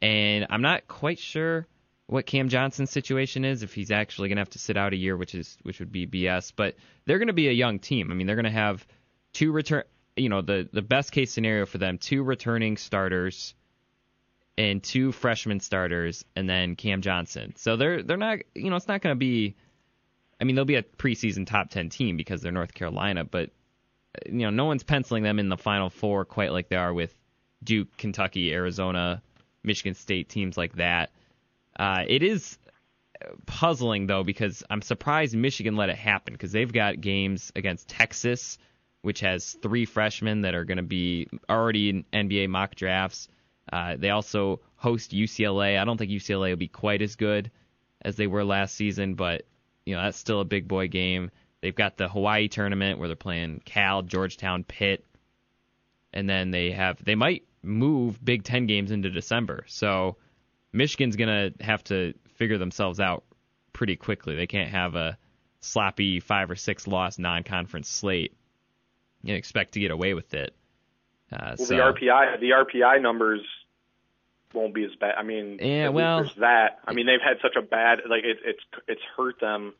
And 0.00 0.46
I'm 0.48 0.62
not 0.62 0.88
quite 0.88 1.18
sure 1.18 1.66
what 2.10 2.26
Cam 2.26 2.48
Johnson's 2.48 2.90
situation 2.90 3.44
is 3.44 3.62
if 3.62 3.72
he's 3.72 3.92
actually 3.92 4.28
going 4.28 4.36
to 4.36 4.40
have 4.40 4.50
to 4.50 4.58
sit 4.58 4.76
out 4.76 4.92
a 4.92 4.96
year, 4.96 5.16
which 5.16 5.36
is 5.36 5.56
which 5.62 5.78
would 5.78 5.92
be 5.92 6.08
BS. 6.08 6.52
But 6.54 6.74
they're 7.04 7.18
going 7.18 7.28
to 7.28 7.32
be 7.32 7.48
a 7.48 7.52
young 7.52 7.78
team. 7.78 8.10
I 8.10 8.14
mean, 8.14 8.26
they're 8.26 8.34
going 8.36 8.44
to 8.46 8.50
have 8.50 8.84
two 9.32 9.52
return. 9.52 9.84
You 10.16 10.28
know, 10.28 10.42
the 10.42 10.68
the 10.72 10.82
best 10.82 11.12
case 11.12 11.30
scenario 11.30 11.66
for 11.66 11.78
them: 11.78 11.98
two 11.98 12.24
returning 12.24 12.78
starters 12.78 13.54
and 14.58 14.82
two 14.82 15.12
freshman 15.12 15.60
starters, 15.60 16.24
and 16.34 16.50
then 16.50 16.74
Cam 16.74 17.00
Johnson. 17.00 17.54
So 17.56 17.76
they're 17.76 18.02
they're 18.02 18.16
not. 18.16 18.38
You 18.56 18.70
know, 18.70 18.76
it's 18.76 18.88
not 18.88 19.02
going 19.02 19.14
to 19.14 19.18
be. 19.18 19.54
I 20.40 20.44
mean, 20.44 20.56
they'll 20.56 20.64
be 20.64 20.76
a 20.76 20.82
preseason 20.82 21.46
top 21.46 21.70
ten 21.70 21.90
team 21.90 22.16
because 22.16 22.42
they're 22.42 22.50
North 22.50 22.74
Carolina, 22.74 23.24
but 23.24 23.50
you 24.26 24.40
know, 24.40 24.50
no 24.50 24.64
one's 24.64 24.82
penciling 24.82 25.22
them 25.22 25.38
in 25.38 25.48
the 25.48 25.56
Final 25.56 25.90
Four 25.90 26.24
quite 26.24 26.50
like 26.50 26.70
they 26.70 26.76
are 26.76 26.92
with 26.92 27.14
Duke, 27.62 27.96
Kentucky, 27.96 28.52
Arizona, 28.52 29.22
Michigan 29.62 29.94
State 29.94 30.28
teams 30.28 30.56
like 30.56 30.74
that. 30.74 31.10
Uh, 31.80 32.04
it 32.06 32.22
is 32.22 32.58
puzzling 33.46 34.06
though 34.06 34.22
because 34.22 34.62
I'm 34.68 34.82
surprised 34.82 35.34
Michigan 35.34 35.76
let 35.76 35.88
it 35.88 35.96
happen 35.96 36.34
because 36.34 36.52
they've 36.52 36.70
got 36.70 37.00
games 37.00 37.52
against 37.56 37.88
Texas, 37.88 38.58
which 39.00 39.20
has 39.20 39.56
three 39.62 39.86
freshmen 39.86 40.42
that 40.42 40.54
are 40.54 40.66
going 40.66 40.76
to 40.76 40.82
be 40.82 41.26
already 41.48 41.88
in 41.88 42.04
NBA 42.12 42.50
mock 42.50 42.74
drafts. 42.74 43.28
Uh, 43.72 43.96
they 43.98 44.10
also 44.10 44.60
host 44.76 45.12
UCLA. 45.12 45.78
I 45.78 45.86
don't 45.86 45.96
think 45.96 46.10
UCLA 46.10 46.50
will 46.50 46.56
be 46.56 46.68
quite 46.68 47.00
as 47.00 47.16
good 47.16 47.50
as 48.02 48.14
they 48.16 48.26
were 48.26 48.44
last 48.44 48.74
season, 48.74 49.14
but 49.14 49.46
you 49.86 49.94
know 49.94 50.02
that's 50.02 50.18
still 50.18 50.40
a 50.40 50.44
big 50.44 50.68
boy 50.68 50.88
game. 50.88 51.30
They've 51.62 51.74
got 51.74 51.96
the 51.96 52.10
Hawaii 52.10 52.48
tournament 52.48 52.98
where 52.98 53.08
they're 53.08 53.16
playing 53.16 53.62
Cal, 53.64 54.02
Georgetown, 54.02 54.64
Pitt, 54.64 55.02
and 56.12 56.28
then 56.28 56.50
they 56.50 56.72
have 56.72 57.02
they 57.02 57.14
might 57.14 57.44
move 57.62 58.22
Big 58.22 58.44
Ten 58.44 58.66
games 58.66 58.90
into 58.90 59.08
December. 59.08 59.64
So 59.66 60.18
Michigan's 60.72 61.16
gonna 61.16 61.50
have 61.60 61.82
to 61.84 62.14
figure 62.34 62.58
themselves 62.58 63.00
out 63.00 63.24
pretty 63.72 63.96
quickly. 63.96 64.36
They 64.36 64.46
can't 64.46 64.70
have 64.70 64.94
a 64.94 65.18
sloppy 65.60 66.20
five 66.20 66.50
or 66.50 66.56
six 66.56 66.86
loss 66.86 67.18
non-conference 67.18 67.88
slate 67.88 68.34
and 69.22 69.32
expect 69.36 69.74
to 69.74 69.80
get 69.80 69.90
away 69.90 70.14
with 70.14 70.32
it. 70.34 70.54
Uh, 71.32 71.54
well, 71.58 71.66
so, 71.66 71.76
the 71.76 71.80
RPI 71.80 72.40
the 72.40 72.50
RPI 72.50 73.00
numbers 73.02 73.40
won't 74.52 74.74
be 74.74 74.84
as 74.84 74.90
bad. 74.98 75.14
I 75.16 75.22
mean, 75.22 75.58
Yeah, 75.60 75.90
well- 75.90 76.24
that. 76.38 76.80
I 76.86 76.92
mean, 76.92 77.06
they've 77.06 77.20
had 77.22 77.38
such 77.40 77.56
a 77.56 77.62
bad 77.62 78.00
like 78.08 78.24
it, 78.24 78.38
it's 78.44 78.62
it's 78.88 79.02
hurt 79.16 79.40
them. 79.40 79.74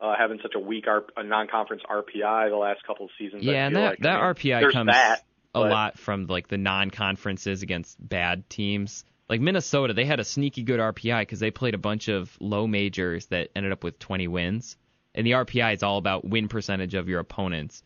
Uh, 0.00 0.14
having 0.18 0.38
such 0.40 0.54
a 0.54 0.58
weak 0.58 0.86
R, 0.88 1.04
a 1.18 1.22
non-conference 1.22 1.82
RPI 1.82 2.48
the 2.48 2.56
last 2.56 2.82
couple 2.86 3.04
of 3.04 3.10
seasons. 3.18 3.44
Yeah, 3.44 3.66
and 3.66 3.76
that 3.76 3.90
like. 3.90 3.98
that 3.98 4.16
I 4.16 4.26
mean, 4.28 4.34
RPI 4.34 4.72
comes 4.72 4.86
that, 4.90 5.20
a 5.54 5.60
but- 5.60 5.70
lot 5.70 5.98
from 5.98 6.26
like 6.26 6.48
the 6.48 6.56
non-conferences 6.56 7.62
against 7.62 7.98
bad 8.08 8.48
teams. 8.48 9.04
Like 9.30 9.40
Minnesota, 9.40 9.94
they 9.94 10.06
had 10.06 10.18
a 10.18 10.24
sneaky 10.24 10.64
good 10.64 10.80
RPI 10.80 11.20
because 11.20 11.38
they 11.38 11.52
played 11.52 11.74
a 11.74 11.78
bunch 11.78 12.08
of 12.08 12.36
low 12.40 12.66
majors 12.66 13.26
that 13.26 13.50
ended 13.54 13.70
up 13.70 13.84
with 13.84 14.00
20 14.00 14.26
wins. 14.26 14.76
And 15.14 15.24
the 15.24 15.30
RPI 15.32 15.74
is 15.74 15.84
all 15.84 15.98
about 15.98 16.24
win 16.24 16.48
percentage 16.48 16.94
of 16.94 17.08
your 17.08 17.20
opponents, 17.20 17.84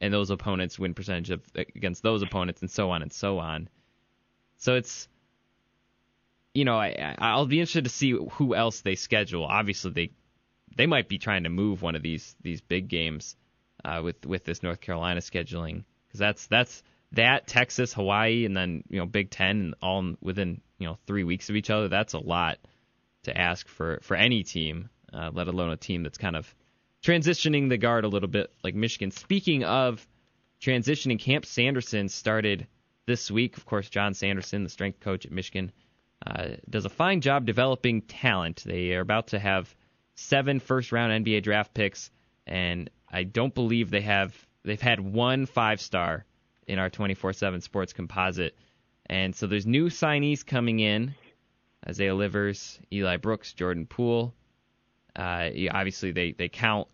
and 0.00 0.14
those 0.14 0.30
opponents 0.30 0.78
win 0.78 0.94
percentage 0.94 1.28
of 1.28 1.42
against 1.54 2.02
those 2.02 2.22
opponents, 2.22 2.62
and 2.62 2.70
so 2.70 2.90
on 2.90 3.02
and 3.02 3.12
so 3.12 3.38
on. 3.38 3.68
So 4.56 4.76
it's, 4.76 5.08
you 6.54 6.64
know, 6.64 6.78
I 6.78 7.14
I'll 7.18 7.46
be 7.46 7.60
interested 7.60 7.84
to 7.84 7.90
see 7.90 8.12
who 8.12 8.54
else 8.54 8.80
they 8.80 8.94
schedule. 8.94 9.44
Obviously, 9.44 9.90
they 9.90 10.10
they 10.74 10.86
might 10.86 11.08
be 11.08 11.18
trying 11.18 11.44
to 11.44 11.50
move 11.50 11.82
one 11.82 11.96
of 11.96 12.02
these 12.02 12.34
these 12.40 12.62
big 12.62 12.88
games 12.88 13.36
uh, 13.84 14.00
with 14.02 14.24
with 14.24 14.44
this 14.44 14.62
North 14.62 14.80
Carolina 14.80 15.20
scheduling 15.20 15.84
because 16.06 16.18
that's 16.18 16.46
that's 16.46 16.82
that 17.12 17.46
Texas, 17.46 17.94
Hawaii, 17.94 18.44
and 18.44 18.56
then 18.56 18.84
you 18.88 18.98
know 18.98 19.06
Big 19.06 19.30
Ten 19.30 19.74
all 19.82 20.14
within 20.20 20.60
you 20.78 20.86
know 20.86 20.98
three 21.06 21.24
weeks 21.24 21.48
of 21.48 21.56
each 21.56 21.70
other. 21.70 21.88
That's 21.88 22.14
a 22.14 22.18
lot 22.18 22.58
to 23.24 23.36
ask 23.36 23.66
for 23.68 23.98
for 24.02 24.16
any 24.16 24.42
team, 24.42 24.90
uh, 25.12 25.30
let 25.32 25.48
alone 25.48 25.70
a 25.70 25.76
team 25.76 26.02
that's 26.02 26.18
kind 26.18 26.36
of 26.36 26.54
transitioning 27.02 27.68
the 27.68 27.78
guard 27.78 28.04
a 28.04 28.08
little 28.08 28.28
bit 28.28 28.52
like 28.62 28.74
Michigan. 28.74 29.10
Speaking 29.10 29.64
of 29.64 30.06
transitioning, 30.60 31.18
Camp 31.18 31.46
Sanderson 31.46 32.08
started 32.08 32.66
this 33.06 33.30
week. 33.30 33.56
Of 33.56 33.64
course, 33.64 33.88
Jon 33.88 34.14
Sanderson, 34.14 34.64
the 34.64 34.70
strength 34.70 35.00
coach 35.00 35.24
at 35.24 35.32
Michigan, 35.32 35.72
uh, 36.26 36.48
does 36.68 36.84
a 36.84 36.90
fine 36.90 37.20
job 37.20 37.46
developing 37.46 38.02
talent. 38.02 38.62
They 38.66 38.94
are 38.94 39.00
about 39.00 39.28
to 39.28 39.38
have 39.38 39.74
seven 40.14 40.60
first 40.60 40.92
round 40.92 41.24
NBA 41.24 41.42
draft 41.42 41.72
picks, 41.72 42.10
and 42.46 42.90
I 43.10 43.22
don't 43.22 43.54
believe 43.54 43.90
they 43.90 44.02
have 44.02 44.34
they've 44.64 44.80
had 44.80 45.00
one 45.00 45.46
five 45.46 45.80
star 45.80 46.26
in 46.68 46.78
our 46.78 46.90
24/7 46.90 47.62
Sports 47.62 47.92
composite. 47.92 48.56
And 49.06 49.34
so 49.34 49.46
there's 49.46 49.66
new 49.66 49.88
signees 49.88 50.44
coming 50.44 50.80
in: 50.80 51.14
Isaiah 51.88 52.14
Livers, 52.14 52.78
Eli 52.92 53.16
Brooks, 53.16 53.52
Jordan 53.54 53.86
Poole. 53.86 54.34
Uh, 55.16 55.50
obviously, 55.72 56.12
they 56.12 56.32
they 56.32 56.48
count 56.48 56.88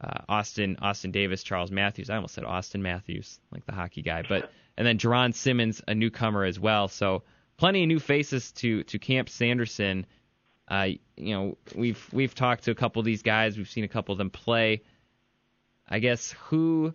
uh, 0.00 0.24
Austin 0.28 0.76
Austin 0.80 1.10
Davis, 1.10 1.42
Charles 1.42 1.70
Matthews. 1.70 2.10
I 2.10 2.16
almost 2.16 2.34
said 2.34 2.44
Auston 2.44 2.80
Matthews, 2.80 3.40
like 3.50 3.64
the 3.66 3.72
hockey 3.72 4.02
guy, 4.02 4.22
but 4.28 4.50
and 4.76 4.86
then 4.86 4.98
Jaaron 4.98 5.32
Simmons, 5.32 5.82
a 5.88 5.94
newcomer 5.94 6.44
as 6.44 6.58
well. 6.58 6.88
So 6.88 7.22
plenty 7.56 7.82
of 7.82 7.88
new 7.88 7.98
faces 7.98 8.52
to 8.52 8.84
to 8.84 8.98
Camp 8.98 9.28
Sanderson. 9.28 10.06
Uh, 10.68 10.88
you 11.16 11.34
know, 11.34 11.58
we've 11.74 12.08
we've 12.12 12.34
talked 12.34 12.64
to 12.64 12.70
a 12.70 12.74
couple 12.74 13.00
of 13.00 13.06
these 13.06 13.22
guys. 13.22 13.56
We've 13.56 13.68
seen 13.68 13.84
a 13.84 13.88
couple 13.88 14.12
of 14.12 14.18
them 14.18 14.30
play. 14.30 14.82
I 15.88 16.00
guess 16.00 16.32
who 16.32 16.94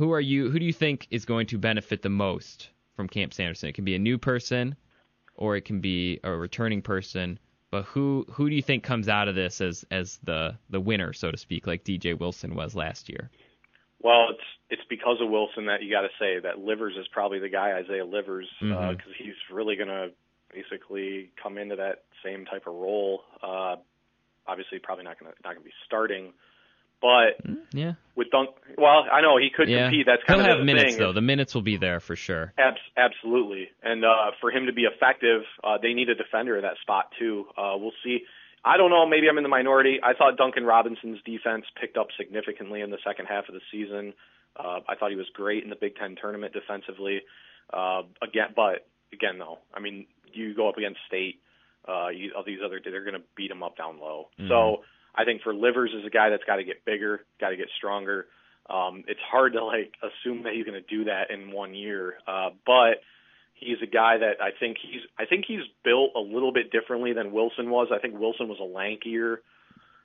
who 0.00 0.12
are 0.12 0.20
you? 0.20 0.48
Who 0.48 0.58
do 0.58 0.64
you 0.64 0.72
think 0.72 1.06
is 1.10 1.26
going 1.26 1.46
to 1.48 1.58
benefit 1.58 2.00
the 2.00 2.08
most 2.08 2.70
from 2.96 3.06
Camp 3.06 3.34
Sanderson? 3.34 3.68
It 3.68 3.74
can 3.74 3.84
be 3.84 3.94
a 3.94 3.98
new 3.98 4.16
person, 4.16 4.74
or 5.34 5.56
it 5.56 5.66
can 5.66 5.82
be 5.82 6.18
a 6.24 6.30
returning 6.30 6.80
person. 6.80 7.38
But 7.70 7.84
who 7.84 8.24
who 8.32 8.48
do 8.48 8.56
you 8.56 8.62
think 8.62 8.82
comes 8.82 9.10
out 9.10 9.28
of 9.28 9.34
this 9.34 9.60
as 9.60 9.84
as 9.90 10.18
the 10.24 10.56
the 10.70 10.80
winner, 10.80 11.12
so 11.12 11.30
to 11.30 11.36
speak, 11.36 11.66
like 11.66 11.84
DJ 11.84 12.18
Wilson 12.18 12.54
was 12.54 12.74
last 12.74 13.10
year? 13.10 13.30
Well, 13.98 14.28
it's 14.30 14.40
it's 14.70 14.88
because 14.88 15.18
of 15.20 15.28
Wilson 15.28 15.66
that 15.66 15.82
you 15.82 15.90
got 15.90 16.00
to 16.00 16.08
say 16.18 16.40
that 16.40 16.58
Livers 16.60 16.94
is 16.98 17.06
probably 17.08 17.38
the 17.38 17.50
guy, 17.50 17.72
Isaiah 17.74 18.06
Livers, 18.06 18.48
because 18.58 18.78
Mhm. 18.78 18.98
uh, 19.00 19.12
he's 19.18 19.34
really 19.52 19.76
going 19.76 19.90
to 19.90 20.12
basically 20.50 21.30
come 21.36 21.58
into 21.58 21.76
that 21.76 22.04
same 22.24 22.46
type 22.46 22.66
of 22.66 22.72
role. 22.72 23.22
Uh, 23.42 23.76
obviously, 24.46 24.78
probably 24.78 25.04
not 25.04 25.20
going 25.20 25.30
to 25.30 25.36
not 25.44 25.52
going 25.56 25.62
to 25.62 25.68
be 25.68 25.74
starting, 25.84 26.32
but 27.00 27.42
Mm, 27.46 27.58
Yeah, 27.72 27.92
with 28.16 28.30
Dunk, 28.30 28.50
well, 28.76 29.04
I 29.10 29.20
know 29.20 29.36
he 29.38 29.50
could 29.54 29.68
yeah. 29.68 29.84
compete. 29.84 30.06
That's 30.06 30.22
kind 30.24 30.40
He'll 30.40 30.50
of 30.50 30.58
have 30.58 30.66
minutes 30.66 30.90
thing. 30.92 30.98
though. 30.98 31.12
The 31.12 31.20
minutes 31.20 31.54
will 31.54 31.62
be 31.62 31.76
there 31.76 32.00
for 32.00 32.16
sure. 32.16 32.52
Abs- 32.58 32.80
absolutely. 32.96 33.68
And 33.82 34.04
uh, 34.04 34.32
for 34.40 34.50
him 34.50 34.66
to 34.66 34.72
be 34.72 34.82
effective, 34.84 35.42
uh, 35.64 35.78
they 35.80 35.92
need 35.94 36.08
a 36.08 36.14
defender 36.14 36.56
in 36.56 36.62
that 36.62 36.76
spot 36.82 37.12
too. 37.18 37.46
Uh, 37.56 37.74
we'll 37.78 37.92
see. 38.04 38.20
I 38.64 38.76
don't 38.76 38.90
know. 38.90 39.06
Maybe 39.06 39.26
I'm 39.30 39.38
in 39.38 39.42
the 39.42 39.48
minority. 39.48 40.00
I 40.02 40.12
thought 40.12 40.36
Duncan 40.36 40.64
Robinson's 40.64 41.18
defense 41.24 41.64
picked 41.80 41.96
up 41.96 42.08
significantly 42.18 42.82
in 42.82 42.90
the 42.90 42.98
second 43.06 43.26
half 43.26 43.48
of 43.48 43.54
the 43.54 43.60
season. 43.72 44.12
Uh, 44.54 44.80
I 44.86 44.96
thought 44.96 45.10
he 45.10 45.16
was 45.16 45.30
great 45.32 45.64
in 45.64 45.70
the 45.70 45.76
Big 45.80 45.96
Ten 45.96 46.14
tournament 46.20 46.52
defensively. 46.52 47.22
Uh, 47.72 48.02
again, 48.20 48.48
but 48.54 48.86
again, 49.12 49.38
though, 49.38 49.58
I 49.72 49.80
mean, 49.80 50.06
you 50.32 50.54
go 50.54 50.68
up 50.68 50.76
against 50.76 50.98
State. 51.06 51.40
Uh, 51.88 52.08
you, 52.08 52.32
all 52.36 52.42
these 52.44 52.58
other, 52.62 52.80
they're 52.84 53.02
going 53.04 53.14
to 53.14 53.22
beat 53.36 53.50
him 53.50 53.62
up 53.62 53.76
down 53.78 53.98
low. 53.98 54.28
Mhm. 54.38 54.48
So 54.48 54.82
I 55.14 55.24
think 55.24 55.42
for 55.42 55.54
Livers 55.54 55.90
is 55.98 56.06
a 56.06 56.10
guy 56.10 56.30
that's 56.30 56.44
got 56.44 56.56
to 56.56 56.64
get 56.64 56.84
bigger, 56.84 57.20
got 57.40 57.50
to 57.50 57.56
get 57.56 57.68
stronger. 57.76 58.26
Um, 58.68 59.04
it's 59.08 59.20
hard 59.20 59.54
to 59.54 59.64
like 59.64 59.94
assume 60.02 60.44
that 60.44 60.52
he's 60.54 60.64
going 60.64 60.80
to 60.80 60.96
do 60.96 61.04
that 61.04 61.30
in 61.30 61.50
one 61.50 61.74
year, 61.74 62.14
uh, 62.26 62.50
but 62.64 63.02
he's 63.54 63.78
a 63.82 63.86
guy 63.86 64.18
that 64.18 64.40
I 64.40 64.50
think 64.58 64.78
he's 64.80 65.02
I 65.18 65.26
think 65.26 65.44
he's 65.46 65.62
built 65.84 66.12
a 66.16 66.20
little 66.20 66.52
bit 66.52 66.70
differently 66.70 67.12
than 67.12 67.32
Wilson 67.32 67.70
was. 67.70 67.88
I 67.92 67.98
think 67.98 68.18
Wilson 68.18 68.48
was 68.48 68.58
a 68.60 68.62
lankier. 68.62 69.38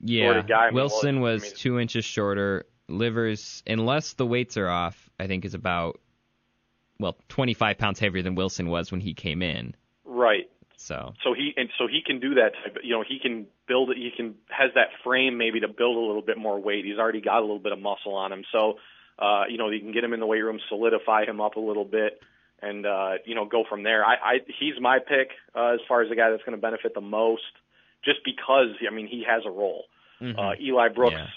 Yeah, 0.01 0.25
sort 0.25 0.37
of 0.37 0.47
guy. 0.47 0.71
Wilson 0.71 1.21
well, 1.21 1.31
I 1.31 1.33
was 1.33 1.43
mean- 1.43 1.53
two 1.55 1.79
inches 1.79 2.05
shorter. 2.05 2.65
Livers, 2.87 3.63
unless 3.65 4.13
the 4.13 4.27
weights 4.27 4.57
are 4.57 4.69
off, 4.69 5.09
I 5.19 5.25
think 5.25 5.43
is 5.43 5.55
about 5.55 5.99
well 6.99 7.17
25 7.29 7.79
pounds 7.79 7.99
heavier 7.99 8.21
than 8.21 8.35
Wilson 8.35 8.67
was 8.67 8.91
when 8.91 9.01
he 9.01 9.13
came 9.15 9.41
in. 9.41 9.75
Right. 10.03 10.49
So 10.85 11.13
So 11.23 11.33
he 11.33 11.53
and 11.57 11.69
so 11.77 11.87
he 11.87 12.01
can 12.05 12.19
do 12.19 12.35
that 12.35 12.51
type. 12.63 12.77
You 12.83 12.91
know, 12.95 13.03
he 13.07 13.17
can 13.19 13.47
build 13.67 13.89
it. 13.89 13.97
He 13.97 14.11
can 14.15 14.35
has 14.49 14.71
that 14.75 14.89
frame 15.03 15.37
maybe 15.37 15.59
to 15.61 15.67
build 15.67 15.97
a 15.97 15.99
little 15.99 16.21
bit 16.21 16.37
more 16.37 16.59
weight. 16.59 16.85
He's 16.85 16.97
already 16.99 17.21
got 17.21 17.39
a 17.39 17.41
little 17.41 17.59
bit 17.59 17.71
of 17.71 17.79
muscle 17.79 18.13
on 18.13 18.31
him. 18.31 18.43
So, 18.51 18.75
uh, 19.17 19.43
you 19.49 19.57
know, 19.57 19.69
you 19.69 19.79
can 19.79 19.91
get 19.91 20.03
him 20.03 20.13
in 20.13 20.19
the 20.19 20.27
weight 20.27 20.41
room, 20.41 20.59
solidify 20.69 21.25
him 21.25 21.41
up 21.41 21.55
a 21.55 21.59
little 21.59 21.85
bit, 21.85 22.21
and 22.61 22.85
uh, 22.85 23.13
you 23.25 23.33
know, 23.33 23.45
go 23.45 23.63
from 23.67 23.81
there. 23.83 24.05
I, 24.05 24.13
I 24.13 24.33
he's 24.59 24.75
my 24.79 24.99
pick 24.99 25.29
uh, 25.55 25.73
as 25.73 25.79
far 25.87 26.03
as 26.03 26.09
the 26.09 26.15
guy 26.15 26.29
that's 26.29 26.43
going 26.43 26.57
to 26.57 26.61
benefit 26.61 26.93
the 26.93 27.01
most, 27.01 27.43
just 28.03 28.19
because 28.23 28.69
I 28.89 28.93
mean 28.93 29.07
he 29.07 29.23
has 29.27 29.41
a 29.45 29.49
role. 29.51 29.85
mhm. 30.21 30.37
Uh, 30.37 30.53
Eli 30.61 30.89
Brooks 30.89 31.15
Yeah. 31.17 31.27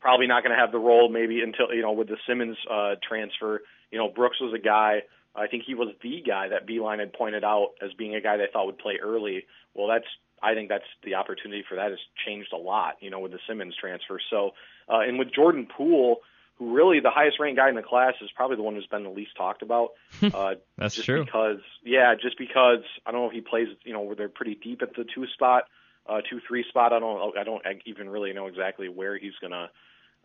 probably 0.00 0.28
not 0.28 0.44
going 0.44 0.54
to 0.54 0.60
have 0.60 0.70
the 0.72 0.78
role 0.78 1.08
maybe 1.08 1.42
until 1.42 1.74
you 1.74 1.82
know 1.82 1.92
with 1.92 2.08
the 2.08 2.18
Simmons 2.26 2.56
uh, 2.70 2.94
transfer. 3.06 3.62
You 3.90 3.98
know, 3.98 4.08
Brooks 4.08 4.40
was 4.40 4.54
a 4.54 4.62
guy. 4.62 5.02
I 5.34 5.46
think 5.46 5.64
he 5.66 5.74
was 5.74 5.88
the 6.02 6.22
guy 6.26 6.48
that 6.48 6.66
Beilein 6.66 6.98
had 6.98 7.12
pointed 7.12 7.44
out 7.44 7.70
as 7.80 7.92
being 7.94 8.14
a 8.14 8.20
guy 8.20 8.36
they 8.36 8.46
thought 8.52 8.66
would 8.66 8.78
play 8.78 8.98
early. 9.02 9.46
Well, 9.74 9.88
that's 9.88 10.06
I 10.42 10.54
think 10.54 10.68
that's 10.68 10.84
the 11.04 11.14
opportunity 11.14 11.64
for 11.66 11.76
that 11.76 11.90
has 11.90 12.00
changed 12.26 12.52
a 12.52 12.56
lot. 12.56 12.96
You 13.00 13.10
know, 13.10 13.20
with 13.20 13.32
the 13.32 13.38
Simmons 13.48 13.74
transfer. 13.80 14.20
So, 14.30 14.50
uh, 14.88 15.00
and 15.00 15.18
with 15.18 15.32
Jordan 15.32 15.66
Poole, 15.74 16.16
who 16.56 16.74
really 16.74 17.00
the 17.00 17.10
highest 17.10 17.38
ranked 17.40 17.58
guy 17.58 17.68
in 17.68 17.76
the 17.76 17.82
class 17.82 18.14
is 18.20 18.30
probably 18.34 18.56
the 18.56 18.62
one 18.62 18.74
who's 18.74 18.86
been 18.86 19.04
the 19.04 19.10
least 19.10 19.36
talked 19.36 19.62
about. 19.62 19.90
Uh, 20.22 20.54
That's 20.78 20.94
just 20.94 21.06
true. 21.06 21.24
Because 21.24 21.58
yeah, 21.84 22.14
just 22.20 22.38
because 22.38 22.82
I 23.06 23.10
don't 23.12 23.22
know 23.22 23.26
if 23.28 23.32
he 23.32 23.40
plays. 23.40 23.68
You 23.84 23.92
know, 23.92 24.00
where 24.00 24.14
they're 24.16 24.28
pretty 24.28 24.54
deep 24.54 24.82
at 24.82 24.94
the 24.94 25.04
two 25.04 25.26
spot, 25.34 25.64
uh, 26.06 26.20
two 26.28 26.40
three 26.46 26.64
spot. 26.68 26.92
I 26.92 26.98
don't. 26.98 27.36
I 27.36 27.44
don't 27.44 27.62
even 27.86 28.08
really 28.08 28.32
know 28.32 28.46
exactly 28.46 28.88
where 28.88 29.16
he's 29.16 29.34
gonna. 29.40 29.70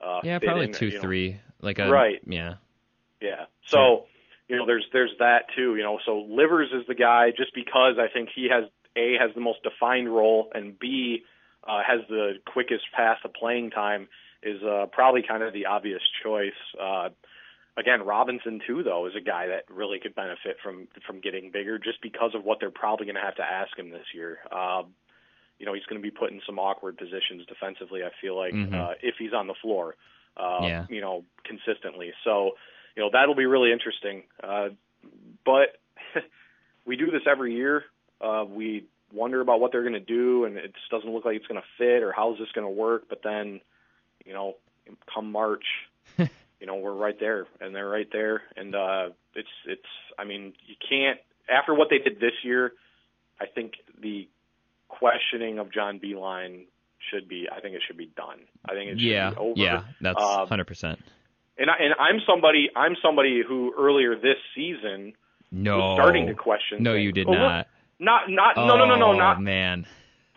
Uh, 0.03 0.19
Yeah, 0.23 0.39
probably 0.39 0.65
in, 0.65 0.73
two 0.73 0.87
you 0.87 0.95
know. 0.95 1.01
three. 1.01 1.39
Like 1.61 1.79
a 1.79 1.89
Right. 1.89 2.21
Yeah. 2.25 2.55
Yeah. 3.21 3.45
So, 3.65 4.05
you 4.47 4.55
know, 4.55 4.65
there's 4.65 4.85
there's 4.93 5.11
that 5.19 5.45
too. 5.55 5.75
You 5.75 5.83
know, 5.83 5.99
so 6.05 6.19
Livers 6.29 6.69
is 6.73 6.85
the 6.87 6.95
guy 6.95 7.31
just 7.35 7.53
because 7.53 7.95
I 7.99 8.07
think 8.11 8.29
he 8.33 8.47
has 8.49 8.65
a 8.95 9.13
has 9.19 9.33
the 9.35 9.41
most 9.41 9.61
defined 9.63 10.13
role 10.13 10.49
and 10.53 10.77
b 10.79 11.23
uh, 11.67 11.81
has 11.85 12.01
the 12.09 12.33
quickest 12.45 12.85
path 12.95 13.17
to 13.23 13.29
playing 13.29 13.71
time 13.71 14.07
is 14.43 14.61
uh, 14.63 14.85
probably 14.91 15.23
kind 15.27 15.43
of 15.43 15.51
the 15.53 15.65
obvious 15.65 16.01
choice. 16.23 16.51
Uh, 16.79 17.09
again, 17.75 18.05
Robinson 18.05 18.61
too 18.65 18.83
though 18.83 19.05
is 19.07 19.13
a 19.15 19.21
guy 19.21 19.47
that 19.47 19.65
really 19.69 19.99
could 19.99 20.15
benefit 20.15 20.57
from 20.63 20.87
from 21.05 21.19
getting 21.19 21.51
bigger 21.51 21.77
just 21.77 22.01
because 22.01 22.31
of 22.33 22.43
what 22.45 22.59
they're 22.59 22.71
probably 22.71 23.05
going 23.05 23.15
to 23.15 23.21
have 23.21 23.35
to 23.35 23.43
ask 23.43 23.77
him 23.77 23.89
this 23.89 24.05
year. 24.13 24.39
Um, 24.51 24.93
you 25.59 25.65
know, 25.65 25.73
he's 25.73 25.85
going 25.85 25.99
to 26.01 26.05
be 26.05 26.11
put 26.11 26.31
in 26.31 26.39
some 26.45 26.59
awkward 26.59 26.97
positions 26.97 27.45
defensively. 27.47 28.03
I 28.03 28.11
feel 28.21 28.35
like 28.37 28.53
Mhm. 28.53 28.73
uh, 28.73 28.93
if 29.01 29.15
he's 29.17 29.33
on 29.33 29.47
the 29.47 29.55
floor, 29.55 29.95
uh, 30.37 30.59
Yeah. 30.63 30.85
you 30.87 31.01
know, 31.01 31.25
consistently. 31.43 32.13
So, 32.23 32.55
you 32.97 33.03
know, 33.03 33.09
that'll 33.13 33.35
be 33.35 33.45
really 33.45 33.71
interesting. 33.71 34.23
Uh, 34.43 34.69
but 35.45 35.77
we 36.85 36.95
do 36.97 37.11
this 37.11 37.21
every 37.29 37.53
year. 37.53 37.83
Uh, 38.19 38.43
we 38.49 38.85
wonder 39.13 39.39
about 39.39 39.59
what 39.61 39.71
they're 39.71 39.83
going 39.83 39.93
to 39.93 39.99
do, 39.99 40.45
and 40.45 40.57
it 40.57 40.73
just 40.73 40.89
doesn't 40.89 41.09
look 41.13 41.23
like 41.23 41.35
it's 41.35 41.45
going 41.45 41.61
to 41.61 41.67
fit 41.77 42.01
or 42.03 42.11
how's 42.11 42.39
this 42.39 42.47
going 42.53 42.65
to 42.65 42.71
work. 42.73 43.03
But 43.07 43.21
then, 43.23 43.61
you 44.25 44.33
know, 44.33 44.55
come 45.13 45.31
March, 45.31 45.63
you 46.17 46.65
know, 46.65 46.75
we're 46.77 46.91
right 46.95 47.17
there, 47.19 47.45
and 47.61 47.75
they're 47.75 47.87
right 47.87 48.09
there, 48.11 48.41
and 48.55 48.73
uh, 48.75 49.09
it's 49.35 49.47
it's. 49.67 49.85
I 50.17 50.23
mean, 50.23 50.53
you 50.65 50.75
can't 50.89 51.19
after 51.47 51.75
what 51.75 51.89
they 51.91 51.99
did 51.99 52.19
this 52.19 52.33
year. 52.43 52.73
I 53.39 53.45
think 53.45 53.73
the 54.01 54.27
questioning 54.87 55.59
of 55.59 55.71
John 55.71 55.99
Beilein 55.99 56.65
should 57.11 57.29
be. 57.29 57.47
I 57.55 57.59
think 57.61 57.75
it 57.75 57.83
should 57.85 57.97
be 57.97 58.07
done. 58.17 58.39
I 58.67 58.73
think 58.73 58.89
it 58.89 58.99
should 58.99 59.01
Yeah. 59.07 59.29
be 59.29 59.35
over. 59.37 59.53
Yeah. 59.61 59.83
That's 60.01 60.17
Uh, 60.19 60.47
hundred 60.47 60.65
percent. 60.65 60.99
And 61.59 61.69
I, 61.69 61.73
and 61.79 61.93
I'm 61.99 62.21
somebody 62.27 62.69
I'm 62.75 62.95
somebody 63.01 63.41
who 63.47 63.73
earlier 63.77 64.15
this 64.15 64.37
season 64.55 65.13
No. 65.51 65.77
was 65.77 65.97
starting 65.99 66.27
to 66.27 66.33
question. 66.33 66.83
No, 66.83 66.93
things. 66.93 67.03
you 67.05 67.11
did 67.11 67.27
Oh, 67.27 67.31
look, 67.31 67.39
not. 67.41 67.67
Not 67.99 68.21
not 68.29 68.55
no 68.57 68.77
no 68.77 68.85
no 68.85 68.95
no 68.95 69.11
Oh, 69.13 69.17
not 69.17 69.41
man. 69.41 69.87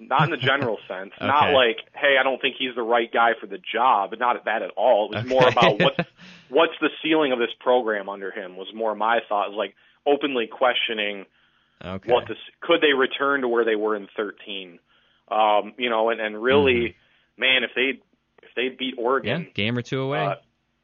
not 0.00 0.24
in 0.24 0.30
the 0.30 0.38
general 0.38 0.78
sense. 0.88 1.12
Not 1.20 1.52
like 1.52 1.76
hey 1.94 2.16
I 2.18 2.22
don't 2.22 2.40
think 2.40 2.56
he's 2.59 2.74
the 2.74 2.83
right 2.83 3.11
guy 3.12 3.33
for 3.40 3.46
the 3.46 3.59
job. 3.59 4.14
Not 4.18 4.44
that 4.46 4.62
at 4.62 4.70
all. 4.76 5.06
It 5.06 5.16
was 5.16 5.18
Okay. 5.24 5.28
more 5.28 5.48
about 5.48 5.78
what's 5.78 5.96
what's 6.48 6.72
the 6.80 6.88
ceiling 7.02 7.33
of 7.33 7.38
this 7.38 7.50
program 7.61 8.09
under 8.09 8.30
him. 8.30 8.56
Was 8.56 8.68
more 8.74 8.94
my 8.94 9.20
thought. 9.28 9.46
It 9.48 9.50
was 9.50 9.59
like 9.59 9.74
openly 10.06 10.46
questioning 10.46 11.26
Okay. 11.85 12.11
what 12.11 12.24
this 12.28 12.38
could 12.61 12.80
they 12.80 12.92
return 12.94 13.42
to 13.42 13.48
where 13.48 13.64
they 13.64 13.76
were 13.76 13.94
in 13.96 14.06
13. 14.16 14.78
Um, 15.30 15.74
you 15.78 15.90
know, 15.90 16.09
and 16.11 16.20
and 16.20 16.42
really, 16.42 16.96
man, 17.37 17.62
if 17.62 17.70
they 17.76 18.00
if 18.42 18.48
they 18.56 18.68
beat 18.70 18.94
yeah, 18.98 19.02
Oregon, 19.04 19.48
game 19.54 19.76
or 19.78 19.83
two 19.83 20.00
away. 20.00 20.24
uh, 20.24 20.35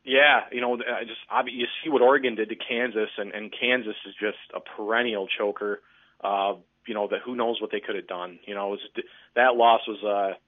yeah, 0.06 0.42
you 0.52 0.60
know, 0.60 0.74
I 0.74 1.02
just 1.02 1.20
obvi- 1.30 1.58
you 1.58 1.66
see 1.82 1.90
what 1.90 2.00
Oregon 2.00 2.36
did 2.36 2.48
to 2.50 2.56
Kansas, 2.56 3.10
and, 3.18 3.32
and 3.32 3.52
Kansas 3.52 3.96
is 4.06 4.14
just 4.20 4.38
a 4.54 4.60
perennial 4.60 5.26
choker. 5.26 5.82
Uh, 6.22 6.54
you 6.86 6.94
know 6.94 7.08
that 7.08 7.20
who 7.24 7.34
knows 7.34 7.60
what 7.60 7.72
they 7.72 7.80
could 7.80 7.96
have 7.96 8.06
done. 8.06 8.38
You 8.46 8.54
know, 8.54 8.74
it 8.74 8.78
was, 8.78 9.04
that 9.34 9.56
loss 9.56 9.80
was. 9.88 9.98
Uh, 10.02 10.38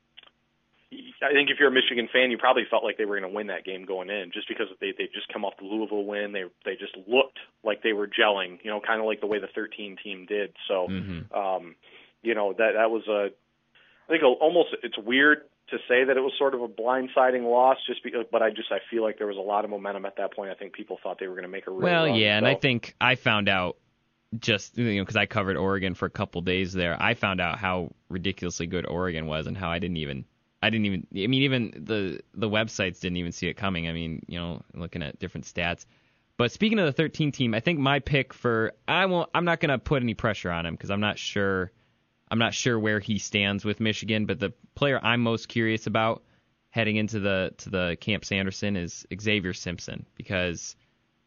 I 0.90 1.32
think 1.34 1.50
if 1.50 1.58
you're 1.58 1.68
a 1.68 1.72
Michigan 1.72 2.08
fan, 2.10 2.30
you 2.30 2.38
probably 2.38 2.62
felt 2.70 2.82
like 2.82 2.96
they 2.96 3.04
were 3.04 3.18
going 3.18 3.30
to 3.30 3.36
win 3.36 3.48
that 3.48 3.64
game 3.64 3.84
going 3.84 4.08
in, 4.08 4.30
just 4.32 4.48
because 4.48 4.68
they 4.80 4.92
they 4.96 5.04
just 5.12 5.30
come 5.32 5.44
off 5.44 5.54
the 5.58 5.66
Louisville 5.66 6.04
win. 6.04 6.32
They 6.32 6.44
they 6.64 6.76
just 6.76 6.96
looked 7.08 7.38
like 7.64 7.82
they 7.82 7.92
were 7.92 8.06
gelling. 8.06 8.58
You 8.62 8.70
know, 8.70 8.80
kind 8.80 9.00
of 9.00 9.06
like 9.06 9.20
the 9.20 9.26
way 9.26 9.40
the 9.40 9.48
13 9.52 9.96
team 10.02 10.24
did. 10.26 10.54
So 10.68 10.86
hmm 10.86 11.36
um, 11.36 11.74
you 12.22 12.34
know 12.34 12.52
that 12.52 12.72
that 12.76 12.90
was 12.90 13.06
a 13.08 13.30
I 14.08 14.12
think 14.12 14.22
almost 14.22 14.70
it's 14.82 14.96
weird 14.98 15.42
to 15.70 15.76
say 15.86 16.04
that 16.04 16.16
it 16.16 16.20
was 16.20 16.32
sort 16.38 16.54
of 16.54 16.62
a 16.62 16.68
blindsiding 16.68 17.50
loss 17.50 17.76
just 17.86 18.02
because 18.02 18.24
but 18.32 18.42
I 18.42 18.50
just 18.50 18.72
I 18.72 18.78
feel 18.90 19.02
like 19.02 19.18
there 19.18 19.26
was 19.26 19.36
a 19.36 19.40
lot 19.40 19.64
of 19.64 19.70
momentum 19.70 20.06
at 20.06 20.16
that 20.16 20.34
point 20.34 20.50
I 20.50 20.54
think 20.54 20.72
people 20.72 20.98
thought 21.02 21.18
they 21.20 21.26
were 21.26 21.34
going 21.34 21.42
to 21.42 21.50
make 21.50 21.66
a 21.66 21.70
real 21.70 21.80
Well, 21.80 22.06
run, 22.06 22.14
yeah, 22.14 22.38
and 22.38 22.46
I 22.46 22.54
think 22.54 22.94
I 23.00 23.16
found 23.16 23.48
out 23.48 23.76
just 24.38 24.76
you 24.78 24.96
know 24.96 25.02
because 25.02 25.16
I 25.16 25.26
covered 25.26 25.56
Oregon 25.56 25.94
for 25.94 26.06
a 26.06 26.10
couple 26.10 26.40
days 26.40 26.72
there. 26.72 26.96
I 27.00 27.14
found 27.14 27.40
out 27.40 27.58
how 27.58 27.92
ridiculously 28.08 28.66
good 28.66 28.86
Oregon 28.86 29.26
was 29.26 29.46
and 29.46 29.56
how 29.56 29.70
I 29.70 29.78
didn't 29.78 29.98
even 29.98 30.24
I 30.62 30.70
didn't 30.70 30.86
even 30.86 31.06
I 31.12 31.26
mean 31.26 31.42
even 31.42 31.72
the 31.76 32.20
the 32.34 32.48
websites 32.48 33.00
didn't 33.00 33.18
even 33.18 33.32
see 33.32 33.48
it 33.48 33.54
coming. 33.54 33.88
I 33.88 33.92
mean, 33.92 34.24
you 34.26 34.38
know, 34.38 34.62
looking 34.74 35.02
at 35.02 35.18
different 35.18 35.46
stats. 35.46 35.86
But 36.36 36.52
speaking 36.52 36.78
of 36.78 36.86
the 36.86 36.92
13 36.92 37.32
team, 37.32 37.52
I 37.52 37.60
think 37.60 37.78
my 37.78 37.98
pick 37.98 38.32
for 38.32 38.72
I 38.86 39.06
won't 39.06 39.28
I'm 39.34 39.44
not 39.44 39.60
going 39.60 39.70
to 39.70 39.78
put 39.78 40.02
any 40.02 40.14
pressure 40.14 40.50
on 40.50 40.66
him 40.66 40.74
because 40.74 40.90
I'm 40.90 41.00
not 41.00 41.18
sure 41.18 41.72
I'm 42.30 42.38
not 42.38 42.54
sure 42.54 42.78
where 42.78 43.00
he 43.00 43.18
stands 43.18 43.64
with 43.64 43.80
Michigan, 43.80 44.26
but 44.26 44.38
the 44.38 44.52
player 44.74 45.00
I'm 45.02 45.22
most 45.22 45.48
curious 45.48 45.86
about 45.86 46.22
heading 46.70 46.96
into 46.96 47.20
the 47.20 47.52
to 47.58 47.70
the 47.70 47.96
Camp 48.00 48.24
Sanderson 48.24 48.76
is 48.76 49.06
Xavier 49.18 49.54
Simpson 49.54 50.06
because 50.14 50.76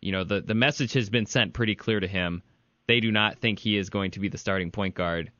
you 0.01 0.11
know 0.11 0.23
the 0.23 0.41
the 0.41 0.53
message 0.53 0.93
has 0.93 1.09
been 1.09 1.25
sent 1.25 1.53
pretty 1.53 1.75
clear 1.75 1.99
to 1.99 2.07
him. 2.07 2.43
They 2.87 2.99
do 2.99 3.11
not 3.11 3.39
think 3.39 3.59
he 3.59 3.77
is 3.77 3.89
going 3.89 4.11
to 4.11 4.19
be 4.19 4.29
the 4.29 4.37
starting 4.37 4.71
point 4.71 4.95
guard 4.95 5.31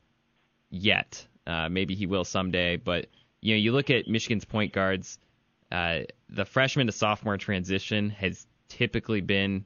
yet. 0.70 1.26
Uh, 1.46 1.68
maybe 1.68 1.94
he 1.94 2.06
will 2.06 2.24
someday, 2.24 2.76
but 2.76 3.06
you 3.40 3.54
know 3.54 3.58
you 3.58 3.72
look 3.72 3.90
at 3.90 4.08
Michigan's 4.08 4.44
point 4.44 4.72
guards. 4.72 5.18
Uh, 5.70 6.00
the 6.28 6.44
freshman 6.44 6.86
to 6.86 6.92
sophomore 6.92 7.38
transition 7.38 8.10
has 8.10 8.46
typically 8.68 9.22
been 9.22 9.64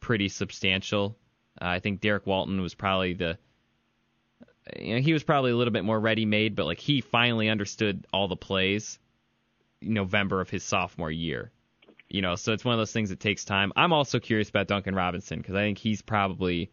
pretty 0.00 0.28
substantial. 0.28 1.16
Uh, 1.60 1.66
I 1.66 1.80
think 1.80 2.00
Derrick 2.00 2.26
Walton 2.26 2.60
was 2.60 2.74
probably 2.74 3.14
the 3.14 3.38
you 4.78 4.94
know, 4.94 5.00
he 5.00 5.12
was 5.12 5.22
probably 5.22 5.50
a 5.50 5.56
little 5.56 5.72
bit 5.72 5.84
more 5.84 5.98
ready 5.98 6.24
made, 6.24 6.56
but 6.56 6.66
like 6.66 6.80
he 6.80 7.00
finally 7.00 7.48
understood 7.48 8.06
all 8.12 8.28
the 8.28 8.36
plays 8.36 8.98
November 9.80 10.40
of 10.40 10.50
his 10.50 10.64
sophomore 10.64 11.10
year. 11.10 11.52
You 12.08 12.22
know, 12.22 12.36
so 12.36 12.52
it's 12.52 12.64
one 12.64 12.74
of 12.74 12.78
those 12.78 12.92
things 12.92 13.10
that 13.10 13.20
takes 13.20 13.44
time. 13.44 13.72
I'm 13.74 13.92
also 13.92 14.20
curious 14.20 14.48
about 14.48 14.68
Duncan 14.68 14.94
Robinson 14.94 15.38
because 15.38 15.54
I 15.54 15.62
think 15.62 15.78
he's 15.78 16.02
probably 16.02 16.70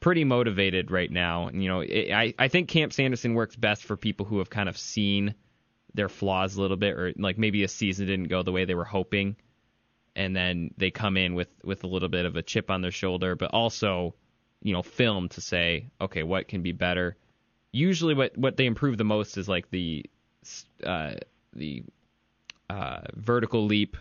pretty 0.00 0.24
motivated 0.24 0.90
right 0.90 1.10
now. 1.10 1.50
You 1.50 1.68
know, 1.68 1.80
it, 1.80 2.12
I 2.12 2.34
I 2.38 2.48
think 2.48 2.68
Camp 2.68 2.92
Sanderson 2.92 3.34
works 3.34 3.56
best 3.56 3.84
for 3.84 3.96
people 3.96 4.26
who 4.26 4.38
have 4.38 4.50
kind 4.50 4.68
of 4.68 4.76
seen 4.76 5.34
their 5.94 6.08
flaws 6.08 6.56
a 6.56 6.60
little 6.60 6.76
bit, 6.76 6.94
or 6.94 7.12
like 7.16 7.38
maybe 7.38 7.62
a 7.62 7.68
season 7.68 8.06
didn't 8.06 8.28
go 8.28 8.42
the 8.42 8.52
way 8.52 8.64
they 8.64 8.74
were 8.74 8.84
hoping, 8.84 9.36
and 10.16 10.34
then 10.34 10.72
they 10.76 10.90
come 10.90 11.16
in 11.16 11.34
with 11.34 11.48
with 11.62 11.84
a 11.84 11.88
little 11.88 12.08
bit 12.08 12.26
of 12.26 12.36
a 12.36 12.42
chip 12.42 12.70
on 12.70 12.82
their 12.82 12.90
shoulder, 12.90 13.36
but 13.36 13.52
also, 13.52 14.14
you 14.62 14.72
know, 14.72 14.82
film 14.82 15.28
to 15.30 15.40
say, 15.40 15.90
okay, 16.00 16.22
what 16.22 16.48
can 16.48 16.62
be 16.62 16.72
better. 16.72 17.16
Usually, 17.72 18.14
what 18.14 18.36
what 18.36 18.56
they 18.56 18.66
improve 18.66 18.96
the 18.96 19.04
most 19.04 19.36
is 19.36 19.48
like 19.48 19.70
the 19.70 20.04
uh, 20.84 21.14
the 21.52 21.84
uh, 22.70 23.00
vertical 23.14 23.66
leap 23.66 23.96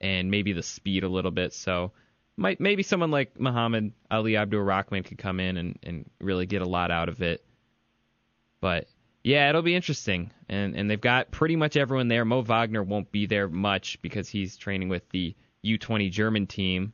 and 0.00 0.30
maybe 0.30 0.52
the 0.52 0.62
speed 0.62 1.04
a 1.04 1.08
little 1.08 1.30
bit. 1.30 1.52
So 1.52 1.92
might 2.36 2.60
maybe 2.60 2.82
someone 2.82 3.10
like 3.10 3.38
Muhammad 3.38 3.92
Ali 4.10 4.36
Abdur-Rahkman 4.36 5.04
could 5.04 5.18
come 5.18 5.40
in 5.40 5.56
and, 5.56 5.78
and 5.82 6.10
really 6.20 6.46
get 6.46 6.62
a 6.62 6.68
lot 6.68 6.90
out 6.90 7.08
of 7.08 7.22
it. 7.22 7.44
But 8.60 8.88
yeah, 9.22 9.48
it'll 9.48 9.62
be 9.62 9.74
interesting. 9.74 10.30
And 10.48 10.74
and 10.76 10.90
they've 10.90 11.00
got 11.00 11.30
pretty 11.30 11.56
much 11.56 11.76
everyone 11.76 12.08
there. 12.08 12.24
Mo 12.24 12.42
Wagner 12.42 12.82
won't 12.82 13.12
be 13.12 13.26
there 13.26 13.48
much 13.48 14.00
because 14.02 14.28
he's 14.28 14.56
training 14.56 14.88
with 14.88 15.08
the 15.10 15.34
U20 15.64 16.10
German 16.10 16.46
team. 16.46 16.92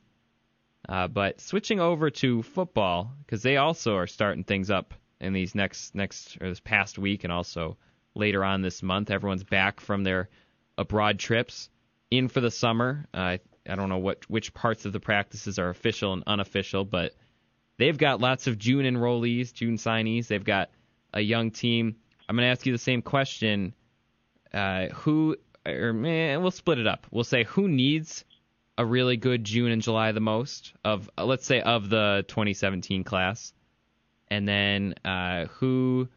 Uh, 0.91 1.07
but 1.07 1.41
switching 1.41 1.79
over 1.79 2.11
to 2.11 2.43
football 2.43 3.13
because 3.25 3.43
they 3.43 3.57
also 3.57 3.95
are 3.95 4.09
starting 4.09 4.43
things 4.43 4.73
up 4.73 4.93
in 5.21 5.33
these 5.33 5.55
next 5.55 5.95
next 5.95 6.37
or 6.41 6.49
this 6.49 6.59
past 6.59 6.99
week 6.99 7.23
and 7.23 7.33
also 7.33 7.77
later 8.17 8.45
on 8.45 8.61
this 8.61 8.83
month. 8.83 9.09
Everyone's 9.09 9.45
back 9.45 9.79
from 9.79 10.03
their 10.03 10.29
abroad 10.77 11.21
trips 11.21 11.71
in 12.11 12.27
for 12.27 12.41
the 12.41 12.51
summer. 12.51 13.07
Uh, 13.15 13.39
I 13.69 13.77
don't 13.77 13.89
know 13.89 13.99
what 13.99 14.29
which 14.29 14.53
parts 14.53 14.85
of 14.85 14.93
the 14.93 14.99
practices 14.99 15.61
are 15.61 15.69
official 15.71 16.13
and 16.13 16.25
unofficial, 16.27 16.85
but 16.85 17.15
they've 17.79 17.97
got 17.97 18.21
lots 18.21 18.49
of 18.49 18.59
June 18.59 18.85
enrollees, 18.85 19.53
June 19.53 19.77
signees. 19.77 20.27
They've 20.27 20.43
got 20.43 20.71
a 21.15 21.21
young 21.21 21.53
team. 21.53 21.95
I'm 22.29 22.35
going 22.35 22.47
to 22.47 22.51
ask 22.51 22.67
you 22.67 22.73
the 22.73 22.79
same 22.79 23.03
question. 23.03 23.75
Uh, 24.53 24.89
who, 24.89 25.37
or 25.65 25.93
man, 25.93 26.43
we'll 26.43 26.51
split 26.51 26.79
it 26.79 26.89
up. 26.89 27.07
We'll 27.13 27.23
say 27.23 27.45
who 27.45 27.69
needs 27.69 28.25
a 28.81 28.85
really 28.87 29.19
good 29.19 29.45
June 29.45 29.71
and 29.71 29.83
July 29.83 30.13
the 30.13 30.21
most 30.21 30.73
of, 30.83 31.11
uh, 31.19 31.27
let's 31.27 31.45
say, 31.45 31.61
of 31.61 31.91
the 31.91 32.25
2017 32.29 33.05
class, 33.05 33.53
and 34.29 34.49
then 34.49 34.95
uh, 35.05 35.45
who 35.59 36.09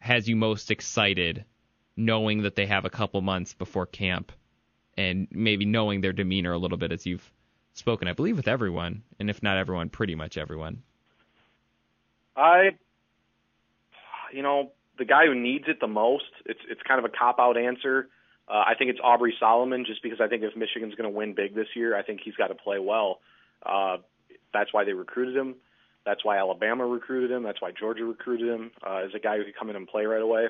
has 0.00 0.28
you 0.28 0.36
most 0.36 0.70
excited, 0.70 1.46
knowing 1.96 2.42
that 2.42 2.56
they 2.56 2.66
have 2.66 2.84
a 2.84 2.90
couple 2.90 3.22
months 3.22 3.54
before 3.54 3.86
camp 3.86 4.32
and 4.98 5.28
maybe 5.30 5.64
knowing 5.64 6.02
their 6.02 6.12
demeanor 6.12 6.52
a 6.52 6.58
little 6.58 6.76
bit 6.76 6.92
as 6.92 7.06
you've 7.06 7.32
spoken, 7.72 8.06
I 8.06 8.12
believe, 8.12 8.36
with 8.36 8.48
everyone, 8.48 9.02
and 9.18 9.30
if 9.30 9.42
not 9.42 9.56
everyone, 9.56 9.88
pretty 9.88 10.14
much 10.14 10.36
everyone. 10.36 10.82
I, 12.36 12.72
you 14.30 14.42
know, 14.42 14.72
the 14.98 15.06
guy 15.06 15.24
who 15.24 15.34
needs 15.34 15.64
it 15.68 15.80
the 15.80 15.86
most, 15.86 16.24
it's 16.44 16.60
it's 16.68 16.82
kind 16.86 16.98
of 16.98 17.06
a 17.06 17.16
cop 17.16 17.38
out 17.38 17.56
answer. 17.56 18.10
Uh, 18.48 18.64
I 18.66 18.74
think 18.78 18.90
it's 18.90 19.00
Aubrey 19.02 19.34
Solomon, 19.40 19.84
just 19.86 20.02
because 20.02 20.20
I 20.20 20.28
think 20.28 20.42
if 20.42 20.54
Michigan's 20.56 20.94
going 20.94 21.10
to 21.10 21.16
win 21.16 21.34
big 21.34 21.54
this 21.54 21.68
year, 21.74 21.96
I 21.96 22.02
think 22.02 22.20
he's 22.22 22.34
got 22.34 22.48
to 22.48 22.54
play 22.54 22.78
well. 22.78 23.20
Uh, 23.64 23.98
that's 24.52 24.72
why 24.72 24.84
they 24.84 24.92
recruited 24.92 25.36
him. 25.36 25.56
That's 26.04 26.24
why 26.24 26.36
Alabama 26.36 26.86
recruited 26.86 27.30
him. 27.30 27.42
That's 27.42 27.62
why 27.62 27.72
Georgia 27.72 28.04
recruited 28.04 28.48
him 28.48 28.70
uh, 28.86 29.02
as 29.06 29.14
a 29.14 29.18
guy 29.18 29.38
who 29.38 29.44
could 29.44 29.56
come 29.56 29.70
in 29.70 29.76
and 29.76 29.88
play 29.88 30.04
right 30.04 30.20
away. 30.20 30.48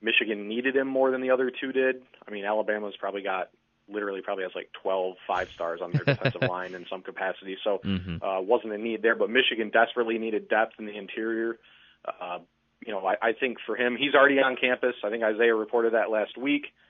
Michigan 0.00 0.48
needed 0.48 0.74
him 0.74 0.88
more 0.88 1.10
than 1.10 1.20
the 1.20 1.30
other 1.30 1.50
two 1.50 1.72
did. 1.72 2.02
I 2.26 2.30
mean, 2.30 2.44
Alabama's 2.44 2.96
probably 2.98 3.22
got 3.22 3.50
literally 3.92 4.22
probably 4.22 4.44
has 4.44 4.52
like 4.54 4.70
12 4.82 5.16
five 5.26 5.48
stars 5.50 5.80
on 5.82 5.92
their 5.92 6.04
defensive 6.06 6.42
line 6.42 6.74
in 6.74 6.86
some 6.88 7.02
capacity. 7.02 7.58
So 7.62 7.80
mm-hmm. 7.84 8.22
uh, 8.22 8.40
wasn't 8.40 8.72
a 8.72 8.78
need 8.78 9.02
there, 9.02 9.16
but 9.16 9.28
Michigan 9.28 9.70
desperately 9.70 10.16
needed 10.18 10.48
depth 10.48 10.74
in 10.78 10.86
the 10.86 10.96
interior. 10.96 11.58
Uh, 12.04 12.38
you 12.86 12.92
know, 12.92 13.06
I, 13.06 13.16
I 13.20 13.32
think 13.32 13.58
for 13.66 13.76
him, 13.76 13.96
he's 13.96 14.14
already 14.14 14.40
on 14.40 14.56
campus. 14.56 14.94
I 15.04 15.10
think 15.10 15.22
Isaiah 15.22 15.54
reported 15.54 15.92
that 15.92 16.10
last 16.10 16.38
week. 16.38 16.66
Uh, 16.66 16.88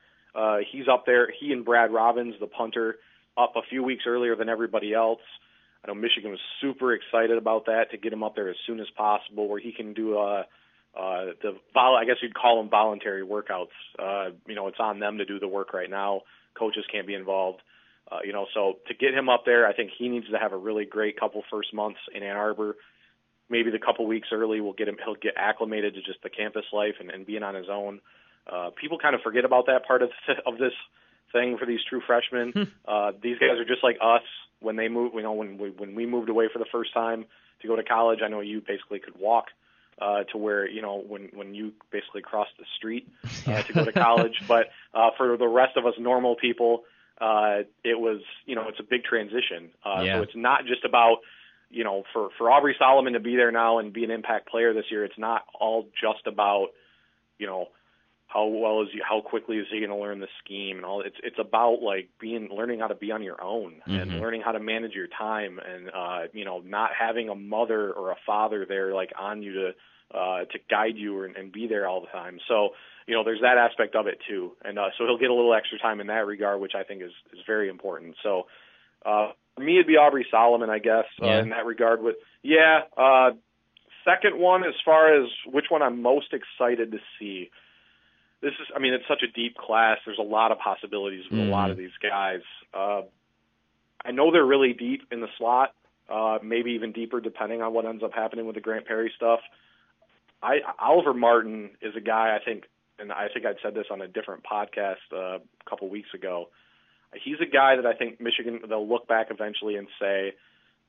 he's 0.70 0.88
up 0.88 1.04
there. 1.06 1.28
He 1.40 1.52
and 1.52 1.64
Brad 1.64 1.92
Robbins, 1.92 2.34
the 2.40 2.46
punter, 2.46 2.96
up 3.36 3.52
a 3.56 3.62
few 3.68 3.82
weeks 3.82 4.04
earlier 4.06 4.36
than 4.36 4.48
everybody 4.48 4.92
else. 4.92 5.20
I 5.84 5.88
know 5.88 5.94
Michigan 5.94 6.30
was 6.30 6.40
super 6.60 6.92
excited 6.92 7.38
about 7.38 7.66
that 7.66 7.90
to 7.92 7.96
get 7.96 8.12
him 8.12 8.22
up 8.22 8.34
there 8.34 8.50
as 8.50 8.56
soon 8.66 8.80
as 8.80 8.86
possible, 8.96 9.48
where 9.48 9.60
he 9.60 9.72
can 9.72 9.94
do 9.94 10.18
a 10.18 10.40
uh, 10.40 10.42
uh, 10.92 11.26
the 11.40 11.56
vol- 11.72 11.96
I 11.96 12.04
guess 12.04 12.16
you'd 12.20 12.34
call 12.34 12.60
them 12.60 12.68
voluntary 12.68 13.24
workouts. 13.24 13.68
Uh, 13.96 14.30
you 14.48 14.56
know, 14.56 14.66
it's 14.66 14.80
on 14.80 14.98
them 14.98 15.18
to 15.18 15.24
do 15.24 15.38
the 15.38 15.46
work 15.46 15.72
right 15.72 15.88
now 15.88 16.22
coaches 16.60 16.84
can't 16.90 17.06
be 17.06 17.14
involved. 17.14 17.62
Uh, 18.10 18.18
you 18.24 18.32
know, 18.32 18.46
so 18.54 18.74
to 18.88 18.94
get 18.94 19.14
him 19.14 19.28
up 19.28 19.44
there, 19.46 19.66
I 19.66 19.72
think 19.72 19.90
he 19.96 20.08
needs 20.08 20.28
to 20.30 20.38
have 20.38 20.52
a 20.52 20.56
really 20.56 20.84
great 20.84 21.18
couple 21.18 21.42
first 21.50 21.72
months 21.72 22.00
in 22.14 22.22
Ann 22.22 22.36
Arbor. 22.36 22.76
Maybe 23.48 23.70
the 23.70 23.78
couple 23.78 24.06
weeks 24.06 24.28
early 24.32 24.60
will 24.60 24.72
get 24.72 24.88
him. 24.88 24.96
He'll 25.04 25.14
get 25.14 25.34
acclimated 25.36 25.94
to 25.94 26.02
just 26.02 26.22
the 26.22 26.30
campus 26.30 26.64
life 26.72 26.94
and, 27.00 27.10
and 27.10 27.26
being 27.26 27.42
on 27.42 27.54
his 27.54 27.66
own. 27.70 27.96
Uh, 27.96 28.00
people 28.80 28.98
kind 28.98 29.14
of 29.14 29.20
forget 29.22 29.44
about 29.44 29.66
that 29.66 29.86
part 29.86 30.02
of 30.02 30.10
of 30.46 30.58
this 30.58 30.72
thing 31.32 31.58
for 31.58 31.66
these 31.66 31.80
true 31.88 32.00
freshmen. 32.06 32.52
Hmm. 32.52 32.62
uh, 32.86 33.12
these 33.22 33.38
guys 33.38 33.58
are 33.58 33.64
just 33.64 33.82
like 33.82 33.98
us 34.00 34.22
when 34.60 34.76
they 34.76 34.88
move. 34.88 35.12
You 35.14 35.22
know, 35.22 35.32
when 35.32 35.58
we 35.58 35.70
when 35.70 35.94
we 35.94 36.06
moved 36.06 36.28
away 36.28 36.48
for 36.52 36.58
the 36.58 36.66
first 36.70 36.92
time 36.94 37.24
to 37.62 37.68
go 37.68 37.76
to 37.76 37.82
college, 37.82 38.20
I 38.24 38.28
know 38.28 38.40
you 38.40 38.60
basically 38.60 39.00
could 39.00 39.18
walk 39.18 39.46
uh, 40.00 40.24
to 40.24 40.38
where 40.38 40.68
you 40.68 40.82
know 40.82 41.02
when 41.06 41.30
when 41.34 41.54
you 41.54 41.72
basically 41.90 42.22
cross 42.22 42.48
the 42.58 42.64
street 42.76 43.08
uh, 43.46 43.62
to 43.62 43.72
go 43.72 43.84
to 43.84 43.92
college. 43.92 44.42
but 44.48 44.70
uh, 44.94 45.10
for 45.16 45.36
the 45.36 45.48
rest 45.48 45.76
of 45.76 45.86
us 45.86 45.94
normal 45.98 46.36
people, 46.36 46.84
uh, 47.20 47.60
it 47.84 47.98
was 47.98 48.20
you 48.46 48.54
know 48.54 48.68
it's 48.68 48.80
a 48.80 48.84
big 48.84 49.04
transition. 49.04 49.70
Uh, 49.84 50.02
yeah. 50.02 50.16
So 50.16 50.22
it's 50.22 50.36
not 50.36 50.66
just 50.66 50.84
about 50.84 51.18
you 51.70 51.84
know 51.84 52.04
for 52.12 52.30
for 52.38 52.50
Aubrey 52.50 52.74
Solomon 52.78 53.12
to 53.12 53.20
be 53.20 53.36
there 53.36 53.52
now 53.52 53.78
and 53.78 53.92
be 53.92 54.04
an 54.04 54.10
impact 54.10 54.48
player 54.48 54.72
this 54.72 54.86
year. 54.90 55.04
It's 55.04 55.18
not 55.18 55.44
all 55.58 55.86
just 56.00 56.26
about 56.26 56.68
you 57.38 57.46
know 57.46 57.68
how 58.32 58.46
well 58.46 58.82
is 58.82 58.88
he, 58.92 59.00
how 59.06 59.20
quickly 59.20 59.56
is 59.56 59.66
he 59.70 59.78
going 59.80 59.90
to 59.90 59.96
learn 59.96 60.20
the 60.20 60.28
scheme 60.42 60.76
and 60.76 60.86
all 60.86 61.00
it's 61.00 61.16
it's 61.22 61.38
about 61.38 61.82
like 61.82 62.08
being 62.20 62.48
learning 62.50 62.80
how 62.80 62.86
to 62.86 62.94
be 62.94 63.10
on 63.10 63.22
your 63.22 63.42
own 63.42 63.82
mm-hmm. 63.86 63.94
and 63.96 64.20
learning 64.20 64.40
how 64.44 64.52
to 64.52 64.60
manage 64.60 64.92
your 64.92 65.08
time 65.08 65.58
and 65.58 65.90
uh 65.90 66.20
you 66.32 66.44
know 66.44 66.60
not 66.60 66.90
having 66.98 67.28
a 67.28 67.34
mother 67.34 67.90
or 67.92 68.12
a 68.12 68.16
father 68.24 68.64
there 68.68 68.94
like 68.94 69.10
on 69.18 69.42
you 69.42 69.52
to 69.52 69.70
uh, 70.14 70.40
to 70.40 70.58
guide 70.68 70.96
you 70.96 71.22
and, 71.22 71.36
and 71.36 71.52
be 71.52 71.66
there 71.68 71.88
all 71.88 72.00
the 72.00 72.08
time. 72.08 72.38
So, 72.48 72.70
you 73.06 73.14
know, 73.14 73.24
there's 73.24 73.42
that 73.42 73.58
aspect 73.58 73.94
of 73.94 74.06
it 74.06 74.18
too. 74.28 74.52
And 74.64 74.78
uh, 74.78 74.88
so 74.98 75.04
he'll 75.04 75.18
get 75.18 75.30
a 75.30 75.34
little 75.34 75.54
extra 75.54 75.78
time 75.78 76.00
in 76.00 76.08
that 76.08 76.26
regard, 76.26 76.60
which 76.60 76.72
I 76.74 76.82
think 76.82 77.02
is, 77.02 77.12
is 77.32 77.38
very 77.46 77.68
important. 77.68 78.16
So, 78.22 78.46
uh, 79.04 79.32
for 79.54 79.62
me, 79.62 79.74
it'd 79.74 79.86
be 79.86 79.96
Aubrey 79.96 80.26
Solomon, 80.30 80.70
I 80.70 80.78
guess, 80.78 81.04
uh, 81.22 81.26
in 81.26 81.50
that 81.50 81.64
regard. 81.64 82.02
With 82.02 82.16
yeah, 82.42 82.80
uh, 82.96 83.30
second 84.04 84.38
one 84.38 84.64
as 84.64 84.74
far 84.84 85.22
as 85.22 85.28
which 85.46 85.66
one 85.68 85.82
I'm 85.82 86.02
most 86.02 86.32
excited 86.32 86.92
to 86.92 86.98
see. 87.18 87.50
This 88.42 88.52
is, 88.52 88.68
I 88.74 88.78
mean, 88.78 88.94
it's 88.94 89.04
such 89.06 89.22
a 89.22 89.30
deep 89.30 89.56
class. 89.56 89.98
There's 90.06 90.18
a 90.18 90.22
lot 90.22 90.50
of 90.50 90.58
possibilities 90.58 91.24
with 91.30 91.40
mm. 91.40 91.48
a 91.48 91.50
lot 91.50 91.64
mm-hmm. 91.64 91.72
of 91.72 91.76
these 91.76 91.90
guys. 92.02 92.40
Uh, 92.72 93.02
I 94.04 94.12
know 94.12 94.32
they're 94.32 94.44
really 94.44 94.72
deep 94.72 95.02
in 95.12 95.20
the 95.20 95.28
slot, 95.36 95.74
uh, 96.08 96.38
maybe 96.42 96.72
even 96.72 96.92
deeper 96.92 97.20
depending 97.20 97.62
on 97.62 97.74
what 97.74 97.84
ends 97.84 98.02
up 98.02 98.12
happening 98.14 98.46
with 98.46 98.54
the 98.54 98.60
Grant 98.60 98.86
Perry 98.86 99.12
stuff. 99.14 99.40
I 100.42 100.60
Oliver 100.78 101.12
Martin 101.12 101.70
is 101.82 101.94
a 101.96 102.00
guy 102.00 102.36
I 102.40 102.42
think, 102.42 102.64
and 102.98 103.12
I 103.12 103.28
think 103.32 103.44
I'd 103.44 103.56
said 103.62 103.74
this 103.74 103.86
on 103.90 104.00
a 104.00 104.08
different 104.08 104.42
podcast 104.42 104.96
uh, 105.12 105.36
a 105.36 105.70
couple 105.70 105.88
weeks 105.90 106.08
ago. 106.14 106.48
He's 107.12 107.36
a 107.42 107.46
guy 107.46 107.76
that 107.76 107.86
I 107.86 107.94
think 107.94 108.20
Michigan 108.20 108.60
they'll 108.68 108.88
look 108.88 109.06
back 109.06 109.26
eventually 109.30 109.76
and 109.76 109.88
say 110.00 110.32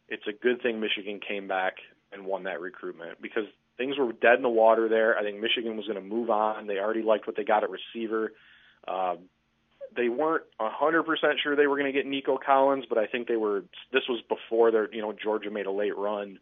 it's 0.08 0.28
a 0.28 0.34
good 0.34 0.62
thing 0.62 0.80
Michigan 0.80 1.20
came 1.26 1.48
back 1.48 1.76
and 2.14 2.26
won 2.26 2.44
that 2.44 2.62
recruitment 2.62 3.22
because 3.22 3.46
things 3.78 3.98
were 3.98 4.14
dead 4.14 4.36
in 4.36 4.44
the 4.44 4.50
water 4.50 4.88
there. 4.90 5.18
I 5.18 5.24
think 5.24 5.40
Michigan 5.40 5.78
was 5.78 5.86
going 5.86 6.02
to 6.02 6.08
move 6.08 6.30
on. 6.30 6.68
They 6.68 6.78
already 6.78 7.04
liked 7.04 7.28
what 7.28 7.36
they 7.36 7.44
got 7.44 7.64
at 7.64 7.70
receiver. 7.70 8.32
Uh, 8.88 9.16
they 9.96 10.10
weren't 10.10 10.44
a 10.60 10.70
hundred 10.70 11.04
percent 11.04 11.34
sure 11.44 11.56
they 11.56 11.68
were 11.68 11.78
going 11.78 11.92
to 11.92 11.98
get 11.98 12.06
Nico 12.08 12.38
Collins, 12.44 12.86
but 12.88 12.98
I 12.98 13.08
think 13.08 13.28
they 13.28 13.36
were. 13.36 13.64
This 13.92 14.04
was 14.08 14.22
before 14.30 14.72
their, 14.72 14.94
you 14.94 15.02
know, 15.02 15.14
Georgia 15.14 15.52
made 15.52 15.66
a 15.66 15.72
late 15.72 15.98
run 15.98 16.40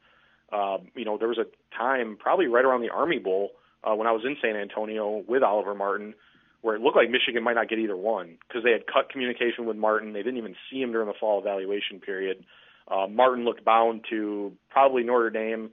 uh, 0.51 0.77
you 0.95 1.05
know, 1.05 1.17
there 1.17 1.27
was 1.27 1.38
a 1.38 1.45
time 1.75 2.17
probably 2.19 2.47
right 2.47 2.65
around 2.65 2.82
the 2.82 2.89
Army 2.89 3.19
Bowl 3.19 3.51
uh, 3.84 3.95
when 3.95 4.07
I 4.07 4.11
was 4.11 4.23
in 4.25 4.36
San 4.41 4.55
Antonio 4.55 5.23
with 5.27 5.43
Oliver 5.43 5.75
Martin 5.75 6.13
where 6.61 6.75
it 6.75 6.82
looked 6.82 6.97
like 6.97 7.09
Michigan 7.09 7.41
might 7.41 7.53
not 7.53 7.69
get 7.69 7.80
either 7.80 7.95
one 7.95 8.38
because 8.47 8.65
they 8.65 8.71
had 8.71 8.86
cut 8.86 9.09
communication 9.09 9.65
with 9.65 9.77
Martin. 9.77 10.11
They 10.11 10.23
didn't 10.23 10.39
even 10.39 10.55
see 10.69 10.82
him 10.82 10.91
during 10.91 11.07
the 11.07 11.13
fall 11.17 11.39
evaluation 11.39 12.01
period. 12.01 12.43
Uh, 12.86 13.07
Martin 13.07 13.45
looked 13.45 13.63
bound 13.63 14.03
to 14.09 14.51
probably 14.69 15.03
Notre 15.03 15.30
Dame, 15.30 15.69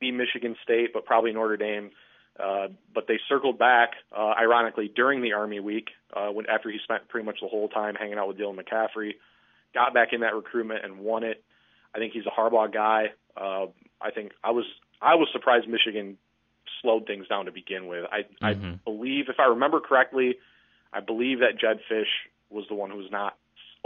be 0.00 0.10
Michigan 0.10 0.56
State, 0.62 0.92
but 0.92 1.04
probably 1.04 1.32
Notre 1.32 1.56
Dame. 1.56 1.90
Uh, 2.38 2.68
but 2.94 3.06
they 3.06 3.18
circled 3.28 3.58
back, 3.58 3.90
uh, 4.16 4.32
ironically, 4.40 4.90
during 4.94 5.20
the 5.20 5.34
Army 5.34 5.60
week, 5.60 5.88
uh, 6.16 6.28
when 6.28 6.46
after 6.48 6.70
he 6.70 6.78
spent 6.82 7.06
pretty 7.08 7.26
much 7.26 7.38
the 7.42 7.48
whole 7.48 7.68
time 7.68 7.94
hanging 7.94 8.18
out 8.18 8.28
with 8.28 8.38
Dylan 8.38 8.58
McCaffrey, 8.58 9.12
got 9.74 9.92
back 9.92 10.08
in 10.12 10.20
that 10.20 10.34
recruitment 10.34 10.84
and 10.84 10.98
won 11.00 11.22
it. 11.22 11.42
I 11.94 11.98
think 11.98 12.12
he's 12.14 12.24
a 12.26 12.30
Harbaugh 12.30 12.72
guy. 12.72 13.06
Uh, 13.36 13.66
I 14.00 14.10
think 14.10 14.32
I 14.42 14.52
was 14.52 14.64
I 15.02 15.16
was 15.16 15.28
surprised 15.32 15.68
Michigan 15.68 16.16
slowed 16.80 17.06
things 17.06 17.28
down 17.28 17.44
to 17.44 17.52
begin 17.52 17.86
with. 17.88 18.04
I 18.10 18.20
I 18.46 18.54
Mm-hmm. 18.54 18.74
believe, 18.84 19.26
if 19.28 19.38
I 19.38 19.44
remember 19.46 19.80
correctly, 19.80 20.36
I 20.92 21.00
believe 21.00 21.40
that 21.40 21.58
Jedd 21.60 21.80
Fisch 21.90 22.08
was 22.48 22.64
the 22.68 22.74
one 22.74 22.90
who 22.90 22.96
was 22.96 23.10
not 23.10 23.36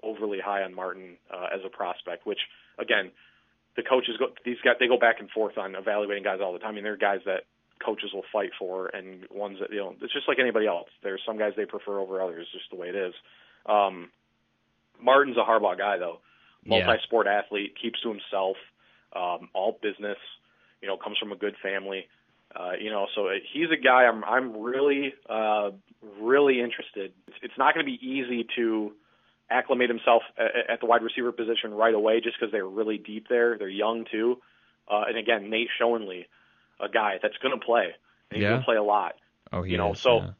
overly 0.02 0.38
high 0.38 0.62
on 0.62 0.74
Martin 0.74 1.16
uh, 1.32 1.46
as 1.52 1.60
a 1.64 1.68
prospect. 1.68 2.24
Which 2.26 2.40
again, 2.78 3.10
the 3.76 3.82
coaches 3.82 4.16
go 4.18 4.26
these 4.44 4.56
guys 4.64 4.76
they 4.78 4.86
go 4.86 4.98
back 4.98 5.16
and 5.20 5.30
forth 5.30 5.58
on 5.58 5.74
evaluating 5.74 6.22
guys 6.22 6.38
all 6.42 6.52
the 6.52 6.58
time. 6.58 6.70
I 6.70 6.74
mean, 6.74 6.84
there 6.84 6.94
are 6.94 6.96
guys 6.96 7.20
that 7.26 7.44
coaches 7.84 8.10
will 8.12 8.24
fight 8.32 8.50
for, 8.58 8.86
and 8.88 9.26
ones 9.30 9.58
that 9.60 9.70
you 9.70 9.78
know 9.78 9.94
it's 10.00 10.12
just 10.12 10.28
like 10.28 10.38
anybody 10.38 10.66
else. 10.66 10.88
There's 11.02 11.22
some 11.26 11.38
guys 11.38 11.52
they 11.56 11.66
prefer 11.66 11.98
over 11.98 12.22
others, 12.22 12.46
just 12.52 12.70
the 12.70 12.76
way 12.76 12.88
it 12.88 12.94
is. 12.94 13.14
Um, 13.66 14.10
Martin's 15.00 15.36
a 15.36 15.40
Harbaugh 15.40 15.76
guy 15.76 15.98
though, 15.98 16.20
multi-sport 16.64 17.26
athlete, 17.26 17.74
keeps 17.80 18.00
to 18.02 18.08
himself, 18.08 18.56
um, 19.14 19.48
all 19.54 19.78
business. 19.82 20.18
You 20.80 20.88
know, 20.88 20.96
comes 20.96 21.18
from 21.18 21.32
a 21.32 21.36
good 21.36 21.54
family. 21.62 22.08
Uh, 22.54 22.72
you 22.78 22.90
know, 22.90 23.06
so 23.14 23.28
he's 23.52 23.70
a 23.72 23.82
guy 23.82 24.04
I'm 24.04 24.22
I'm 24.24 24.62
really 24.62 25.14
uh, 25.28 25.70
really 26.20 26.60
interested. 26.60 27.12
It's, 27.26 27.36
it's 27.42 27.58
not 27.58 27.74
going 27.74 27.84
to 27.84 27.90
be 27.90 27.98
easy 28.06 28.46
to 28.56 28.92
acclimate 29.50 29.88
himself 29.90 30.22
at, 30.38 30.70
at 30.74 30.80
the 30.80 30.86
wide 30.86 31.02
receiver 31.02 31.32
position 31.32 31.72
right 31.74 31.94
away, 31.94 32.20
just 32.20 32.36
because 32.38 32.52
they're 32.52 32.66
really 32.66 32.98
deep 32.98 33.26
there. 33.28 33.56
They're 33.58 33.68
young 33.68 34.04
too, 34.10 34.38
uh, 34.90 35.04
and 35.08 35.16
again, 35.18 35.50
Nate 35.50 35.68
Schoenle, 35.80 36.24
a 36.80 36.88
guy 36.88 37.18
that's 37.22 37.36
going 37.42 37.58
to 37.58 37.64
play. 37.64 37.94
And 38.30 38.36
he's 38.38 38.42
Yeah. 38.42 38.48
going 38.50 38.60
to 38.60 38.64
play 38.64 38.76
a 38.76 38.82
lot. 38.82 39.14
Oh, 39.52 39.62
he 39.62 39.72
you 39.72 39.78
know, 39.78 39.92
is, 39.92 40.00
so- 40.00 40.18
yeah. 40.18 40.30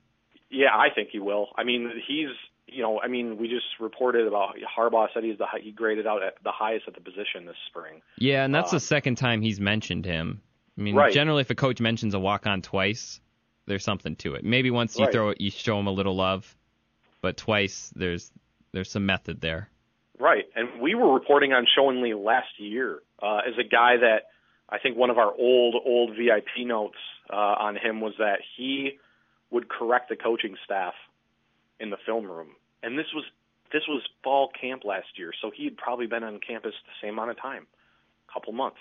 Yeah, 0.51 0.77
I 0.77 0.89
think 0.95 1.09
he 1.11 1.19
will. 1.19 1.49
I 1.57 1.65
mean, 1.65 1.91
he's 2.07 2.29
you 2.67 2.81
know, 2.83 2.99
I 3.01 3.09
mean, 3.09 3.37
we 3.37 3.47
just 3.49 3.67
reported 3.79 4.27
about 4.27 4.57
Harbaugh 4.77 5.09
said 5.13 5.23
he's 5.23 5.37
the 5.39 5.47
he 5.61 5.71
graded 5.71 6.07
out 6.07 6.23
at 6.23 6.35
the 6.43 6.51
highest 6.51 6.89
at 6.89 6.95
the 6.95 7.01
position 7.01 7.45
this 7.45 7.57
spring. 7.69 8.01
Yeah, 8.19 8.45
and 8.45 8.55
that's 8.55 8.73
Um, 8.73 8.77
the 8.77 8.81
second 8.81 9.17
time 9.17 9.43
he's 9.43 9.61
mentioned 9.61 10.05
him. 10.07 10.41
I 10.79 10.81
mean, 10.81 10.95
Right. 10.95 11.13
generally, 11.13 11.43
if 11.43 11.51
a 11.51 11.55
coach 11.55 11.81
mentions 11.81 12.15
a 12.15 12.19
walk 12.19 12.47
on 12.47 12.63
twice, 12.63 13.21
there's 13.67 13.85
something 13.85 14.17
to 14.17 14.35
it. 14.35 14.45
Maybe 14.45 14.71
once 14.71 14.99
you 14.99 15.05
Right. 15.05 15.13
throw 15.13 15.29
it, 15.31 15.41
you 15.41 15.51
show 15.51 15.79
him 15.79 15.87
a 15.87 15.93
little 15.93 16.17
love, 16.17 16.57
but 17.21 17.37
twice 17.37 17.93
there's 17.97 18.33
there's 18.75 18.91
some 18.91 19.07
method 19.07 19.41
there. 19.41 19.69
Right, 20.19 20.45
and 20.55 20.81
we 20.81 20.95
were 20.95 21.13
reporting 21.13 21.53
on 21.53 21.67
Schoenle 21.77 22.25
last 22.25 22.59
year 22.59 23.01
uh, 23.23 23.39
as 23.47 23.55
a 23.59 23.65
guy 23.65 23.97
that 23.97 24.29
I 24.69 24.79
think 24.79 24.97
one 24.97 25.11
of 25.11 25.19
our 25.19 25.33
old 25.33 25.75
old 25.85 26.11
VIP 26.11 26.67
notes 26.67 26.99
uh, 27.33 27.37
on 27.37 27.77
him 27.77 28.01
was 28.01 28.15
that 28.19 28.39
he 28.57 28.99
would 29.51 29.69
correct 29.69 30.09
the 30.09 30.17
coaching 30.17 30.57
staff 30.65 30.95
in 31.81 31.91
the 31.91 31.97
film 32.07 32.27
room, 32.27 32.49
and 32.83 32.99
this 32.99 33.07
was 33.15 33.25
this 33.73 33.83
was 33.89 34.03
fall 34.23 34.51
camp 34.61 34.85
last 34.85 35.07
year, 35.17 35.33
so 35.43 35.51
he'd 35.55 35.77
probably 35.77 36.07
been 36.07 36.23
on 36.23 36.39
campus 36.39 36.75
the 36.87 37.07
same 37.07 37.15
amount 37.15 37.31
of 37.31 37.41
time, 37.41 37.67
a 38.29 38.33
couple 38.33 38.53
months, 38.53 38.79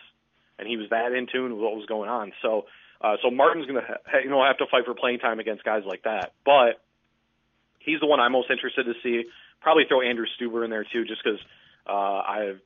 and 0.59 0.67
he 0.67 0.77
was 0.77 0.89
that 0.91 1.13
in 1.13 1.25
tune 1.25 1.53
with 1.53 1.61
what 1.61 1.75
was 1.75 1.87
going 1.87 2.09
on. 2.09 2.31
So, 2.43 2.65
uh, 3.01 3.15
so 3.23 3.31
Martin's 3.31 3.65
going 3.65 3.81
to 3.81 3.87
ha- 3.87 4.19
you 4.23 4.29
know 4.29 4.43
have 4.45 4.59
to 4.59 4.67
fight 4.69 4.85
for 4.85 4.93
playing 4.93 5.17
time 5.19 5.39
against 5.39 5.63
guys 5.63 5.81
like 5.83 6.03
that, 6.03 6.33
but 6.45 6.79
he's 7.79 7.99
the 7.99 8.05
one 8.05 8.19
I'm 8.19 8.31
most 8.31 8.51
interested 8.51 8.85
to 8.85 8.93
see. 9.01 9.27
Probably 9.63 9.85
throw 9.87 10.01
Andrew 10.01 10.25
Stuber 10.39 10.63
in 10.63 10.69
there 10.69 10.83
too, 10.83 11.05
just 11.05 11.23
because 11.23 11.39
uh, 11.87 11.91
I'm 11.91 12.61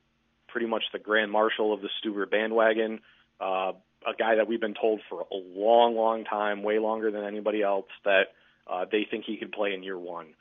pretty 0.48 0.66
much 0.66 0.82
the 0.92 0.98
grand 0.98 1.30
marshal 1.30 1.72
of 1.72 1.80
the 1.80 1.88
Stuber 2.02 2.28
bandwagon. 2.28 3.00
Uh, 3.40 3.72
a 4.06 4.14
guy 4.18 4.36
that 4.36 4.48
we've 4.48 4.60
been 4.60 4.74
told 4.74 5.00
for 5.08 5.20
a 5.20 5.34
long, 5.34 5.94
long 5.96 6.24
time, 6.24 6.62
way 6.62 6.78
longer 6.78 7.10
than 7.10 7.24
anybody 7.24 7.62
else, 7.62 7.86
that 8.04 8.34
uh, 8.66 8.84
they 8.90 9.06
think 9.08 9.24
he 9.24 9.36
can 9.36 9.50
play 9.50 9.74
in 9.74 9.82
year 9.82 9.98
one. 9.98 10.34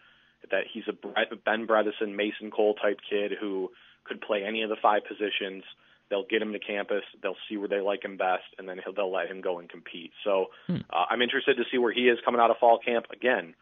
That 0.51 0.63
he's 0.71 0.83
a 0.87 0.93
Ben 0.93 1.67
Bredeson, 1.67 2.15
Mason 2.15 2.51
Cole 2.51 2.75
type 2.75 2.99
kid 3.07 3.33
who 3.39 3.69
could 4.03 4.21
play 4.21 4.43
any 4.43 4.63
of 4.63 4.69
the 4.69 4.77
five 4.81 5.01
positions. 5.07 5.63
They'll 6.09 6.25
get 6.29 6.41
him 6.41 6.53
to 6.53 6.59
campus. 6.59 7.03
They'll 7.21 7.35
see 7.49 7.57
where 7.57 7.67
they 7.67 7.81
like 7.81 8.05
him 8.05 8.15
best, 8.15 8.45
and 8.57 8.67
then 8.69 8.79
he'll, 8.83 8.93
they'll 8.93 9.11
let 9.11 9.27
him 9.27 9.41
go 9.41 9.59
and 9.59 9.67
compete. 9.67 10.11
So 10.23 10.47
uh, 10.89 11.05
I'm 11.09 11.21
interested 11.21 11.57
to 11.57 11.63
see 11.69 11.77
where 11.77 11.91
he 11.91 12.07
is 12.07 12.17
coming 12.23 12.39
out 12.39 12.49
of 12.49 12.57
fall 12.57 12.79
camp. 12.79 13.07
Again, 13.11 13.55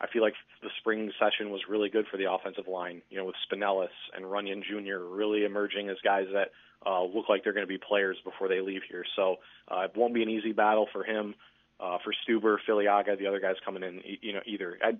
I 0.00 0.06
feel 0.12 0.22
like 0.22 0.34
the 0.62 0.68
spring 0.78 1.10
session 1.18 1.50
was 1.50 1.62
really 1.68 1.88
good 1.88 2.06
for 2.10 2.16
the 2.16 2.30
offensive 2.30 2.68
line. 2.68 3.02
You 3.10 3.18
know, 3.18 3.24
with 3.24 3.36
Spanellis 3.50 3.94
and 4.14 4.24
Runyan 4.24 4.62
Jr. 4.62 5.02
really 5.04 5.44
emerging 5.44 5.88
as 5.88 5.96
guys 6.04 6.26
that 6.32 6.52
uh, 6.84 7.02
look 7.02 7.28
like 7.28 7.44
they're 7.44 7.52
going 7.52 7.66
to 7.66 7.68
be 7.68 7.78
players 7.78 8.16
before 8.24 8.48
they 8.48 8.60
leave 8.60 8.82
here. 8.88 9.04
So 9.16 9.36
uh, 9.70 9.82
it 9.82 9.92
won't 9.96 10.14
be 10.14 10.22
an 10.22 10.28
easy 10.28 10.52
battle 10.52 10.86
for 10.92 11.04
him. 11.04 11.34
Uh, 11.78 11.98
for 12.02 12.14
Stuber, 12.24 12.56
Filiaga, 12.66 13.18
the 13.18 13.26
other 13.26 13.38
guys 13.38 13.56
coming 13.62 13.82
in, 13.82 14.00
you 14.22 14.32
know, 14.32 14.40
either. 14.46 14.78
Uh, 14.82 14.92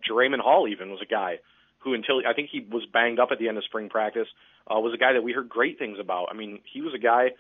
Hall 0.43 0.69
even 0.69 0.91
was 0.91 1.01
a 1.03 1.07
guy 1.07 1.39
who, 1.79 1.95
until 1.95 2.21
I 2.29 2.35
think 2.35 2.51
he 2.53 2.61
was 2.61 2.83
banged 2.93 3.19
up 3.19 3.29
at 3.33 3.39
the 3.39 3.49
end 3.49 3.57
of 3.57 3.65
spring 3.65 3.89
practice, 3.89 4.29
uh, 4.71 4.79
was 4.79 4.93
a 4.93 4.99
guy 4.99 5.15
that 5.15 5.23
we 5.23 5.33
heard 5.33 5.49
great 5.49 5.79
things 5.79 5.97
about. 5.99 6.27
I 6.31 6.35
mean, 6.35 6.61
he 6.71 6.83
was 6.83 6.93
a 6.95 6.99
guy 6.99 7.31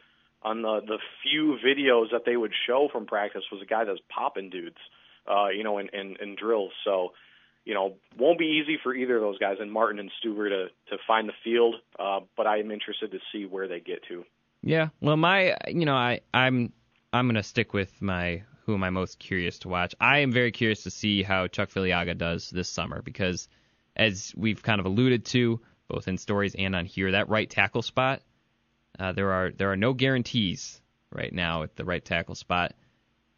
on 0.42 0.62
the 0.62 0.80
the 0.86 0.98
few 1.22 1.59
videos 1.64 2.12
that 2.12 2.22
they 2.24 2.36
would 2.36 2.52
show 2.66 2.88
from 2.90 3.07
practice 3.07 3.42
was 3.50 3.61
a 3.61 3.66
guy 3.66 3.84
that's 3.84 4.00
popping 4.09 4.48
dudes, 4.48 4.76
uh, 5.30 5.48
you 5.48 5.64
know, 5.64 5.78
in, 5.78 5.88
in, 5.92 6.16
in 6.20 6.36
drills. 6.36 6.72
So, 6.84 7.12
you 7.67 7.75
know, 7.75 7.97
won't 8.17 8.39
be 8.39 8.62
easy 8.62 8.79
for 8.83 8.95
either 8.95 9.17
of 9.17 9.23
those 9.23 9.39
guys, 9.39 9.57
and 9.61 9.71
Martin 9.71 9.99
and 9.99 10.11
Stuber 10.23 10.49
to 10.49 10.69
to 10.89 11.03
find 11.07 11.29
the 11.29 11.35
field. 11.45 11.75
Uh, 11.99 12.21
but 12.37 12.47
I 12.47 12.61
am 12.61 12.71
interested 12.71 13.11
to 13.11 13.19
see 13.33 13.45
where 13.45 13.69
they 13.69 13.81
get 13.81 14.05
to. 14.09 14.25
Yeah. 14.62 14.89
Well, 15.03 15.17
my 15.17 15.57
you 15.69 15.85
know 15.85 15.97
I 15.97 16.21
I'm 16.33 16.73
I'm 17.12 17.27
gonna 17.27 17.43
stick 17.43 17.75
with 17.75 18.01
my 18.01 18.45
who 18.64 18.75
am 18.75 18.85
I 18.85 18.91
most 18.91 19.19
curious 19.19 19.59
to 19.61 19.69
watch. 19.69 19.95
I 20.01 20.19
am 20.19 20.33
very 20.33 20.53
curious 20.53 20.85
to 20.85 20.91
see 20.91 21.23
how 21.23 21.49
Chuck 21.49 21.71
Filiaga 21.71 22.17
does 22.17 22.51
this 22.51 22.69
summer 22.69 23.03
because, 23.03 23.49
as 23.97 24.33
we've 24.37 24.62
kind 24.62 24.81
of 24.81 24.87
alluded 24.87 25.25
to 25.27 25.61
both 25.89 26.09
in 26.09 26.19
stories 26.19 26.55
and 26.57 26.75
on 26.75 26.85
here, 26.85 27.12
that 27.12 27.29
right 27.29 27.51
tackle 27.51 27.83
spot, 27.83 28.23
uh, 28.99 29.12
there 29.12 29.33
are 29.33 29.51
there 29.51 29.73
are 29.73 29.77
no 29.77 29.93
guarantees 29.93 30.81
right 31.12 31.33
now 31.33 31.64
at 31.64 31.75
the 31.75 31.85
right 31.85 32.05
tackle 32.05 32.37
spot. 32.37 32.75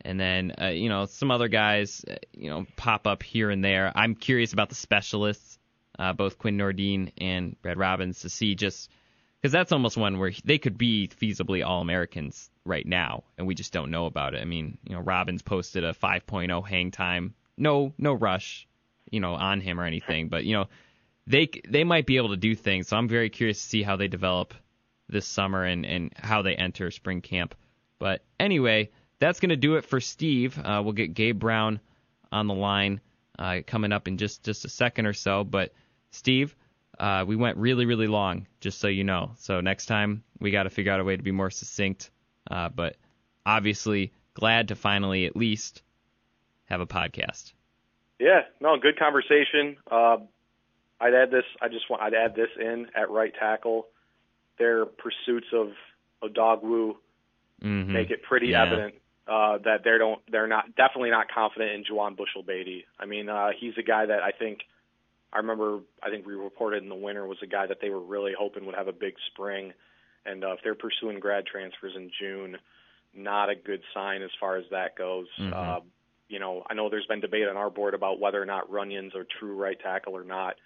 And 0.02 0.18
then 0.18 0.54
uh, 0.60 0.66
you 0.68 0.88
know 0.88 1.06
some 1.06 1.30
other 1.30 1.48
guys 1.48 2.04
uh, 2.08 2.14
you 2.32 2.50
know 2.50 2.66
pop 2.76 3.06
up 3.06 3.22
here 3.22 3.50
and 3.50 3.64
there. 3.64 3.92
I'm 3.94 4.14
curious 4.14 4.52
about 4.52 4.68
the 4.68 4.74
specialists, 4.74 5.58
uh, 5.98 6.12
both 6.12 6.38
Quinn 6.38 6.56
Nordin 6.56 7.12
and 7.18 7.60
Brad 7.62 7.78
Robbins, 7.78 8.20
to 8.20 8.28
see 8.28 8.54
just 8.54 8.90
because 9.40 9.52
that's 9.52 9.72
almost 9.72 9.96
one 9.96 10.18
where 10.18 10.32
they 10.44 10.58
could 10.58 10.78
be 10.78 11.08
feasibly 11.08 11.64
all 11.64 11.80
Americans 11.80 12.50
right 12.64 12.86
now, 12.86 13.24
and 13.36 13.46
we 13.46 13.54
just 13.54 13.72
don't 13.72 13.90
know 13.90 14.06
about 14.06 14.34
it. 14.34 14.40
I 14.40 14.44
mean, 14.44 14.78
you 14.84 14.94
know, 14.94 15.00
Robbins 15.00 15.42
posted 15.42 15.84
a 15.84 15.94
5.0 15.94 16.66
hang 16.66 16.90
time, 16.90 17.34
no 17.56 17.92
no 17.98 18.12
rush, 18.12 18.68
you 19.10 19.20
know, 19.20 19.34
on 19.34 19.60
him 19.60 19.80
or 19.80 19.84
anything, 19.84 20.28
but 20.28 20.44
you 20.44 20.54
know, 20.54 20.66
they 21.26 21.48
they 21.68 21.84
might 21.84 22.06
be 22.06 22.16
able 22.16 22.30
to 22.30 22.36
do 22.36 22.54
things. 22.54 22.88
So 22.88 22.96
I'm 22.96 23.08
very 23.08 23.30
curious 23.30 23.60
to 23.60 23.68
see 23.68 23.82
how 23.82 23.96
they 23.96 24.08
develop 24.08 24.54
this 25.08 25.26
summer 25.26 25.64
and 25.64 25.84
and 25.84 26.12
how 26.16 26.42
they 26.42 26.54
enter 26.54 26.90
spring 26.90 27.20
camp. 27.20 27.54
But 27.98 28.22
anyway, 28.38 28.90
that's 29.20 29.40
going 29.40 29.50
to 29.50 29.56
do 29.56 29.76
it 29.76 29.84
for 29.84 30.00
Steve. 30.00 30.58
Uh, 30.58 30.80
we'll 30.84 30.92
get 30.92 31.14
Gabe 31.14 31.38
Brown 31.38 31.80
on 32.30 32.46
the 32.46 32.54
line 32.54 33.00
uh, 33.38 33.58
coming 33.66 33.92
up 33.92 34.08
in 34.08 34.18
just 34.18 34.42
just 34.44 34.64
a 34.64 34.68
second 34.68 35.06
or 35.06 35.12
so. 35.12 35.44
But 35.44 35.72
Steve, 36.10 36.54
uh, 36.98 37.24
we 37.26 37.36
went 37.36 37.56
really 37.56 37.86
really 37.86 38.06
long, 38.06 38.46
just 38.60 38.78
so 38.80 38.88
you 38.88 39.04
know. 39.04 39.32
So 39.38 39.60
next 39.60 39.86
time 39.86 40.22
we 40.40 40.50
got 40.50 40.64
to 40.64 40.70
figure 40.70 40.92
out 40.92 41.00
a 41.00 41.04
way 41.04 41.16
to 41.16 41.22
be 41.22 41.32
more 41.32 41.50
succinct. 41.50 42.10
Uh, 42.50 42.68
but 42.68 42.96
obviously, 43.44 44.12
glad 44.34 44.68
to 44.68 44.74
finally 44.76 45.26
at 45.26 45.36
least 45.36 45.82
have 46.66 46.80
a 46.80 46.86
podcast. 46.86 47.52
Yeah, 48.18 48.40
no, 48.60 48.76
good 48.78 48.98
conversation. 48.98 49.76
Uh, 49.90 50.16
I'd 51.00 51.14
add 51.14 51.30
this. 51.30 51.44
I 51.62 51.68
just 51.68 51.88
want. 51.88 52.02
I'd 52.02 52.14
add 52.14 52.34
this 52.34 52.48
in 52.60 52.86
at 52.94 53.10
right 53.10 53.32
tackle. 53.38 53.86
Their 54.58 54.86
pursuits 54.86 55.46
of 55.52 55.68
Odogwu 56.22 56.96
Mm-hmm. 57.62 57.92
make 57.92 58.10
it 58.10 58.22
pretty 58.22 58.48
Yeah. 58.48 58.62
evident 58.66 58.94
uh, 59.28 59.58
that 59.58 59.84
they 59.84 59.98
don't. 59.98 60.20
They're 60.30 60.46
not 60.46 60.74
definitely 60.76 61.10
not 61.10 61.30
confident 61.30 61.72
in 61.72 61.84
Juwann 61.84 62.16
Bushell-Beatty. 62.16 62.86
I 62.98 63.06
mean, 63.06 63.28
uh, 63.28 63.50
he's 63.58 63.74
a 63.78 63.82
guy 63.82 64.06
that 64.06 64.22
I 64.22 64.32
think. 64.32 64.60
I 65.32 65.38
remember. 65.38 65.80
I 66.02 66.08
think 66.10 66.26
we 66.26 66.34
reported 66.34 66.82
in 66.82 66.88
the 66.88 66.94
winter 66.94 67.26
was 67.26 67.38
a 67.42 67.46
guy 67.46 67.66
that 67.66 67.78
they 67.82 67.90
were 67.90 68.00
really 68.00 68.32
hoping 68.38 68.64
would 68.66 68.74
have 68.74 68.88
a 68.88 68.92
big 68.92 69.14
spring, 69.32 69.72
and 70.24 70.42
uh, 70.44 70.52
if 70.52 70.60
they're 70.64 70.74
pursuing 70.74 71.20
grad 71.20 71.44
transfers 71.46 71.92
in 71.94 72.10
June, 72.18 72.56
not 73.14 73.50
a 73.50 73.54
good 73.54 73.82
sign 73.92 74.22
as 74.22 74.30
far 74.40 74.56
as 74.56 74.64
that 74.70 74.96
goes. 74.96 75.26
Mhm. 75.38 75.52
Uh, 75.52 75.80
you 76.28 76.38
know, 76.38 76.62
I 76.68 76.74
know 76.74 76.88
there's 76.88 77.06
been 77.06 77.20
debate 77.20 77.48
on 77.48 77.56
our 77.56 77.70
board 77.70 77.94
about 77.94 78.20
whether 78.20 78.40
or 78.40 78.46
not 78.46 78.70
Runyan's 78.70 79.14
a 79.14 79.24
true 79.38 79.54
right 79.54 79.78
tackle 79.78 80.16
or 80.16 80.24
not. 80.24 80.56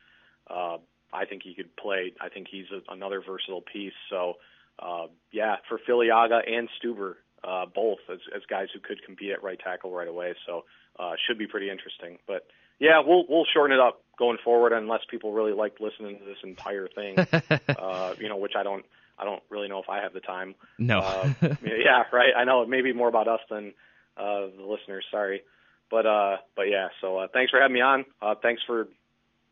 Uh, 0.48 0.78
I 1.12 1.24
think 1.24 1.42
he 1.42 1.54
could 1.54 1.74
play. 1.76 2.12
I 2.20 2.28
think 2.28 2.48
he's 2.50 2.66
a, 2.72 2.92
another 2.92 3.20
versatile 3.20 3.60
piece. 3.62 3.92
So, 4.10 4.38
uh, 4.78 5.06
yeah, 5.30 5.56
for 5.68 5.78
Filiaga 5.78 6.40
and 6.50 6.68
Stuber, 6.80 7.14
uh, 7.44 7.66
both 7.66 7.98
as, 8.10 8.18
as 8.34 8.42
guys 8.48 8.68
who 8.72 8.80
could 8.80 9.02
compete 9.04 9.32
at 9.32 9.42
right 9.42 9.58
tackle 9.58 9.92
right 9.92 10.08
away. 10.08 10.34
So, 10.46 10.64
uh, 10.98 11.12
should 11.26 11.38
be 11.38 11.46
pretty 11.46 11.70
interesting. 11.70 12.18
But 12.26 12.46
yeah, 12.78 13.00
we'll 13.04 13.24
we'll 13.28 13.46
shorten 13.52 13.76
it 13.76 13.80
up 13.80 14.02
going 14.18 14.38
forward 14.44 14.72
unless 14.72 15.00
people 15.10 15.32
really 15.32 15.52
like 15.52 15.80
listening 15.80 16.18
to 16.18 16.24
this 16.24 16.38
entire 16.44 16.88
thing. 16.88 17.18
uh, 17.78 18.14
you 18.18 18.28
know, 18.28 18.36
which 18.36 18.52
I 18.56 18.62
don't. 18.62 18.84
I 19.18 19.24
don't 19.24 19.42
really 19.50 19.68
know 19.68 19.78
if 19.78 19.88
I 19.88 20.02
have 20.02 20.14
the 20.14 20.20
time. 20.20 20.54
no. 20.78 20.98
Uh, 20.98 21.32
yeah, 21.62 22.02
right. 22.12 22.32
I 22.36 22.44
know 22.44 22.62
it 22.62 22.68
may 22.68 22.80
be 22.80 22.92
more 22.92 23.08
about 23.08 23.28
us 23.28 23.40
than 23.48 23.72
uh, 24.16 24.46
the 24.56 24.64
listeners. 24.66 25.04
Sorry, 25.10 25.42
but 25.90 26.06
uh, 26.06 26.38
but 26.56 26.62
yeah. 26.62 26.88
So 27.00 27.18
uh, 27.18 27.26
thanks 27.32 27.50
for 27.50 27.60
having 27.60 27.74
me 27.74 27.80
on. 27.80 28.04
Uh, 28.20 28.34
thanks 28.40 28.62
for 28.66 28.88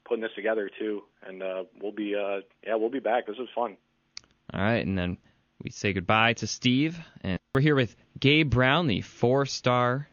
putting 0.04 0.22
this 0.22 0.32
together 0.34 0.70
too. 0.78 1.02
And 1.26 1.42
uh, 1.42 1.64
we'll 1.80 1.92
be 1.92 2.14
uh, 2.16 2.40
yeah, 2.66 2.74
we'll 2.74 2.90
be 2.90 3.00
back. 3.00 3.26
This 3.26 3.36
was 3.38 3.48
fun. 3.54 3.76
All 4.52 4.60
right, 4.60 4.84
and 4.84 4.98
then 4.98 5.18
we 5.62 5.70
say 5.70 5.92
goodbye 5.92 6.32
to 6.34 6.46
Steve, 6.46 6.98
and 7.22 7.38
we're 7.52 7.60
here 7.60 7.74
with 7.74 7.96
Gabe 8.20 8.48
Brown, 8.48 8.86
the 8.86 9.00
four-star 9.00 10.08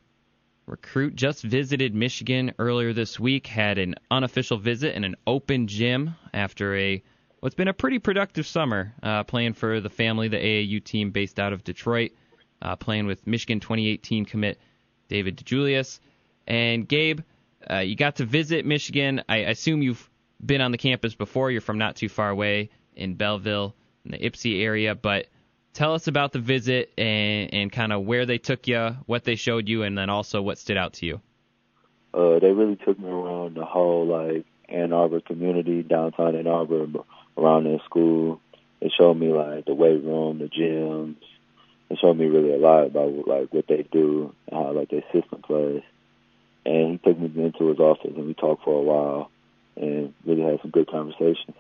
recruit 0.66 1.16
just 1.16 1.44
visited 1.44 1.94
Michigan 1.94 2.52
earlier 2.58 2.94
this 2.94 3.20
week, 3.20 3.46
had 3.46 3.78
an 3.78 3.94
unofficial 4.10 4.58
visit 4.58 4.96
in 4.96 5.04
an 5.04 5.16
open 5.28 5.68
gym 5.68 6.16
after 6.34 6.76
a 6.76 7.04
what's 7.40 7.54
been 7.54 7.68
a 7.68 7.74
pretty 7.74 8.00
productive 8.00 8.48
summer 8.48 8.92
uh, 9.04 9.24
playing 9.24 9.54
for 9.54 9.80
the 9.82 9.90
family, 9.90 10.30
the 10.30 10.38
AAU 10.38 10.84
team 10.84 11.12
based 11.12 11.40
out 11.40 11.54
of 11.54 11.64
Detroit, 11.64 12.14
uh, 12.64 12.76
playing 12.76 13.06
with 13.06 13.28
Michigan 13.28 13.60
2018 13.60 14.26
commit 14.26 14.60
David 15.08 15.38
DeJulius. 15.38 16.00
And 16.48 16.88
Gabe, 16.88 17.20
uh, 17.70 17.78
you 17.80 17.96
got 17.96 18.16
to 18.16 18.26
visit 18.26 18.66
Michigan. 18.66 19.22
I 19.30 19.38
assume 19.42 19.84
you've 19.84 20.10
been 20.44 20.62
on 20.62 20.72
the 20.72 20.80
campus 20.80 21.14
before. 21.14 21.52
You're 21.52 21.62
from 21.62 21.78
not 21.78 21.98
too 21.98 22.10
far 22.10 22.32
away 22.32 22.72
in 22.96 23.14
Belleville, 23.14 23.76
in 24.06 24.10
the 24.10 24.18
Ypsi 24.18 24.64
area, 24.64 24.96
but 24.96 25.28
tell 25.78 25.94
us 25.94 26.08
about 26.08 26.32
the 26.32 26.40
visit 26.40 26.92
and, 26.98 27.54
and 27.54 27.72
kind 27.72 27.94
of 27.94 28.04
where 28.04 28.26
they 28.26 28.40
took 28.40 28.68
you, 28.68 28.98
what 29.06 29.24
they 29.24 29.36
showed 29.36 29.70
you, 29.70 29.84
and 29.84 29.96
then 29.96 30.10
also 30.10 30.42
what 30.42 30.58
stood 30.58 30.76
out 30.76 30.94
to 30.94 31.06
you. 31.06 31.22
Uh, 32.16 32.40
they 32.40 32.52
really 32.52 32.78
took 32.78 33.00
me 33.00 33.08
around 33.08 33.56
the 33.56 33.64
whole 33.64 34.08
like 34.08 34.46
Ann 34.68 34.92
Arbor 34.92 35.22
community, 35.22 35.84
downtown 35.84 36.36
Ann 36.36 36.48
Arbor, 36.48 36.88
around 37.38 37.66
their 37.66 37.80
school. 37.86 38.42
They 38.82 38.90
showed 38.90 39.14
me 39.14 39.28
like 39.28 39.66
the 39.66 39.76
weight 39.76 40.04
room, 40.04 40.40
the 40.40 40.46
gyms. 40.46 41.16
They 41.90 41.96
showed 41.96 42.18
me 42.18 42.26
really 42.26 42.54
a 42.54 42.58
lot 42.58 42.88
about 42.88 43.28
like 43.28 43.54
what 43.54 43.68
they 43.68 43.84
do 43.92 44.34
and 44.48 44.60
how 44.60 44.72
like 44.72 44.90
their 44.90 45.04
system 45.14 45.44
plays. 45.44 45.84
And 46.66 46.92
he 46.94 46.98
took 46.98 47.20
me 47.20 47.44
into 47.44 47.68
his 47.68 47.80
office 47.80 48.14
and 48.16 48.26
we 48.26 48.34
talked 48.34 48.64
for 48.64 48.80
a 48.80 48.82
while 48.82 49.30
and 49.76 50.14
really 50.26 50.42
had 50.42 50.60
some 50.62 50.72
good 50.72 50.90
conversations 50.90 51.56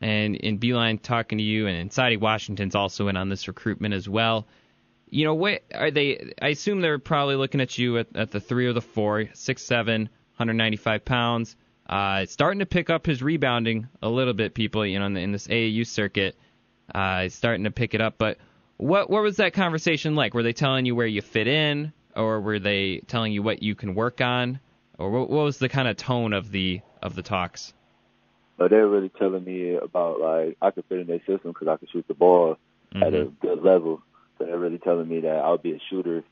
and 0.00 0.36
in 0.36 0.58
Beilein 0.58 1.00
talking 1.00 1.38
to 1.38 1.44
you, 1.44 1.66
and 1.66 1.90
Saddi 1.90 2.18
Washington's 2.18 2.74
also 2.74 3.08
in 3.08 3.16
on 3.16 3.28
this 3.28 3.48
recruitment 3.48 3.94
as 3.94 4.08
well. 4.08 4.46
You 5.08 5.24
know, 5.24 5.34
what 5.34 5.62
are 5.74 5.90
they? 5.90 6.32
I 6.40 6.48
assume 6.48 6.80
they're 6.80 6.98
probably 6.98 7.36
looking 7.36 7.60
at 7.60 7.78
you 7.78 7.98
at, 7.98 8.08
at 8.14 8.30
the 8.30 8.40
three 8.40 8.66
or 8.66 8.72
the 8.72 8.80
four, 8.80 9.26
six 9.34 9.62
seven, 9.62 10.02
195 10.36 11.04
pounds. 11.04 11.56
Uh, 11.88 12.26
starting 12.26 12.58
to 12.58 12.66
pick 12.66 12.90
up 12.90 13.06
his 13.06 13.22
rebounding 13.22 13.88
a 14.02 14.08
little 14.08 14.34
bit, 14.34 14.54
people. 14.54 14.84
You 14.84 14.98
know, 14.98 15.06
in, 15.06 15.14
the, 15.14 15.20
in 15.20 15.32
this 15.32 15.46
AAU 15.46 15.86
circuit, 15.86 16.36
uh, 16.94 17.28
starting 17.28 17.64
to 17.64 17.70
pick 17.70 17.94
it 17.94 18.00
up. 18.00 18.16
But 18.18 18.38
what 18.76 19.08
what 19.08 19.22
was 19.22 19.36
that 19.36 19.52
conversation 19.52 20.14
like? 20.14 20.34
Were 20.34 20.42
they 20.42 20.52
telling 20.52 20.84
you 20.84 20.94
where 20.94 21.06
you 21.06 21.22
fit 21.22 21.46
in, 21.46 21.92
or 22.14 22.40
were 22.40 22.58
they 22.58 23.00
telling 23.06 23.32
you 23.32 23.42
what 23.42 23.62
you 23.62 23.74
can 23.74 23.94
work 23.94 24.20
on, 24.20 24.60
or 24.98 25.10
what, 25.10 25.30
what 25.30 25.44
was 25.44 25.58
the 25.58 25.68
kind 25.68 25.88
of 25.88 25.96
tone 25.96 26.32
of 26.32 26.50
the 26.50 26.80
of 27.02 27.14
the 27.14 27.22
talks? 27.22 27.72
But 28.56 28.70
they're 28.70 28.88
really 28.88 29.10
telling 29.10 29.44
me 29.44 29.74
about 29.74 30.20
like 30.20 30.56
I 30.62 30.70
could 30.70 30.84
fit 30.86 31.00
in 31.00 31.06
their 31.06 31.20
system 31.20 31.52
because 31.52 31.68
I 31.68 31.76
could 31.76 31.90
shoot 31.90 32.06
the 32.08 32.14
ball 32.14 32.56
mm-hmm. 32.94 33.02
at 33.02 33.14
a 33.14 33.26
mm-hmm. 33.26 33.46
good 33.46 33.62
level. 33.62 34.02
So 34.38 34.44
they're 34.44 34.58
really 34.58 34.78
telling 34.78 35.08
me 35.08 35.20
that 35.20 35.36
I'll 35.36 35.58
be 35.58 35.72
a 35.72 35.80
shooter 35.90 36.24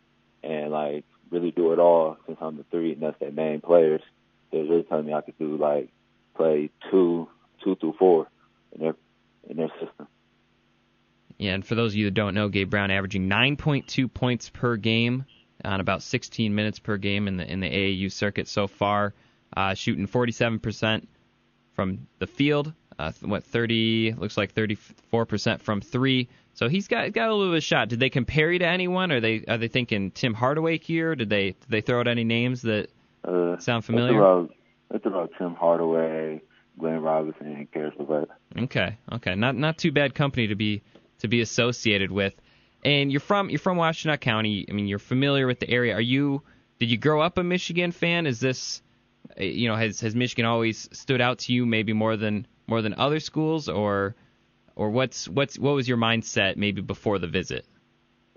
and 0.42 0.70
like 0.70 1.04
really 1.30 1.50
do 1.50 1.72
it 1.72 1.78
all 1.78 2.16
since 2.26 2.38
I'm 2.40 2.56
the 2.56 2.64
three 2.70 2.92
and 2.92 3.02
that's 3.02 3.18
their 3.18 3.32
main 3.32 3.60
players. 3.60 4.02
They're 4.50 4.64
really 4.64 4.84
telling 4.84 5.06
me 5.06 5.14
I 5.14 5.20
could 5.20 5.38
do 5.38 5.56
like 5.56 5.90
play 6.36 6.70
two, 6.90 7.28
two 7.62 7.76
through 7.76 7.94
four 7.98 8.28
in 8.72 8.82
their 8.82 8.94
in 9.48 9.56
their 9.56 9.70
system. 9.80 10.08
Yeah, 11.38 11.54
and 11.54 11.66
for 11.66 11.74
those 11.74 11.92
of 11.92 11.96
you 11.96 12.04
that 12.06 12.14
don't 12.14 12.34
know, 12.34 12.48
Gabe 12.48 12.70
Brown 12.70 12.90
averaging 12.90 13.28
9.2 13.28 14.12
points 14.12 14.50
per 14.50 14.76
game 14.76 15.24
on 15.64 15.80
about 15.80 16.02
16 16.02 16.54
minutes 16.54 16.78
per 16.78 16.96
game 16.96 17.26
in 17.26 17.36
the 17.36 17.50
in 17.50 17.60
the 17.60 17.68
AAU 17.68 18.12
circuit 18.12 18.48
so 18.48 18.66
far, 18.66 19.14
uh, 19.56 19.74
shooting 19.74 20.06
47 20.06 20.60
percent 20.60 21.08
from 21.74 22.06
the 22.18 22.26
field. 22.26 22.72
Uh, 22.98 23.12
what 23.22 23.44
30 23.44 24.14
looks 24.18 24.36
like 24.36 24.52
34 24.52 25.26
percent 25.26 25.62
from 25.62 25.80
three. 25.80 26.28
So 26.54 26.68
he's 26.68 26.86
got 26.86 27.12
got 27.12 27.28
a 27.28 27.34
little 27.34 27.52
bit 27.52 27.56
of 27.56 27.58
a 27.58 27.60
shot. 27.60 27.88
Did 27.88 27.98
they 28.00 28.10
compare 28.10 28.52
you 28.52 28.60
to 28.60 28.66
anyone? 28.66 29.10
Are 29.10 29.20
they 29.20 29.44
are 29.48 29.58
they 29.58 29.68
thinking 29.68 30.12
Tim 30.12 30.34
Hardaway 30.34 30.78
here? 30.78 31.16
Did 31.16 31.28
they 31.28 31.46
did 31.46 31.68
they 31.68 31.80
throw 31.80 32.00
out 32.00 32.08
any 32.08 32.24
names 32.24 32.62
that 32.62 32.90
uh, 33.24 33.58
sound 33.58 33.84
familiar? 33.84 34.18
It's 34.90 35.04
about, 35.04 35.06
about 35.06 35.30
Tim 35.36 35.54
Hardaway, 35.54 36.42
Glenn 36.78 37.00
Robinson, 37.00 37.68
and 37.74 37.92
LeVert. 37.98 38.28
Okay, 38.56 38.96
okay, 39.12 39.34
not 39.34 39.56
not 39.56 39.78
too 39.78 39.90
bad 39.90 40.14
company 40.14 40.46
to 40.46 40.54
be 40.54 40.82
to 41.18 41.28
be 41.28 41.40
associated 41.40 42.12
with. 42.12 42.34
And 42.84 43.10
you're 43.10 43.20
from 43.20 43.50
you're 43.50 43.58
from 43.58 43.78
Washtenaw 43.78 44.20
County. 44.20 44.66
I 44.68 44.72
mean, 44.72 44.86
you're 44.86 44.98
familiar 45.00 45.46
with 45.48 45.58
the 45.58 45.68
area. 45.68 45.94
Are 45.94 46.00
you? 46.00 46.42
Did 46.78 46.90
you 46.90 46.98
grow 46.98 47.20
up 47.20 47.38
a 47.38 47.42
Michigan 47.42 47.92
fan? 47.92 48.26
Is 48.26 48.40
this 48.40 48.82
you 49.38 49.68
know, 49.68 49.76
has 49.76 50.00
has 50.00 50.14
Michigan 50.14 50.44
always 50.44 50.88
stood 50.92 51.20
out 51.20 51.38
to 51.40 51.52
you 51.52 51.66
maybe 51.66 51.92
more 51.92 52.16
than 52.16 52.46
more 52.66 52.82
than 52.82 52.94
other 52.94 53.20
schools, 53.20 53.68
or 53.68 54.14
or 54.76 54.90
what's 54.90 55.28
what's 55.28 55.58
what 55.58 55.74
was 55.74 55.88
your 55.88 55.98
mindset 55.98 56.56
maybe 56.56 56.80
before 56.80 57.18
the 57.18 57.26
visit? 57.26 57.66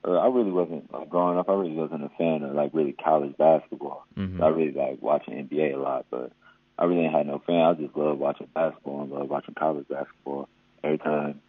Uh, 0.05 0.11
I 0.11 0.27
really 0.27 0.51
wasn't 0.51 0.91
like 0.93 1.09
growing 1.09 1.37
up. 1.37 1.49
I 1.49 1.53
really 1.53 1.73
wasn't 1.73 2.03
a 2.03 2.09
fan 2.17 2.43
of 2.43 2.55
like 2.55 2.71
really 2.73 2.93
college 2.93 3.35
basketball. 3.37 4.05
Mm-hmm. 4.15 4.41
I 4.41 4.47
really 4.47 4.71
like 4.71 5.01
watching 5.01 5.33
NBA 5.33 5.75
a 5.75 5.77
lot, 5.77 6.05
but 6.09 6.31
I 6.77 6.85
really 6.85 7.09
had 7.11 7.27
no 7.27 7.41
fan. 7.45 7.61
I 7.61 7.73
just 7.73 7.95
love 7.95 8.17
watching 8.17 8.47
basketball 8.53 9.01
and 9.01 9.11
love 9.11 9.29
watching 9.29 9.55
college 9.55 9.87
basketball. 9.87 10.47
Every 10.83 10.99
time 10.99 11.41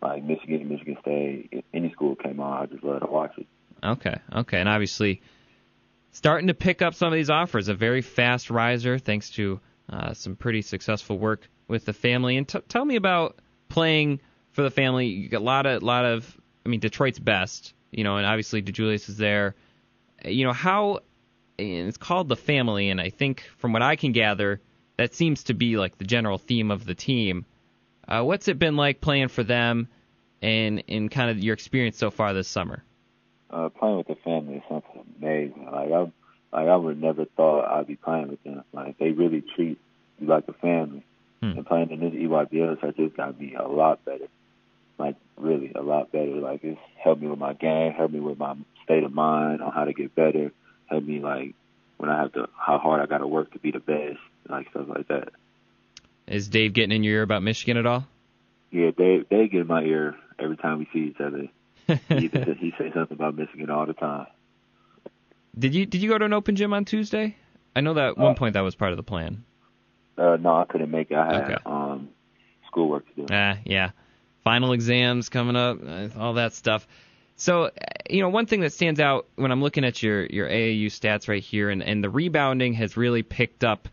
like 0.00 0.22
Michigan, 0.22 0.68
Michigan 0.68 0.96
State, 1.00 1.64
any 1.74 1.90
school 1.92 2.14
came 2.16 2.40
on, 2.40 2.62
I 2.62 2.66
just 2.66 2.84
love 2.84 3.00
to 3.00 3.06
watch 3.06 3.32
it. 3.38 3.46
Okay, 3.84 4.16
okay, 4.34 4.60
and 4.60 4.68
obviously 4.68 5.20
starting 6.16 6.46
to 6.46 6.54
pick 6.54 6.80
up 6.80 6.94
some 6.94 7.08
of 7.08 7.12
these 7.12 7.28
offers. 7.28 7.68
A 7.68 7.74
very 7.74 8.00
fast 8.00 8.48
riser, 8.48 8.98
thanks 8.98 9.28
to 9.32 9.60
uh, 9.90 10.14
some 10.14 10.34
pretty 10.34 10.62
successful 10.62 11.18
work 11.18 11.46
with 11.68 11.84
the 11.84 11.92
family. 11.92 12.38
And 12.38 12.48
t- 12.48 12.58
tell 12.68 12.86
me 12.86 12.96
about 12.96 13.36
playing 13.68 14.20
for 14.52 14.62
the 14.62 14.70
family. 14.70 15.08
You 15.08 15.28
got 15.28 15.42
a 15.42 15.44
lot 15.44 15.66
of, 15.66 15.82
lot 15.82 16.06
of. 16.06 16.40
I 16.64 16.70
mean, 16.70 16.80
Detroit's 16.80 17.18
best, 17.18 17.74
you 17.90 18.02
know, 18.02 18.16
and 18.16 18.24
obviously 18.24 18.62
DeJulius 18.62 19.10
is 19.10 19.18
there. 19.18 19.54
You 20.24 20.46
know 20.46 20.54
how, 20.54 21.00
it's 21.58 21.98
called 21.98 22.30
the 22.30 22.36
family, 22.36 22.88
and 22.88 22.98
I 22.98 23.10
think 23.10 23.44
from 23.58 23.74
what 23.74 23.82
I 23.82 23.96
can 23.96 24.12
gather, 24.12 24.62
that 24.96 25.14
seems 25.14 25.44
to 25.44 25.54
be 25.54 25.76
like 25.76 25.98
the 25.98 26.06
general 26.06 26.38
theme 26.38 26.70
of 26.70 26.86
the 26.86 26.94
team. 26.94 27.44
Uh, 28.08 28.22
what's 28.22 28.48
it 28.48 28.58
been 28.58 28.76
like 28.76 29.02
playing 29.02 29.28
for 29.28 29.44
them, 29.44 29.88
and 30.40 30.82
in 30.88 31.10
kind 31.10 31.30
of 31.30 31.38
your 31.38 31.52
experience 31.52 31.98
so 31.98 32.10
far 32.10 32.32
this 32.32 32.48
summer? 32.48 32.82
Uh, 33.50 33.68
playing 33.68 33.98
with 33.98 34.08
the 34.08 34.16
family 34.16 34.56
is 34.56 34.62
something 34.68 35.04
amazing. 35.18 35.68
Like 35.70 35.92
I, 35.92 36.00
like 36.52 36.68
I 36.68 36.76
would 36.76 37.00
never 37.00 37.24
thought 37.24 37.64
I'd 37.64 37.86
be 37.86 37.96
playing 37.96 38.28
with 38.28 38.42
them. 38.44 38.62
Like 38.72 38.98
they 38.98 39.10
really 39.10 39.42
treat 39.54 39.78
you 40.18 40.26
like 40.26 40.48
a 40.48 40.52
family. 40.54 41.04
Hmm. 41.40 41.50
And 41.50 41.66
playing 41.66 41.90
in 41.90 42.00
this 42.00 42.14
EYBL 42.14 42.80
has 42.80 42.94
just 42.94 43.16
got 43.16 43.38
me 43.38 43.54
a 43.54 43.68
lot 43.68 44.04
better. 44.04 44.28
Like 44.98 45.16
really 45.36 45.72
a 45.74 45.82
lot 45.82 46.12
better. 46.12 46.34
Like 46.36 46.64
it's 46.64 46.80
helped 47.02 47.20
me 47.20 47.28
with 47.28 47.38
my 47.38 47.52
game, 47.52 47.92
helped 47.92 48.14
me 48.14 48.20
with 48.20 48.38
my 48.38 48.56
state 48.84 49.04
of 49.04 49.12
mind 49.12 49.62
on 49.62 49.72
how 49.72 49.84
to 49.84 49.92
get 49.92 50.14
better, 50.14 50.52
helped 50.86 51.06
me 51.06 51.20
like 51.20 51.54
when 51.98 52.10
I 52.10 52.20
have 52.20 52.32
to 52.32 52.48
how 52.56 52.78
hard 52.78 53.00
I 53.00 53.06
got 53.06 53.18
to 53.18 53.26
work 53.26 53.52
to 53.52 53.58
be 53.58 53.70
the 53.70 53.80
best, 53.80 54.18
like 54.48 54.70
stuff 54.70 54.86
like 54.88 55.08
that. 55.08 55.28
Is 56.26 56.48
Dave 56.48 56.72
getting 56.72 56.96
in 56.96 57.04
your 57.04 57.16
ear 57.16 57.22
about 57.22 57.42
Michigan 57.42 57.76
at 57.76 57.86
all? 57.86 58.06
Yeah, 58.72 58.90
Dave. 58.96 59.28
Dave 59.28 59.52
get 59.52 59.60
in 59.60 59.66
my 59.66 59.82
ear 59.82 60.16
every 60.38 60.56
time 60.56 60.78
we 60.78 60.88
see 60.92 61.10
each 61.10 61.20
other 61.20 61.48
he, 62.08 62.28
he 62.28 62.72
says 62.78 62.92
something 62.94 63.16
about 63.16 63.36
Michigan 63.36 63.70
all 63.70 63.86
the 63.86 63.94
time. 63.94 64.26
Did 65.58 65.74
you 65.74 65.86
did 65.86 66.02
you 66.02 66.10
go 66.10 66.18
to 66.18 66.24
an 66.24 66.32
open 66.32 66.56
gym 66.56 66.72
on 66.74 66.84
Tuesday? 66.84 67.36
I 67.74 67.80
know 67.80 67.94
that 67.94 68.08
at 68.08 68.18
one 68.18 68.32
uh, 68.32 68.34
point 68.34 68.54
that 68.54 68.60
was 68.60 68.74
part 68.74 68.90
of 68.92 68.96
the 68.96 69.02
plan. 69.02 69.44
Uh, 70.18 70.36
no, 70.36 70.56
I 70.56 70.64
couldn't 70.64 70.90
make 70.90 71.10
it. 71.10 71.16
I 71.16 71.26
had 71.26 71.44
okay. 71.44 71.56
um, 71.66 72.08
schoolwork 72.66 73.06
to 73.14 73.14
do. 73.14 73.26
Ah, 73.30 73.58
yeah. 73.64 73.90
Final 74.44 74.72
exams 74.72 75.28
coming 75.28 75.56
up, 75.56 75.78
uh, 75.86 76.08
all 76.18 76.34
that 76.34 76.54
stuff. 76.54 76.86
So, 77.36 77.64
uh, 77.64 77.70
you 78.08 78.22
know, 78.22 78.30
one 78.30 78.46
thing 78.46 78.60
that 78.60 78.72
stands 78.72 78.98
out 78.98 79.26
when 79.36 79.52
I'm 79.52 79.62
looking 79.62 79.84
at 79.84 80.02
your 80.02 80.24
your 80.26 80.48
AAU 80.48 80.86
stats 80.86 81.28
right 81.28 81.42
here, 81.42 81.68
and, 81.68 81.82
and 81.82 82.02
the 82.02 82.10
rebounding 82.10 82.74
has 82.74 82.96
really 82.96 83.22
picked 83.22 83.64
up. 83.64 83.88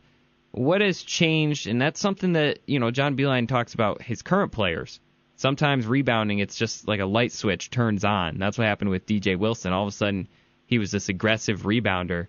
What 0.52 0.82
has 0.82 1.02
changed? 1.02 1.68
And 1.68 1.82
that's 1.82 2.00
something 2.00 2.34
that 2.34 2.60
you 2.66 2.80
know 2.80 2.92
John 2.92 3.18
Beilein 3.18 3.48
talks 3.48 3.74
about 3.74 4.02
his 4.02 4.22
current 4.22 4.52
players 4.52 5.00
sometimes 5.36 5.86
rebounding, 5.86 6.40
it's 6.40 6.56
just 6.56 6.88
like 6.88 7.00
a 7.00 7.06
light 7.06 7.32
switch 7.32 7.70
turns 7.70 8.04
on. 8.04 8.38
That's 8.38 8.58
what 8.58 8.68
happened 8.68 8.90
with 8.90 9.06
DJ 9.06 9.38
Wilson. 9.38 9.74
All 9.74 9.84
of 9.84 9.94
a 9.94 9.96
sudden, 9.96 10.28
he 10.66 10.78
was 10.78 10.92
this 10.92 11.10
aggressive 11.10 11.62
rebounder. 11.62 12.28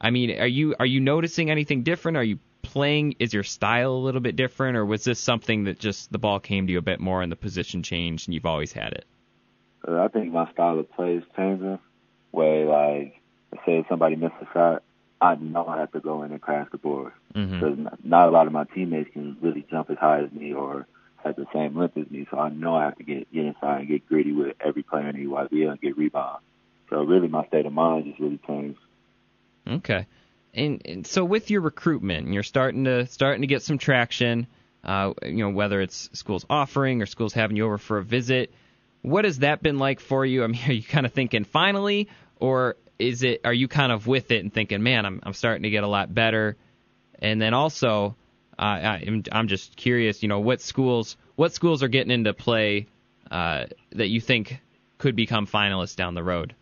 I 0.00 0.10
mean, 0.10 0.38
are 0.38 0.46
you 0.46 0.74
are 0.78 0.86
you 0.86 1.00
noticing 1.00 1.50
anything 1.50 1.82
different? 1.82 2.16
Are 2.16 2.24
you 2.24 2.38
playing? 2.62 3.16
Is 3.18 3.32
your 3.32 3.42
style 3.42 3.92
a 3.92 4.04
little 4.04 4.20
bit 4.20 4.36
different, 4.36 4.76
or 4.76 4.84
was 4.84 5.04
this 5.04 5.18
something 5.18 5.64
that 5.64 5.78
just 5.78 6.12
the 6.12 6.18
ball 6.18 6.40
came 6.40 6.66
to 6.66 6.72
you 6.72 6.78
a 6.78 6.82
bit 6.82 7.00
more 7.00 7.22
and 7.22 7.32
the 7.32 7.36
position 7.36 7.82
changed 7.82 8.28
and 8.28 8.34
you've 8.34 8.46
always 8.46 8.72
had 8.72 8.92
it? 8.92 9.04
Uh, 9.86 10.02
I 10.02 10.08
think 10.08 10.32
my 10.32 10.50
style 10.52 10.78
of 10.78 10.90
play 10.92 11.14
is 11.14 11.24
changing. 11.36 11.78
Where 12.30 12.66
like, 12.66 13.20
say 13.64 13.84
somebody 13.88 14.16
missed 14.16 14.34
a 14.40 14.46
shot, 14.52 14.82
I 15.20 15.34
know 15.36 15.66
I 15.66 15.78
have 15.78 15.92
to 15.92 16.00
go 16.00 16.22
in 16.22 16.30
and 16.30 16.40
crash 16.40 16.68
the 16.70 16.78
board 16.78 17.12
because 17.28 17.76
mm-hmm. 17.76 17.86
not 18.04 18.28
a 18.28 18.30
lot 18.30 18.46
of 18.46 18.52
my 18.52 18.64
teammates 18.64 19.10
can 19.12 19.36
really 19.40 19.66
jump 19.70 19.90
as 19.90 19.98
high 19.98 20.20
as 20.20 20.30
me 20.30 20.52
or 20.52 20.86
at 21.28 21.36
the 21.36 21.46
same 21.52 21.76
length 21.76 21.96
as 21.96 22.10
me, 22.10 22.26
so 22.30 22.38
I 22.38 22.48
know 22.50 22.74
I 22.74 22.84
have 22.84 22.96
to 22.96 23.04
get 23.04 23.32
get 23.32 23.46
inside 23.46 23.80
and 23.80 23.88
get 23.88 24.06
gritty 24.08 24.32
with 24.32 24.56
every 24.60 24.82
player 24.82 25.08
in 25.08 25.16
the 25.16 25.24
EYBL 25.24 25.70
and 25.70 25.80
get 25.80 25.96
rebounds. 25.96 26.42
So 26.90 27.02
really, 27.02 27.28
my 27.28 27.46
state 27.46 27.66
of 27.66 27.72
mind 27.72 28.06
just 28.06 28.18
really 28.18 28.40
changed. 28.46 28.80
Okay, 29.68 30.06
and, 30.54 30.82
and 30.84 31.06
so 31.06 31.24
with 31.24 31.50
your 31.50 31.60
recruitment, 31.60 32.32
you're 32.32 32.42
starting 32.42 32.84
to 32.84 33.06
starting 33.06 33.42
to 33.42 33.46
get 33.46 33.62
some 33.62 33.78
traction. 33.78 34.46
Uh, 34.82 35.12
you 35.22 35.38
know, 35.38 35.50
whether 35.50 35.80
it's 35.80 36.08
schools 36.12 36.46
offering 36.48 37.02
or 37.02 37.06
schools 37.06 37.34
having 37.34 37.56
you 37.56 37.66
over 37.66 37.78
for 37.78 37.98
a 37.98 38.04
visit. 38.04 38.52
What 39.02 39.24
has 39.24 39.40
that 39.40 39.62
been 39.62 39.78
like 39.78 40.00
for 40.00 40.24
you? 40.24 40.44
I 40.44 40.46
mean, 40.46 40.60
are 40.66 40.72
you 40.72 40.82
kind 40.82 41.04
of 41.04 41.12
thinking 41.12 41.44
finally, 41.44 42.08
or 42.36 42.76
is 42.98 43.22
it 43.22 43.42
are 43.44 43.52
you 43.52 43.68
kind 43.68 43.92
of 43.92 44.06
with 44.06 44.30
it 44.30 44.42
and 44.42 44.52
thinking, 44.52 44.82
man, 44.82 45.04
I'm 45.04 45.20
I'm 45.22 45.34
starting 45.34 45.64
to 45.64 45.70
get 45.70 45.84
a 45.84 45.88
lot 45.88 46.14
better, 46.14 46.56
and 47.18 47.40
then 47.40 47.54
also 47.54 48.16
uh, 48.58 48.62
I, 48.62 49.04
am 49.06 49.22
I'm 49.30 49.48
just 49.48 49.76
curious, 49.76 50.22
you 50.22 50.28
know, 50.28 50.40
what 50.40 50.60
schools 50.60 51.16
what 51.36 51.52
schools 51.52 51.82
are 51.82 51.88
getting 51.88 52.10
into 52.10 52.34
play 52.34 52.88
uh, 53.30 53.66
that 53.92 54.08
you 54.08 54.20
think 54.20 54.60
could 54.98 55.14
become 55.14 55.46
finalists 55.46 55.94
down 55.94 56.14
the 56.14 56.24
road? 56.24 56.54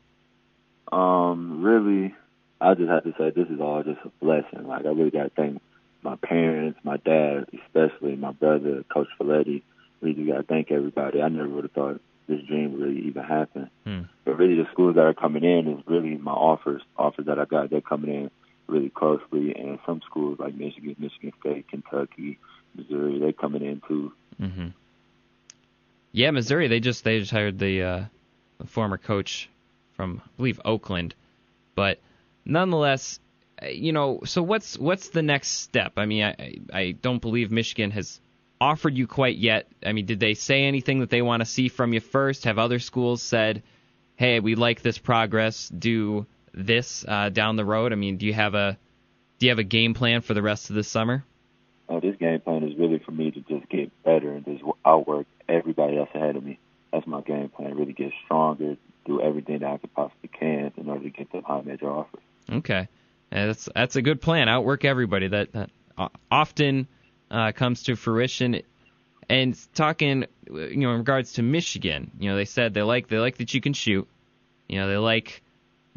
Um, 0.93 1.63
really, 1.63 2.15
I 2.61 2.75
just 2.75 2.91
have 2.91 3.05
to 3.05 3.15
say 3.19 3.31
this 3.31 3.49
is 3.49 3.61
all 3.61 3.83
just 3.83 4.01
a 4.05 4.11
blessing. 4.23 4.67
Like 4.67 4.85
I 4.85 4.91
really 4.91 5.11
got 5.11 5.25
to 5.25 5.31
thank 5.31 5.63
my 6.03 6.17
parents, 6.17 6.79
my 6.85 6.99
dad, 6.99 7.47
especially 7.65 8.17
my 8.17 8.33
brother, 8.33 8.85
Coach 8.93 9.09
Folletti. 9.19 9.63
Really 10.03 10.27
got 10.27 10.37
to 10.37 10.43
thank 10.43 10.71
everybody. 10.71 11.23
I 11.23 11.29
never 11.29 11.49
would 11.49 11.65
have 11.65 11.73
thought 11.73 12.01
this 12.29 12.43
dream 12.43 12.73
would 12.73 12.83
really 12.83 13.07
even 13.07 13.25
happen. 13.25 13.71
Hmm. 13.85 14.03
But 14.27 14.37
really, 14.37 14.57
the 14.57 14.69
schools 14.71 14.97
that 14.97 15.07
are 15.07 15.15
coming 15.15 15.45
in 15.45 15.67
is 15.67 15.85
really 15.87 16.19
my 16.19 16.33
offers. 16.33 16.83
Offers 16.99 17.25
that 17.27 17.39
I 17.39 17.47
got, 17.47 17.71
they're 17.71 17.81
coming 17.81 18.15
in 18.15 18.31
really 18.69 18.91
closely, 18.91 19.55
and 19.55 19.79
some 19.87 20.01
schools 20.07 20.39
like 20.39 20.55
Michigan, 20.55 20.97
Michigan 20.99 21.33
State, 21.41 21.69
Kentucky, 21.69 22.39
Missouri, 22.75 23.19
they're 23.19 23.33
coming 23.33 23.63
in 23.63 23.83
too. 23.87 24.13
Mm-hmm. 24.41 24.69
Yeah, 26.13 26.31
Missouri. 26.31 26.69
They 26.69 26.81
just 26.81 27.05
they 27.05 27.19
just 27.19 27.31
hired 27.31 27.59
the, 27.59 27.83
uh, 27.83 28.05
the 28.59 28.67
former 28.67 28.99
coach 28.99 29.49
from 29.95 30.23
I 30.25 30.29
believe 30.37 30.61
Oakland, 30.65 31.15
but 31.75 31.99
nonetheless, 32.45 33.21
you 33.71 33.93
know. 33.93 34.21
So 34.25 34.43
what's 34.43 34.79
what's 34.79 35.11
the 35.11 35.23
next 35.23 35.49
step? 35.49 35.93
I 35.97 36.07
mean, 36.07 36.25
I 36.25 36.59
I 36.73 36.91
don't 36.93 37.21
believe 37.21 37.51
Michigan 37.51 37.91
has 37.91 38.21
offered 38.61 38.97
you 38.97 39.07
quite 39.07 39.37
yet. 39.37 39.67
I 39.85 39.93
mean, 39.93 40.07
did 40.07 40.21
they 40.21 40.35
say 40.35 40.65
anything 40.65 41.01
that 41.01 41.11
they 41.11 41.23
want 41.23 41.41
to 41.41 41.47
see 41.47 41.69
from 41.69 41.93
you 41.93 42.01
first? 42.01 42.45
Have 42.45 42.59
other 42.59 42.79
schools 42.79 43.23
said, 43.23 43.63
"Hey, 44.17 44.41
we 44.41 44.55
like 44.55 44.83
this 44.83 44.99
progress. 44.99 45.69
Do 45.69 46.27
this 46.57 47.05
uh, 47.07 47.29
down 47.29 47.57
the 47.57 47.65
road"? 47.65 47.93
I 47.93 47.97
mean, 47.97 48.17
do 48.17 48.27
you 48.27 48.35
have 48.35 48.55
a 48.55 48.77
do 49.39 49.47
you 49.47 49.51
have 49.51 49.59
a 49.59 49.65
game 49.65 49.95
plan 49.95 50.23
for 50.23 50.35
the 50.35 50.43
rest 50.43 50.71
of 50.71 50.77
the 50.77 50.85
summer? 50.85 51.25
Oh, 51.89 52.01
this 52.01 52.17
game 52.17 52.41
plan 52.41 52.65
is 52.65 52.77
really 52.77 52.99
for 52.99 53.13
me 53.13 53.31
to 53.31 53.41
just 53.43 53.69
get 53.69 53.91
better 54.03 54.33
and 54.33 54.45
just 54.45 54.65
outwork 54.85 55.27
everybody 55.49 55.97
else 55.99 56.09
ahead 56.15 56.35
of 56.35 56.43
me. 56.43 56.59
That's 56.93 57.07
my 57.07 57.21
game 57.21 57.49
plan. 57.51 57.77
Really 57.77 57.93
get 57.93 58.13
stronger, 58.25 58.77
do 59.05 59.21
everything 59.21 59.61
that 59.61 59.71
I 59.71 59.77
could 59.77 59.95
possibly 59.95 60.29
can 60.29 60.73
in 60.77 60.89
order 60.89 61.05
to 61.05 61.11
get 61.11 61.31
the 61.31 61.43
high 61.43 61.61
major 61.61 61.91
offer. 61.91 62.19
Okay, 62.51 62.89
and 63.31 63.51
that's 63.51 63.69
that's 63.75 63.97
a 63.97 64.03
good 64.03 64.21
plan. 64.21 64.49
Outwork 64.49 64.85
everybody. 64.85 65.29
That 65.29 65.53
that 65.53 65.71
often 66.31 66.89
uh, 67.31 67.53
comes 67.53 67.85
to 67.85 67.97
fruition. 67.97 68.63
And 69.29 69.59
talking, 69.75 70.27
you 70.49 70.77
know, 70.77 70.93
in 70.93 70.99
regards 70.99 71.35
to 71.35 71.43
Michigan, 71.43 72.13
you 72.21 72.31
know, 72.31 72.37
they 72.37 72.45
said 72.45 72.75
they 72.75 72.83
like 72.83 73.09
they 73.09 73.19
like 73.19 73.39
that 73.39 73.53
you 73.55 73.61
can 73.61 73.73
shoot. 73.73 74.07
You 74.69 74.79
know, 74.79 74.89
they 74.89 74.97
like 74.97 75.43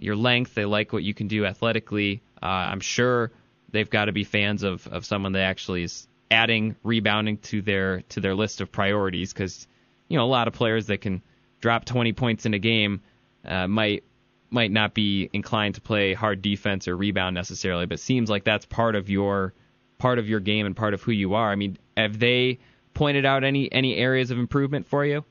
your 0.04 0.16
length. 0.16 0.56
They 0.56 0.66
like 0.66 0.94
what 0.94 1.04
you 1.04 1.14
can 1.14 1.28
do 1.28 1.46
athletically. 1.46 2.22
Uh, 2.42 2.46
I'm 2.46 2.80
sure 2.80 3.32
they've 3.72 3.90
got 3.90 4.06
to 4.06 4.12
be 4.12 4.24
fans 4.24 4.64
of 4.64 4.88
of 4.88 5.06
someone 5.06 5.34
that 5.34 5.42
actually 5.42 5.84
is 5.84 6.08
adding 6.32 6.76
rebounding 6.84 7.38
to 7.38 7.62
their 7.62 8.02
to 8.10 8.20
their 8.20 8.36
list 8.36 8.62
of 8.62 8.72
priorities 8.72 9.34
because 9.34 9.68
you 10.08 10.18
know 10.18 10.26
a 10.26 10.28
lot 10.28 10.48
of 10.48 10.54
players 10.54 10.88
that 10.88 11.02
can 11.02 11.22
drop 11.60 11.86
20 11.86 12.14
points 12.14 12.46
in 12.46 12.54
a 12.54 12.60
game 12.60 13.02
uh, 13.46 13.68
might 13.68 14.04
might 14.52 14.72
not 14.72 14.94
be 14.94 15.30
inclined 15.34 15.76
to 15.76 15.82
play 15.82 16.14
hard 16.14 16.42
defense 16.42 16.88
or 16.88 16.98
rebound 16.98 17.36
necessarily, 17.36 17.86
but 17.86 18.00
seems 18.00 18.30
like 18.30 18.44
that's 18.44 18.66
part 18.66 18.96
of 18.96 19.10
your 19.10 19.54
part 19.98 20.18
of 20.18 20.28
your 20.28 20.40
game 20.40 20.66
and 20.66 20.76
part 20.76 20.94
of 20.94 21.04
who 21.04 21.12
you 21.12 21.36
are. 21.36 21.52
I 21.52 21.56
mean, 21.56 21.78
have 21.96 22.18
they 22.18 22.60
pointed 22.94 23.26
out 23.26 23.44
any 23.44 23.72
any 23.72 23.96
areas 23.96 24.32
of 24.32 24.40
improvement 24.40 24.88
for 24.88 25.06
you? 25.06 25.24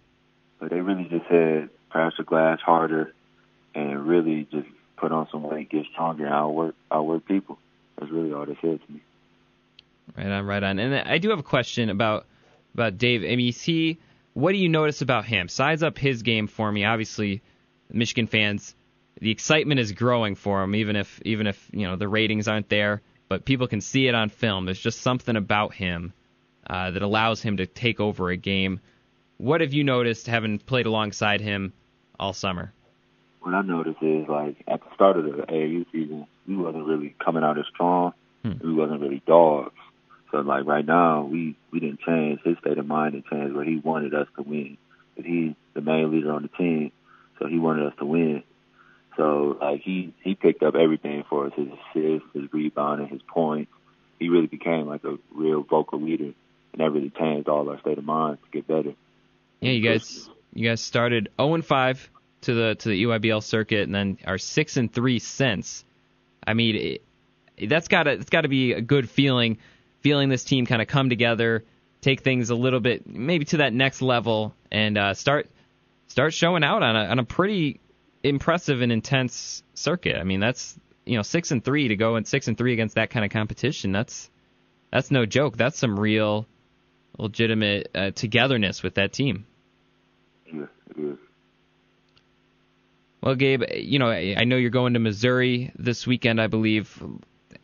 They 0.61 0.81
really 0.81 1.05
just 1.05 1.29
said 1.29 1.71
crash 1.91 2.13
the 2.19 2.25
glass 2.25 2.61
harder 2.61 3.15
and 3.75 4.07
really 4.07 4.47
just 4.51 4.69
put 4.97 5.13
on 5.13 5.29
some 5.31 5.43
weight, 5.43 5.71
get 5.71 5.85
stronger, 5.93 6.27
and 6.27 6.35
outwork 6.35 6.75
outwork 6.91 7.27
people. 7.27 7.59
That's 7.99 8.11
really 8.11 8.33
all 8.33 8.47
they 8.47 8.57
said 8.61 8.81
to 8.85 8.93
me. 8.93 9.03
Right 10.17 10.27
on, 10.27 10.47
right 10.47 10.63
on. 10.63 10.79
And 10.79 10.95
I 10.95 11.19
do 11.19 11.31
have 11.31 11.39
a 11.39 11.45
question 11.45 11.91
about 11.91 12.27
about 12.75 12.99
Dave. 12.99 13.23
I 13.23 13.37
mean, 13.37 13.49
is 13.49 13.63
he? 13.63 13.99
What 14.35 14.53
do 14.53 14.59
you 14.59 14.69
notice 14.69 15.03
about 15.03 15.25
him? 15.25 15.49
Size 15.49 15.83
up 15.83 15.99
his 15.99 16.23
game 16.23 16.47
for 16.47 16.71
me. 16.71 16.85
Obviously, 16.85 17.43
Michigan 17.91 18.27
fans, 18.27 18.75
the 19.21 19.31
excitement 19.31 19.81
is 19.81 19.93
growing 19.93 20.35
for 20.37 20.63
him, 20.63 20.75
even 20.75 20.97
if 20.97 21.21
even 21.25 21.47
if 21.47 21.69
you 21.73 21.87
know 21.87 21.97
the 21.97 22.09
ratings 22.09 22.49
aren't 22.49 22.69
there, 22.69 23.03
but 23.29 23.45
people 23.45 23.67
can 23.67 23.81
see 23.81 24.07
it 24.07 24.15
on 24.15 24.29
film. 24.29 24.65
There's 24.65 24.81
just 24.81 25.01
something 25.01 25.37
about 25.37 25.75
him 25.75 26.13
uh, 26.69 26.91
that 26.93 27.03
allows 27.03 27.43
him 27.43 27.57
to 27.57 27.67
take 27.67 28.01
over 28.01 28.31
a 28.31 28.37
game. 28.37 28.81
What 29.39 29.61
have 29.61 29.73
you 29.73 29.85
noticed 29.85 30.27
having 30.27 30.59
played 30.59 30.87
alongside 30.87 31.41
him 31.41 31.73
all 32.19 32.33
summer? 32.33 32.73
What 33.41 33.55
I 33.55 33.63
noticed 33.63 34.03
is 34.03 34.29
like 34.29 34.57
at 34.67 34.81
the 34.81 34.95
start 34.95 35.17
of 35.17 35.25
the 35.25 35.43
AAU 35.43 35.87
season, 35.93 36.27
we 36.47 36.57
wasn't 36.57 36.87
really 36.87 37.15
coming 37.25 37.45
out 37.45 37.59
as 37.59 37.67
strong. 37.73 38.13
Hmm. 38.43 38.53
We 38.63 38.75
wasn't 38.75 39.01
really 39.01 39.23
dogs. 39.27 39.75
So 40.31 40.39
like 40.39 40.67
right 40.67 40.85
now, 40.85 41.25
we 41.25 41.57
we 41.71 41.81
didn't 41.81 42.01
change 42.01 42.41
his 42.45 42.59
state 42.59 42.79
of 42.79 42.87
mind 42.87 43.15
and 43.15 43.25
change 43.25 43.53
where 43.55 43.65
he 43.65 43.77
wanted 43.77 44.15
us 44.15 44.27
to 44.37 44.43
win. 44.43 44.77
But 45.17 45.25
he's 45.25 45.55
the 45.75 45.81
main 45.81 46.11
leader 46.13 46.33
on 46.33 46.43
the 46.43 46.49
team, 46.49 46.93
so 47.39 47.47
he 47.47 47.59
wanted 47.59 47.87
us 47.87 47.95
to 47.99 48.05
win. 48.05 48.43
So 49.17 49.57
like 49.61 49.81
he 49.83 50.15
he 50.23 50.35
picked 50.35 50.63
up 50.63 50.75
everything 50.75 51.25
for 51.29 51.47
us: 51.47 51.53
his 51.57 51.69
assists, 51.69 52.29
his 52.35 52.53
rebounding, 52.53 53.09
his 53.09 53.23
points. 53.23 53.71
He 54.19 54.29
really 54.29 54.47
became 54.47 54.87
like 54.87 55.05
a 55.05 55.17
real 55.33 55.63
vocal 55.63 56.01
leader, 56.01 56.33
and 56.73 56.79
that 56.79 56.91
really 56.91 57.11
changed 57.11 57.49
all 57.49 57.69
our 57.69 57.81
state 57.81 57.99
of 57.99 58.05
mind 58.05 58.39
to 58.45 58.51
get 58.51 58.67
better. 58.67 58.95
Yeah, 59.61 59.73
you 59.73 59.89
guys 59.89 60.29
you 60.53 60.69
guys 60.69 60.81
started 60.81 61.31
0 61.41 61.55
and 61.55 61.65
5 61.65 62.11
to 62.43 62.55
the 62.55 62.75
to 62.77 62.89
the 62.89 63.05
EYBL 63.05 63.43
circuit, 63.43 63.83
and 63.83 63.95
then 63.95 64.19
are 64.27 64.39
six 64.39 64.77
and 64.77 64.93
three 64.93 65.19
since. 65.19 65.85
I 66.47 66.55
mean, 66.55 66.77
it, 67.57 67.69
that's 67.69 67.89
got 67.89 68.05
to 68.05 68.13
it's 68.13 68.31
got 68.31 68.43
to 68.43 68.49
be 68.49 68.73
a 68.73 68.81
good 68.81 69.11
feeling 69.11 69.59
feeling 70.01 70.29
this 70.29 70.45
team 70.45 70.67
kind 70.67 70.81
of 70.81 70.89
come 70.89 71.09
together, 71.09 71.65
take 72.01 72.23
things 72.23 72.51
a 72.51 72.55
little 72.55 72.81
bit 72.81 73.07
maybe 73.07 73.45
to 73.47 73.59
that 73.59 73.73
next 73.73 74.03
level, 74.03 74.55
and 74.71 74.97
uh, 74.97 75.15
start 75.15 75.49
start 76.07 76.33
showing 76.33 76.65
out 76.65 76.83
on 76.83 76.97
a 76.97 77.05
on 77.07 77.19
a 77.19 77.25
pretty 77.25 77.81
impressive 78.23 78.81
and 78.81 78.93
intense 78.93 79.63
circuit. 79.75 80.17
I 80.17 80.25
mean, 80.25 80.41
that's 80.41 80.79
you 81.05 81.17
know 81.17 81.23
six 81.23 81.51
and 81.51 81.65
three 81.65 81.89
to 81.89 81.97
go 81.97 82.17
and 82.17 82.27
six 82.27 82.49
and 82.49 82.57
three 82.57 82.73
against 82.73 82.95
that 82.95 83.11
kind 83.11 83.25
of 83.25 83.31
competition. 83.31 83.93
That's 83.93 84.31
that's 84.93 85.11
no 85.11 85.27
joke. 85.27 85.57
That's 85.57 85.79
some 85.79 85.99
real 85.99 86.47
legitimate 87.19 87.91
uh, 87.95 88.11
togetherness 88.13 88.83
with 88.83 88.95
that 88.95 89.13
team. 89.13 89.47
Yeah. 90.53 90.67
Well, 93.21 93.35
Gabe, 93.35 93.63
you 93.75 93.99
know 93.99 94.09
I 94.11 94.45
know 94.45 94.57
you're 94.57 94.71
going 94.71 94.95
to 94.95 95.01
Missouri 95.01 95.73
this 95.77 96.07
weekend, 96.07 96.41
I 96.41 96.47
believe 96.47 97.03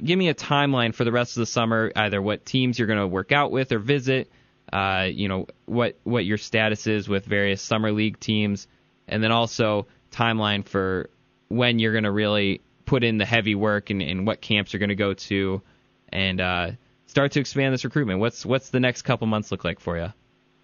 give 0.03 0.19
me 0.19 0.29
a 0.29 0.35
timeline 0.35 0.95
for 0.95 1.05
the 1.05 1.13
rest 1.13 1.37
of 1.37 1.41
the 1.41 1.47
summer, 1.47 1.93
either 1.95 2.21
what 2.21 2.45
teams 2.45 2.79
you're 2.79 2.89
going 2.89 2.99
to 2.99 3.07
work 3.07 3.33
out 3.33 3.51
with 3.51 3.73
or 3.73 3.79
visit, 3.79 4.31
uh, 4.73 5.07
you 5.11 5.29
know, 5.29 5.47
what 5.67 5.99
what 6.05 6.25
your 6.25 6.39
status 6.39 6.87
is 6.87 7.09
with 7.09 7.25
various 7.25 7.63
summer 7.63 7.93
league 7.93 8.19
teams, 8.19 8.67
and 9.09 9.23
then 9.23 9.33
also 9.33 9.87
timeline 10.11 10.65
for 10.67 11.11
when 11.49 11.79
you're 11.79 11.93
going 11.93 12.05
to 12.05 12.11
really 12.11 12.61
put 12.87 13.05
in 13.05 13.19
the 13.19 13.25
heavy 13.25 13.55
work 13.55 13.91
and, 13.91 14.03
and 14.03 14.27
what 14.27 14.41
camps 14.41 14.73
you're 14.73 14.79
going 14.79 14.89
to 14.89 14.95
go 14.95 15.15
to, 15.15 15.63
and 16.11 16.41
uh, 16.41 16.71
start 17.07 17.33
to 17.33 17.41
expand 17.41 17.73
this 17.73 17.85
recruitment. 17.85 18.21
What's 18.21 18.45
what's 18.45 18.71
the 18.71 18.81
next 18.81 19.03
couple 19.03 19.27
months 19.27 19.51
look 19.51 19.65
like 19.65 19.81
for 19.81 19.97
you? 19.97 20.13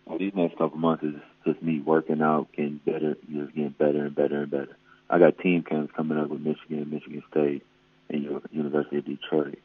Well, 0.07 0.19
these 0.19 0.35
next 0.35 0.59
couple 0.59 0.79
months 0.79 1.05
is 1.05 1.15
just 1.47 1.63
me 1.63 1.81
working 1.81 2.21
out, 2.21 2.49
getting 2.53 2.81
better, 2.85 3.17
just 3.31 3.55
getting 3.55 3.75
better 3.79 4.07
and 4.07 4.15
better 4.15 4.43
and 4.43 4.51
better. 4.51 4.77
I 5.11 5.19
got 5.19 5.39
team 5.39 5.65
camps 5.65 5.93
coming 5.97 6.19
up 6.19 6.29
with 6.29 6.41
Michigan, 6.41 6.89
Michigan 6.89 7.23
State, 7.31 7.67
and 8.09 8.41
University 8.53 8.99
of 8.99 9.05
Detroit. 9.05 9.59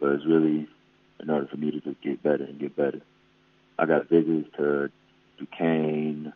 But 0.00 0.10
it's 0.10 0.26
really 0.26 0.68
in 1.20 1.30
order 1.30 1.46
for 1.46 1.56
me 1.56 1.70
to 1.70 1.80
just 1.80 2.00
get 2.02 2.22
better 2.22 2.44
and 2.44 2.58
get 2.58 2.74
better. 2.74 3.00
I 3.78 3.86
got 3.86 4.08
visits 4.08 4.48
to 4.56 4.90
Duquesne, 5.38 6.32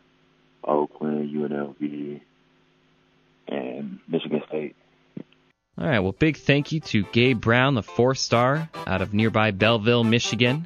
Oakland, 0.63 1.29
UNLV, 1.35 2.21
and 3.49 3.99
Michigan 4.07 4.41
State. 4.47 4.75
All 5.77 5.87
right. 5.87 5.99
Well, 5.99 6.13
big 6.13 6.37
thank 6.37 6.71
you 6.71 6.79
to 6.79 7.03
Gabe 7.03 7.39
Brown, 7.39 7.75
the 7.75 7.83
four 7.83 8.15
star 8.15 8.69
out 8.87 9.01
of 9.01 9.13
nearby 9.13 9.51
Belleville, 9.51 10.05
Michigan, 10.05 10.65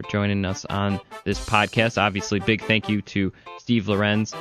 for 0.00 0.10
joining 0.10 0.44
us 0.44 0.64
on 0.66 1.00
this 1.24 1.42
podcast. 1.44 2.00
Obviously, 2.00 2.38
big 2.40 2.62
thank 2.62 2.88
you 2.88 3.02
to 3.02 3.32
Steve 3.58 3.88
Lorenz. 3.88 4.34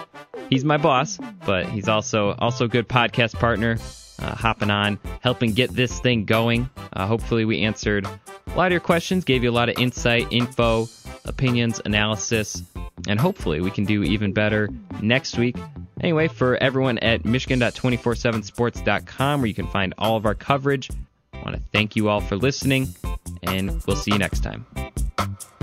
He's 0.49 0.63
my 0.63 0.77
boss, 0.77 1.19
but 1.45 1.67
he's 1.67 1.87
also 1.87 2.33
also 2.39 2.65
a 2.65 2.67
good 2.67 2.87
podcast 2.87 3.35
partner 3.35 3.77
uh, 4.19 4.35
hopping 4.35 4.71
on, 4.71 4.99
helping 5.21 5.53
get 5.53 5.71
this 5.71 5.99
thing 5.99 6.25
going. 6.25 6.69
Uh, 6.93 7.07
hopefully, 7.07 7.45
we 7.45 7.61
answered 7.61 8.05
a 8.05 8.19
lot 8.55 8.67
of 8.67 8.71
your 8.71 8.81
questions, 8.81 9.25
gave 9.25 9.43
you 9.43 9.49
a 9.49 9.51
lot 9.51 9.69
of 9.69 9.77
insight, 9.77 10.27
info, 10.31 10.87
opinions, 11.25 11.81
analysis, 11.85 12.63
and 13.07 13.19
hopefully, 13.19 13.61
we 13.61 13.71
can 13.71 13.85
do 13.85 14.03
even 14.03 14.33
better 14.33 14.69
next 15.01 15.37
week. 15.37 15.55
Anyway, 16.01 16.27
for 16.29 16.55
everyone 16.57 16.97
at 16.99 17.25
Michigan.247sports.com, 17.25 19.41
where 19.41 19.47
you 19.47 19.53
can 19.53 19.67
find 19.67 19.93
all 19.97 20.15
of 20.15 20.25
our 20.25 20.35
coverage, 20.35 20.89
I 21.33 21.41
want 21.43 21.55
to 21.55 21.61
thank 21.73 21.97
you 21.97 22.09
all 22.09 22.21
for 22.21 22.37
listening, 22.37 22.95
and 23.43 23.83
we'll 23.85 23.97
see 23.97 24.11
you 24.11 24.17
next 24.17 24.41
time 24.41 24.65
you 25.19 25.58